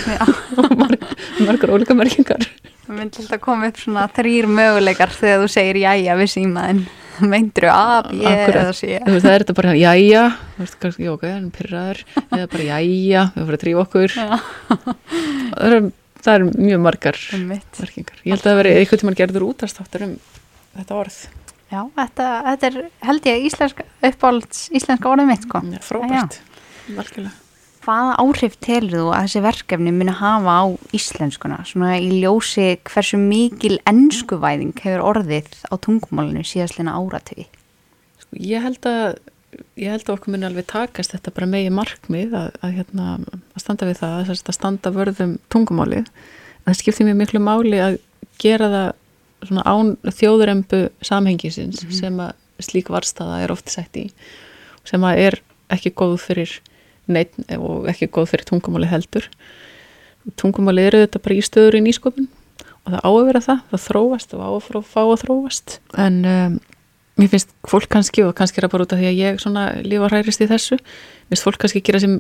margar 1.49 1.73
ólíka 1.75 1.97
merkingar. 1.97 2.45
Það 2.85 3.01
myndi 3.01 3.25
alltaf 3.25 3.43
koma 3.49 3.73
upp 3.73 3.81
svona 3.81 4.05
þrýr 4.13 4.51
möguleikar 4.61 5.17
þegar 5.17 5.43
þú 5.47 5.51
segir 5.57 5.81
jæja 5.87 6.21
við 6.21 6.33
símaðin. 6.37 6.85
Meindur 7.23 7.67
A, 7.71 8.03
B 8.09 8.23
Akkúrat. 8.27 8.57
eða 8.61 9.13
veist, 9.13 9.25
það 9.27 9.35
er 9.35 9.45
þetta 9.45 9.57
bara, 9.59 9.75
jæja, 9.79 10.23
þú 10.57 10.65
veist, 10.65 10.79
kannski, 10.83 11.05
já, 11.07 11.13
ok, 11.15 11.27
það 11.29 11.51
pyrraður, 11.59 12.01
eða 12.25 12.49
bara, 12.55 12.65
jæja, 12.71 13.23
við 13.35 13.45
fyrir 13.45 13.59
að 13.59 13.63
trífa 13.65 13.85
okkur. 13.85 14.17
Það 15.55 15.77
er, 15.77 15.87
það 16.25 16.35
er 16.35 16.45
mjög 16.59 16.81
margar 16.83 17.19
Einmitt. 17.37 17.79
merkingar. 17.79 18.19
Ég 18.25 18.33
held 18.35 18.41
að 18.43 18.49
það 18.49 18.59
veri 18.59 18.73
eitthvað 18.81 19.01
tímann 19.05 19.19
gerður 19.21 19.45
útastáttur 19.47 20.05
um 20.09 20.15
þetta 20.75 20.97
orð. 20.99 21.19
Já, 21.71 21.81
þetta, 22.01 22.27
þetta 22.49 22.69
er 22.71 22.79
held 23.09 23.29
ég 23.31 23.47
íslenska 23.49 23.87
uppáhalds 24.11 24.65
íslenska 24.75 25.11
orðið 25.13 25.31
mitt 25.31 25.47
sko. 25.47 25.63
Frábært, 25.87 26.41
algjörlega. 26.95 27.44
Hvaða 27.85 28.15
áhrif 28.23 28.55
telur 28.65 28.95
þú 28.95 29.09
að 29.13 29.27
þessi 29.27 29.41
verkefni 29.45 29.93
muni 29.93 30.15
hafa 30.17 30.55
á 30.57 30.65
íslenskuna 30.97 31.59
svona 31.69 31.99
í 32.01 32.23
ljósi 32.23 32.79
hversu 32.89 33.19
mikil 33.21 33.77
ennskuvæðing 33.91 34.73
hefur 34.81 35.05
orðið 35.05 35.51
á 35.69 35.75
tungumálinu 35.77 36.47
síðastlina 36.49 36.97
áratögi? 36.97 37.45
Sko, 38.23 38.41
Ég 38.41 38.65
held 38.65 38.89
að 38.89 39.19
ég 39.79 39.93
held 39.93 40.09
að 40.09 40.15
okkur 40.17 40.35
muni 40.35 40.49
alveg 40.49 40.67
takast 40.71 41.13
þetta 41.15 41.35
bara 41.37 41.51
megi 41.51 41.71
markmið 41.75 42.35
að, 42.39 42.49
að, 42.65 42.75
hérna, 42.79 43.09
að 43.53 43.63
standa 43.63 43.89
við 43.91 44.01
það, 44.01 44.33
að 44.33 44.57
standa 44.57 44.93
vörðum 44.95 45.37
tungumálið. 45.53 46.09
Það 46.65 46.79
skiptir 46.81 47.09
mér 47.09 47.21
miklu 47.21 47.43
máli 47.45 47.81
að 47.85 47.99
gera 48.41 48.71
það 48.73 48.89
svona 49.45 49.65
án 49.69 49.95
þjóðurembu 50.09 50.81
samhengisins 51.05 51.85
sem 51.93 52.21
að 52.23 52.33
slík 52.65 52.89
varstaða 52.93 53.43
er 53.45 53.53
oft 53.53 53.69
sett 53.69 53.97
í 53.99 54.09
sem 54.89 55.05
að 55.05 55.21
er 55.27 55.37
ekki 55.75 55.93
góð 55.97 56.17
fyrir 56.23 56.55
neitt 57.11 57.37
og 57.57 57.89
ekki 57.91 58.11
góð 58.13 58.31
fyrir 58.33 58.49
tungumáli 58.49 58.89
heldur. 58.91 59.29
Tungumáli 60.41 60.87
eru 60.89 61.03
þetta 61.05 61.23
bara 61.25 61.37
í 61.37 61.45
stöður 61.45 61.79
í 61.79 61.83
nýsköpun 61.85 62.29
og 62.85 62.93
það 62.93 63.01
á 63.05 63.11
að 63.11 63.27
vera 63.29 63.43
það, 63.45 63.65
það 63.73 63.83
þróast 63.89 64.37
og 64.37 64.45
á 64.45 64.51
að 64.51 64.79
fá 64.89 65.03
að 65.03 65.19
þróast. 65.25 65.77
En 66.01 66.21
um, 66.29 66.57
mér 67.21 67.33
finnst 67.33 67.55
fólk 67.71 67.89
kannski 67.93 68.25
og 68.27 68.35
kannski 68.39 68.61
er 68.61 68.67
það 68.67 68.75
bara 68.75 68.87
út 68.87 68.95
af 68.97 69.03
því 69.03 69.11
að 69.11 69.21
ég 69.21 69.43
svona 69.43 69.67
lífa 69.85 70.11
hærist 70.15 70.45
í 70.45 70.51
þessu 70.51 70.79
mér 70.81 71.35
finnst 71.35 71.47
fólk 71.47 71.61
kannski 71.63 71.85
gera 71.85 72.03
sem 72.03 72.19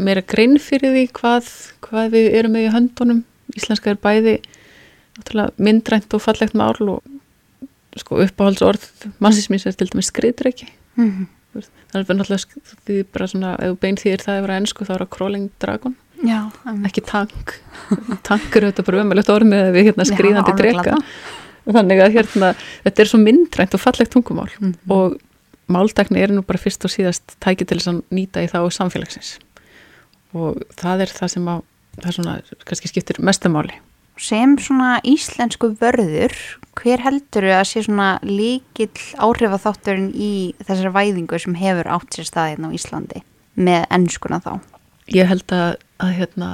meira 0.00 0.24
grein 0.24 0.56
fyrir 0.62 0.94
því 0.94 1.06
hvað, 1.18 1.48
hvað 1.84 2.14
við 2.16 2.30
erum 2.40 2.54
með 2.56 2.68
í 2.68 2.74
höndunum. 2.74 3.24
Íslenska 3.54 3.92
er 3.92 4.00
bæði 4.00 4.38
myndrænt 5.60 6.16
og 6.16 6.24
fallegt 6.24 6.56
mál 6.58 6.74
og 6.88 7.04
sko 8.00 8.18
uppáhaldsorð 8.24 8.88
mannsismins 9.22 9.68
er 9.68 9.76
til 9.78 9.86
dæmis 9.92 10.10
skriður 10.10 10.50
ekki 10.50 10.72
Mm 10.98 11.10
það 11.10 11.43
er 11.62 12.06
bara 12.08 12.18
náttúrulega 12.18 12.78
því 12.86 12.96
bara 13.12 13.26
svona 13.30 13.52
ef 13.62 13.76
bein 13.80 13.96
þýðir 14.00 14.24
það 14.24 14.38
yfir 14.40 14.52
að 14.54 14.60
ennsku 14.62 14.84
þá 14.88 14.92
er 14.96 15.04
það 15.04 15.10
crawling 15.16 15.50
dragon. 15.62 15.94
Já, 16.24 16.40
einmitt. 16.64 16.86
ekki 16.90 17.02
tank. 17.06 17.54
Tank 18.28 18.56
eru 18.56 18.70
þetta 18.72 18.84
bara 18.86 19.02
ömulegt 19.04 19.30
orð 19.34 19.46
með 19.50 19.70
við 19.74 19.88
hérna 19.90 20.06
skrýðandi 20.08 20.54
drega 20.56 20.96
þannig 21.64 22.00
að 22.04 22.14
hérna 22.18 22.50
þetta 22.84 23.02
er 23.04 23.08
svo 23.10 23.18
myndrænt 23.20 23.74
og 23.76 23.80
fallegt 23.82 24.12
tungumál 24.14 24.50
Mhm. 24.60 24.74
og 24.90 25.18
máltækni 25.68 26.20
er 26.20 26.28
nú 26.32 26.42
bara 26.44 26.58
fyrst 26.60 26.84
og 26.84 26.90
síðast 26.92 27.36
tæki 27.40 27.64
til 27.66 27.78
þess 27.78 27.88
að 27.88 28.02
nýta 28.12 28.42
í 28.44 28.48
þá 28.52 28.58
samfélagsins. 28.72 29.38
Og 30.34 30.60
það 30.76 31.00
er 31.06 31.12
það 31.14 31.28
sem 31.34 31.44
að 31.48 31.62
það 32.00 32.06
er 32.10 32.16
svona, 32.18 32.34
kannski 32.68 32.88
skiptir 32.90 33.20
mestumáli 33.24 33.76
Sem 34.20 34.54
svona 34.62 35.00
íslensku 35.02 35.72
vörður, 35.80 36.34
hver 36.78 37.02
heldur 37.02 37.46
að 37.50 37.64
sé 37.66 37.82
svona 37.82 38.12
líkill 38.22 38.94
áhrifaþátturinn 39.18 40.12
í 40.14 40.54
þessari 40.62 40.92
væðingu 40.94 41.38
sem 41.42 41.56
hefur 41.58 41.90
átt 41.96 42.14
sér 42.14 42.28
staðinn 42.28 42.66
á 42.66 42.70
Íslandi 42.76 43.22
með 43.58 43.86
ennskuna 43.94 44.38
þá? 44.42 44.52
ég 45.12 45.28
held 45.28 45.52
að, 45.52 45.74
að 46.00 46.12
hérna 46.16 46.50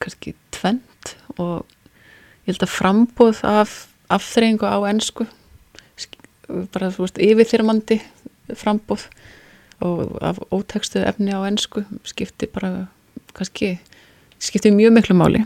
kannski 0.00 0.34
tvent 0.54 1.14
og 1.40 1.64
ég 2.44 2.50
held 2.52 2.64
að 2.66 2.74
frambóð 2.74 3.40
af 3.48 3.76
afþreyingu 4.12 4.66
á 4.66 4.78
ensku 4.90 5.26
sk- 5.96 6.18
bara 6.74 6.90
þú 6.92 7.06
veist 7.06 7.20
yfirþyrmandi 7.24 8.00
frambóð 8.58 9.06
og 9.86 10.18
af 10.20 10.42
ótekstu 10.52 11.00
efni 11.06 11.32
á 11.32 11.40
ensku 11.48 11.86
skipti 12.04 12.50
bara 12.52 12.88
kannski 13.36 13.78
skipti 14.42 14.72
mjög 14.74 14.98
miklu 14.98 15.16
máli 15.16 15.44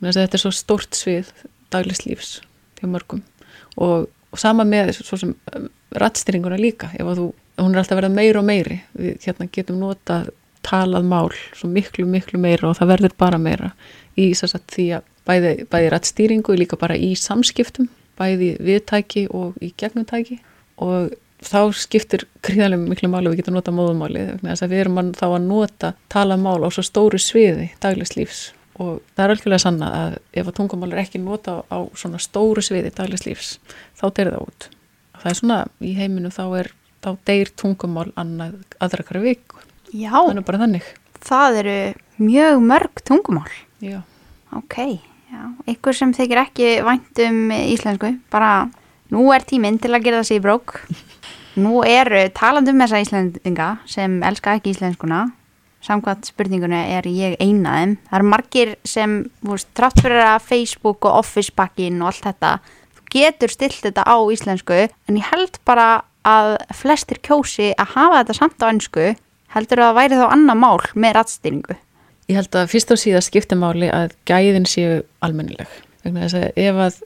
þetta 0.00 0.38
er 0.38 0.42
svo 0.42 0.52
stórt 0.54 0.98
svið 0.98 1.30
daglis 1.72 2.04
lífs 2.06 2.38
hjá 2.78 2.88
mörgum. 2.90 3.22
Og, 3.76 4.08
og 4.32 4.40
sama 4.40 4.66
með 4.68 4.94
svo 4.98 5.18
sem 5.20 5.34
rattstýringuna 5.98 6.58
líka. 6.60 6.90
Ef 6.96 7.06
að 7.06 7.20
þú, 7.20 7.28
hún 7.62 7.74
er 7.74 7.82
alltaf 7.82 7.96
að 7.96 8.02
verða 8.02 8.14
meiri 8.16 8.40
og 8.40 8.46
meiri. 8.48 8.80
Við 8.98 9.26
hérna 9.26 9.48
getum 9.52 9.80
notað 9.82 10.32
talað 10.66 11.06
mál 11.08 11.30
svo 11.56 11.70
miklu 11.70 12.04
miklu 12.10 12.40
meira 12.40 12.68
og 12.68 12.76
það 12.76 12.90
verður 12.92 13.14
bara 13.20 13.38
meira 13.40 13.70
í 14.18 14.32
þess 14.36 14.56
að 14.58 14.64
því 14.74 14.86
að 14.98 15.06
bæði, 15.28 15.52
bæði 15.70 15.92
rattstýringu 15.94 16.56
líka 16.58 16.78
bara 16.80 16.96
í 16.98 17.12
samskiptum 17.16 17.88
bæði 18.18 18.56
viðtæki 18.66 19.28
og 19.30 19.56
í 19.62 19.70
gegnumtæki. 19.78 20.40
Og 20.82 21.14
þá 21.44 21.70
skiptir 21.78 22.24
gríðarlega 22.44 22.90
miklu 22.90 23.10
máli 23.12 23.30
við 23.30 23.42
getum 23.42 23.58
nota 23.58 23.74
móðumáli 23.74 24.24
þess 24.42 24.64
að 24.64 24.72
við 24.72 24.84
erum 24.84 25.00
að, 25.02 25.10
þá 25.20 25.26
að 25.28 25.44
nota 25.46 25.92
tala 26.10 26.38
mál 26.40 26.58
á 26.66 26.68
svo 26.74 26.82
stóru 26.86 27.20
sviði 27.22 27.68
daglegs 27.82 28.16
lífs 28.18 28.40
og 28.78 29.00
það 29.16 29.24
er 29.24 29.34
algjörlega 29.34 29.62
sanna 29.62 29.88
að 29.98 30.16
ef 30.32 30.48
að 30.48 30.56
tungumál 30.60 30.90
er 30.92 31.02
ekki 31.02 31.20
nota 31.22 31.60
á 31.66 31.78
svona 31.98 32.20
stóru 32.22 32.62
sviði 32.64 32.92
daglegs 32.94 33.26
lífs 33.26 33.50
þá 33.98 34.04
deyrir 34.14 34.36
það 34.36 34.46
út. 34.46 34.68
Það 35.18 35.30
er 35.30 35.38
svona 35.40 35.58
í 35.82 35.94
heiminu 35.98 36.30
þá 36.34 36.44
er, 36.60 36.70
þá 37.02 37.10
deyr 37.26 37.52
tungumál 37.58 38.08
annað 38.18 38.60
aðra 38.82 39.06
hverju 39.08 39.24
viku. 39.26 39.62
Já, 39.90 40.14
er 40.20 40.42
bara 40.46 40.62
þannig. 40.62 40.86
það 41.24 41.60
eru 41.62 41.78
mjög 42.22 42.62
mörg 42.62 43.02
tungumál. 43.06 43.50
Já. 43.82 44.02
Ok, 44.56 44.76
já. 45.32 45.42
Ykkur 45.68 45.96
sem 45.96 46.12
þykir 46.16 46.42
ekki 46.44 46.68
vænt 46.86 47.22
um 47.26 47.40
íslensku, 47.56 48.14
bara 48.32 48.68
nú 49.12 49.26
er 49.34 49.44
tíminn 49.48 49.80
til 49.82 49.92
að 49.94 50.06
gera 50.06 50.22
það 50.22 50.30
sér 50.30 50.40
í 50.40 50.44
brók. 50.46 50.78
Nú 51.58 51.80
eru 51.82 52.20
talandi 52.36 52.70
um 52.70 52.78
þessa 52.84 53.00
íslendinga 53.02 53.68
sem 53.90 54.20
elska 54.22 54.54
ekki 54.58 54.70
íslenskuna. 54.76 55.24
Samkvæmt 55.84 56.26
spurningunni 56.32 56.78
er 56.96 57.06
ég 57.06 57.36
eina 57.38 57.76
þeim. 57.78 57.94
Það 58.08 58.18
eru 58.18 58.28
margir 58.32 58.74
sem, 58.88 59.16
trátt 59.78 60.00
fyrir 60.02 60.24
að 60.24 60.44
Facebook 60.48 61.06
og 61.06 61.20
Office 61.22 61.54
pakkin 61.54 62.02
og 62.02 62.10
allt 62.10 62.26
þetta, 62.26 62.52
þú 62.98 63.04
getur 63.14 63.54
stilt 63.54 63.80
þetta 63.86 64.04
á 64.04 64.16
íslensku, 64.34 64.80
en 64.90 65.20
ég 65.20 65.30
held 65.30 65.60
bara 65.68 65.88
að 66.26 66.56
flestir 66.76 67.20
kjósi 67.24 67.70
að 67.78 67.94
hafa 67.94 68.22
þetta 68.22 68.38
samt 68.40 68.64
á 68.64 68.66
ennsku, 68.68 69.06
heldur 69.54 69.82
að 69.82 69.88
það 69.88 69.98
væri 70.00 70.18
þá 70.18 70.26
annað 70.34 70.60
mál 70.64 70.80
með 70.94 71.14
rattstýringu. 71.16 71.78
Ég 72.28 72.36
held 72.36 72.58
að 72.60 72.70
fyrst 72.74 72.92
og 72.92 73.00
síðast 73.00 73.30
skipta 73.30 73.56
máli 73.56 73.88
að 73.88 74.12
gæðin 74.28 74.68
séu 74.68 74.98
almennileg. 75.24 75.70
Vegna 76.04 76.26
þess 76.26 76.40
að 76.42 76.60
ef 76.66 76.80
að, 76.84 76.98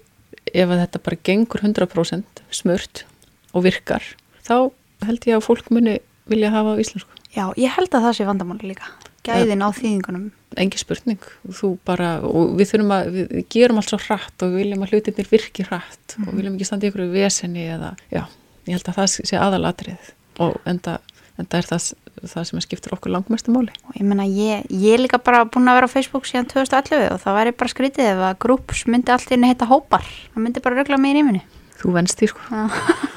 ef 0.50 0.72
að 0.72 0.80
þetta 0.82 1.02
bara 1.06 1.20
gengur 1.28 1.62
100% 1.62 2.42
smurt 2.50 3.04
og 3.52 3.66
virkar, 3.68 4.08
þá 4.42 4.72
held 5.06 5.28
ég 5.28 5.38
að 5.38 5.46
fólk 5.46 5.70
muni 5.70 6.00
vilja 6.30 6.50
hafa 6.54 6.74
á 6.74 6.80
íslensku. 6.82 7.21
Já, 7.32 7.46
ég 7.56 7.72
held 7.72 7.94
að 7.96 8.06
það 8.06 8.14
sé 8.18 8.26
vandamáli 8.28 8.72
líka. 8.72 8.90
Gæðin 9.24 9.62
á 9.64 9.68
þýðingunum. 9.72 10.24
Engi 10.60 10.80
spurning. 10.80 11.22
Þú 11.46 11.70
bara, 11.86 12.16
og 12.26 12.56
við 12.58 12.72
þurfum 12.72 12.92
að, 12.96 13.12
við, 13.14 13.30
gerum 13.54 13.78
allt 13.80 13.92
svo 13.92 13.98
hratt 14.02 14.44
og 14.44 14.52
við 14.52 14.64
viljum 14.64 14.82
að 14.84 14.92
hlutinir 14.92 15.30
virki 15.30 15.64
hratt 15.68 16.16
og 16.18 16.26
við 16.26 16.40
viljum 16.40 16.58
ekki 16.58 16.68
standa 16.68 16.88
í 16.88 16.90
ykkur 16.90 17.06
vesenni 17.14 17.64
eða, 17.72 17.94
já, 18.12 18.24
ég 18.66 18.76
held 18.76 18.90
að 18.90 18.98
það 18.98 19.14
sé 19.14 19.38
aðalatrið 19.38 20.10
og 20.42 20.58
enda, 20.68 20.98
enda 21.40 21.62
er 21.62 21.70
það, 21.70 21.86
það 22.34 22.46
sem 22.50 22.62
skiptir 22.66 22.96
okkur 22.98 23.14
langmestu 23.14 23.54
máli. 23.54 23.72
Og 23.86 23.96
ég 23.96 24.10
meina, 24.10 24.26
ég, 24.26 24.68
ég 24.74 24.98
er 24.98 25.04
líka 25.06 25.22
bara 25.22 25.46
búin 25.46 25.70
að 25.70 25.80
vera 25.80 25.88
á 25.88 25.94
Facebook 25.94 26.28
síðan 26.28 26.50
2011 26.52 27.08
og 27.14 27.24
það 27.24 27.38
væri 27.38 27.56
bara 27.62 27.74
skrítið 27.76 28.10
ef 28.10 28.22
að 28.28 28.38
grúps 28.44 28.84
myndi 28.90 29.14
allt 29.14 29.30
í 29.30 29.36
henni 29.38 29.54
heita 29.54 29.70
hópar. 29.70 30.04
Það 30.34 30.44
myndi 30.48 30.66
bara 30.66 30.82
regla 30.82 31.00
mig 31.00 31.14
í 31.14 31.20
nýminu. 31.22 31.46
Þú 31.80 31.96
venst 31.96 32.20
því 32.20 32.28
sko. 32.34 32.44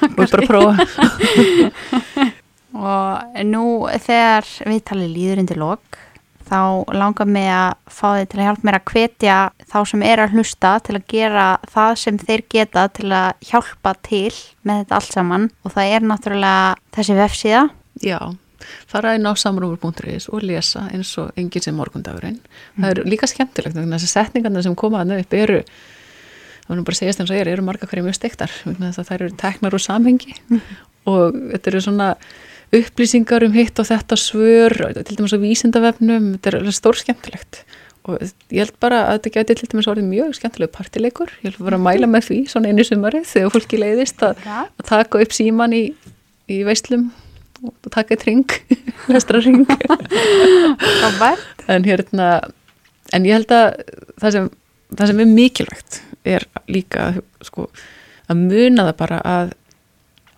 og 0.06 0.16
bara 0.16 0.48
prófa. 0.48 2.32
Og 2.76 3.44
nú 3.48 3.66
þegar 4.04 4.48
viðtalið 4.68 5.14
líður 5.14 5.42
undir 5.42 5.60
lok, 5.60 6.00
þá 6.46 6.86
langar 6.94 7.28
mig 7.28 7.48
að 7.50 7.74
fá 7.90 8.06
þið 8.06 8.26
til 8.30 8.38
að 8.38 8.46
hjálpa 8.46 8.66
mér 8.68 8.78
að 8.78 8.88
hvetja 8.92 9.36
þá 9.66 9.78
sem 9.90 10.04
er 10.06 10.22
að 10.22 10.36
hlusta 10.36 10.72
til 10.86 10.96
að 10.98 11.06
gera 11.10 11.46
það 11.72 11.92
sem 12.02 12.18
þeir 12.22 12.44
geta 12.54 12.86
til 12.94 13.10
að 13.10 13.28
hjálpa 13.48 13.94
til 14.06 14.32
með 14.62 14.82
þetta 14.82 14.98
allt 15.00 15.16
saman. 15.16 15.48
Og 15.64 15.74
það 15.74 15.94
er 15.96 16.06
náttúrulega 16.06 16.74
þessi 16.96 17.18
vefsíða. 17.18 17.62
Já, 18.04 18.18
fara 18.90 19.16
inn 19.16 19.26
á 19.26 19.32
samrúfur.is 19.38 20.28
og 20.30 20.46
lesa 20.46 20.86
eins 20.92 21.12
og 21.20 21.36
enginn 21.38 21.64
sem 21.64 21.76
morgundagurinn. 21.76 22.40
Það 22.78 22.90
er 22.92 23.02
líka 23.08 23.28
skemmtilegt, 23.30 23.76
að 23.76 23.92
þessi 23.96 24.10
setningarna 24.12 24.64
sem 24.64 24.76
koma 24.78 25.02
að 25.02 25.16
upp 25.20 25.36
eru, 25.36 25.62
það 25.64 26.72
var 26.72 26.78
nú 26.80 26.86
bara 26.86 26.98
að 26.98 27.02
segjast 27.02 27.22
eins 27.22 27.32
og 27.32 27.40
er, 27.40 27.52
eru 27.52 27.66
marga 27.66 27.88
hverju 27.88 28.06
mjög 28.06 28.18
steiktar, 28.18 28.52
vegna 28.66 28.90
þess 28.90 29.02
að 29.02 29.10
þær 29.10 29.24
eru 29.26 29.38
teknar 29.42 29.78
úr 29.78 29.86
samhengi. 29.86 30.36
Og 31.06 31.40
þetta 31.54 31.72
eru 31.72 31.82
svona 31.84 32.10
upplýsingar 32.74 33.46
um 33.46 33.54
hitt 33.54 33.78
og 33.78 33.88
þetta 33.88 34.18
svör, 34.18 34.74
til 34.98 35.18
dæmis 35.18 35.34
á 35.36 35.38
vísindavefnum, 35.42 36.32
þetta 36.36 36.62
er 36.62 36.74
stór 36.74 36.98
skemmtilegt 36.98 37.64
og 38.06 38.22
ég 38.54 38.62
held 38.62 38.76
bara 38.82 39.02
að 39.08 39.16
þetta 39.18 39.32
geti 39.34 39.56
til 39.58 39.68
dæmis 39.72 39.88
orðið 39.90 40.08
mjög 40.10 40.34
skemmtilegu 40.38 40.72
partileikur, 40.74 41.32
ég 41.42 41.50
held 41.50 41.66
bara 41.66 41.78
að 41.78 41.86
mæla 41.86 42.10
með 42.10 42.28
því 42.28 42.38
svona 42.52 42.70
einu 42.70 42.86
sumarið 42.86 43.26
þegar 43.32 43.54
fólki 43.54 43.80
leiðist 43.82 44.22
að, 44.26 44.42
að 44.46 44.86
taka 44.86 45.22
upp 45.24 45.34
síman 45.34 45.74
í, 45.74 45.84
í 46.50 46.60
veislum 46.66 47.08
og 47.66 47.90
taka 47.90 48.14
eitt 48.14 48.26
ring, 48.28 48.46
lestra 49.10 49.40
ring 49.46 49.66
en 51.66 51.86
hérna 51.88 52.30
en 53.14 53.26
ég 53.26 53.38
held 53.38 53.54
að 53.54 53.68
það 54.22 54.36
sem, 54.36 54.48
það 54.94 55.12
sem 55.12 55.22
er 55.22 55.32
mikilvægt 55.32 56.00
er 56.26 56.46
líka 56.70 57.12
sko, 57.46 57.68
að 58.30 58.42
muna 58.42 58.88
það 58.88 58.98
bara 59.02 59.22
að 59.26 59.54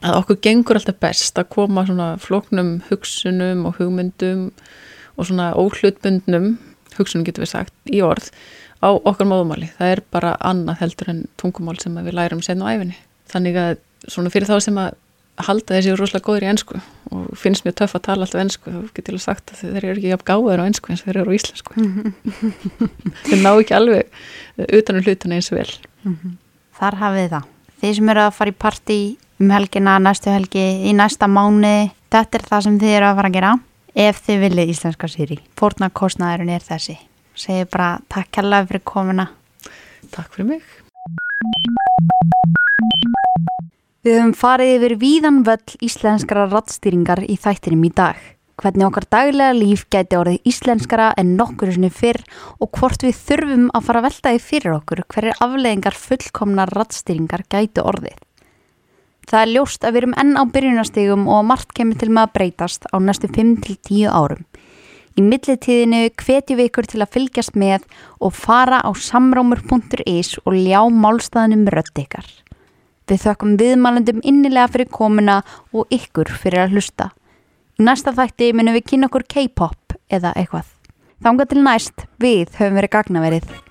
að 0.05 0.19
okkur 0.21 0.39
gengur 0.45 0.79
alltaf 0.79 0.99
best 1.03 1.41
að 1.41 1.51
koma 1.55 1.85
svona 1.89 2.13
flóknum 2.23 2.79
hugsunum 2.89 3.67
og 3.69 3.81
hugmyndum 3.81 4.49
og 5.19 5.29
svona 5.29 5.51
óhlutbundnum 5.59 6.55
hugsunum 6.99 7.27
getur 7.27 7.45
við 7.45 7.53
sagt 7.55 7.75
í 7.91 8.03
orð 8.05 8.31
á 8.79 8.95
okkar 8.95 9.27
móðumáli. 9.27 9.73
Það 9.79 9.93
er 9.95 10.05
bara 10.15 10.37
annað 10.45 10.85
heldur 10.85 11.13
en 11.13 11.27
tungumál 11.41 11.79
sem 11.83 11.99
við 11.99 12.15
lærum 12.19 12.43
sen 12.45 12.63
á 12.63 12.71
æfinni. 12.71 12.97
Þannig 13.29 13.59
að 13.59 13.77
svona 14.07 14.33
fyrir 14.33 14.51
þá 14.51 14.59
sem 14.63 14.79
að 14.79 14.97
halda 15.49 15.77
þessi 15.77 15.95
rosalega 15.95 16.27
góður 16.27 16.47
í 16.47 16.51
ennsku 16.51 16.81
og 17.15 17.27
finnst 17.39 17.67
mér 17.67 17.77
töff 17.79 17.95
að 17.95 18.05
tala 18.09 18.27
alltaf 18.27 18.43
ennsku 18.43 18.73
þá 18.75 18.81
getur 18.97 19.19
ég 19.19 19.23
sagt 19.23 19.53
að 19.53 19.61
þeir 19.61 19.85
eru 19.85 20.01
ekki 20.01 20.11
jafn 20.11 20.27
gáður 20.27 20.63
á 20.63 20.67
ennsku 20.67 20.91
eins 20.91 21.05
og 21.05 21.11
þeir 21.11 21.21
eru 21.23 21.31
á 21.31 21.39
íslensku 21.39 21.85
þeir 23.29 23.45
ná 23.45 23.51
ekki 23.53 23.77
alveg 23.79 24.19
utanum 24.81 25.07
hlutuna 25.07 25.39
eins 25.39 25.51
og 25.53 25.61
vel 25.61 25.71
Þar 26.79 26.95
hafið 27.01 27.33
það. 27.33 27.47
Þið 27.79 27.95
sem 27.97 28.11
eru 28.13 28.23
að 28.23 28.37
fara 28.37 28.53
í 28.53 28.57
partí 28.65 28.99
um 29.39 29.53
helgina, 29.55 29.99
næstu 30.03 30.33
helgi, 30.33 30.65
í 30.89 30.95
næsta 30.97 31.29
mánu, 31.31 31.91
þetta 32.13 32.39
er 32.39 32.47
það 32.49 32.65
sem 32.67 32.81
þið 32.83 32.97
eru 32.97 33.09
að 33.11 33.21
fara 33.21 33.31
að 33.31 33.39
gera. 33.39 33.53
Ef 33.99 34.21
þið 34.27 34.43
viljið 34.45 34.73
íslenska 34.75 35.11
sýri. 35.11 35.39
Fórnarkostnaðurinn 35.59 36.55
er 36.55 36.67
þessi. 36.67 36.99
Segir 37.39 37.71
bara 37.71 37.97
takk 38.11 38.31
kærlega 38.35 38.69
fyrir 38.71 38.85
komuna. 38.87 39.31
Takk 40.15 40.35
fyrir 40.35 40.53
mig 40.55 40.63
Við 44.07 44.15
höfum 44.15 44.35
farið 44.39 44.73
yfir 44.77 44.95
víðan 45.03 45.41
völl 45.47 45.77
íslenskara 45.85 46.47
rattstýringar 46.49 47.25
í 47.27 47.35
þættinum 47.41 47.83
í 47.85 47.91
dag. 47.93 48.19
Hvernig 48.59 48.87
okkar 48.89 49.07
daglega 49.11 49.55
líf 49.55 49.85
gæti 49.93 50.17
orðið 50.19 50.47
íslenskara 50.51 51.11
en 51.21 51.35
nokkur 51.39 51.75
sinni 51.75 51.91
fyrr 51.95 52.23
og 52.59 52.73
hvort 52.79 53.05
við 53.07 53.19
þurfum 53.27 53.67
að 53.75 53.85
fara 53.87 54.01
að 54.01 54.09
velta 54.09 54.33
því 54.33 54.41
fyrir 54.47 54.77
okkur 54.79 55.05
hverjir 55.13 55.43
afleðingar 55.45 55.99
fullkomnar 55.99 56.75
rattstýringar 56.79 57.45
gæti 57.51 57.85
orðið. 57.85 58.17
Það 59.29 59.43
er 59.43 59.51
ljóst 59.53 59.85
að 59.85 59.93
við 59.93 60.01
erum 60.01 60.15
enn 60.23 60.37
á 60.41 60.43
byrjunastigum 60.49 61.27
og 61.29 61.45
margt 61.45 61.75
kemur 61.77 61.99
til 62.01 62.09
með 62.09 62.23
að 62.23 62.35
breytast 62.39 62.89
á 62.89 62.97
næstu 62.97 63.29
5-10 63.29 64.09
árum. 64.09 64.41
Í 65.19 65.25
millitíðinu 65.27 66.01
hvetjum 66.17 66.61
við 66.61 66.69
ykkur 66.71 66.89
til 66.89 67.03
að 67.03 67.13
fylgjast 67.17 67.59
með 67.59 67.85
og 68.25 68.33
fara 68.39 68.79
á 68.81 68.91
samrómur.is 68.95 70.39
og 70.45 70.57
ljá 70.57 70.81
málstæðanum 70.89 71.69
rödd 71.75 72.01
ykkar. 72.01 72.25
Við 73.09 73.25
þökkum 73.27 73.57
viðmælendum 73.61 74.25
innilega 74.25 74.73
fyrir 74.73 74.93
komuna 74.93 75.43
og 75.75 75.93
ykkur 75.93 76.33
fyrir 76.33 76.65
að 76.65 76.79
hlusta. 76.79 77.11
Í 77.77 77.85
næsta 77.85 78.17
þætti 78.17 78.53
munum 78.57 78.79
við 78.79 78.89
kynna 78.93 79.13
okkur 79.13 79.29
K-pop 79.29 79.99
eða 80.09 80.33
eitthvað. 80.41 80.69
Þanga 81.21 81.51
til 81.51 81.65
næst, 81.67 82.07
við 82.23 82.55
höfum 82.57 82.79
verið 82.79 82.95
gagnaverið. 82.97 83.68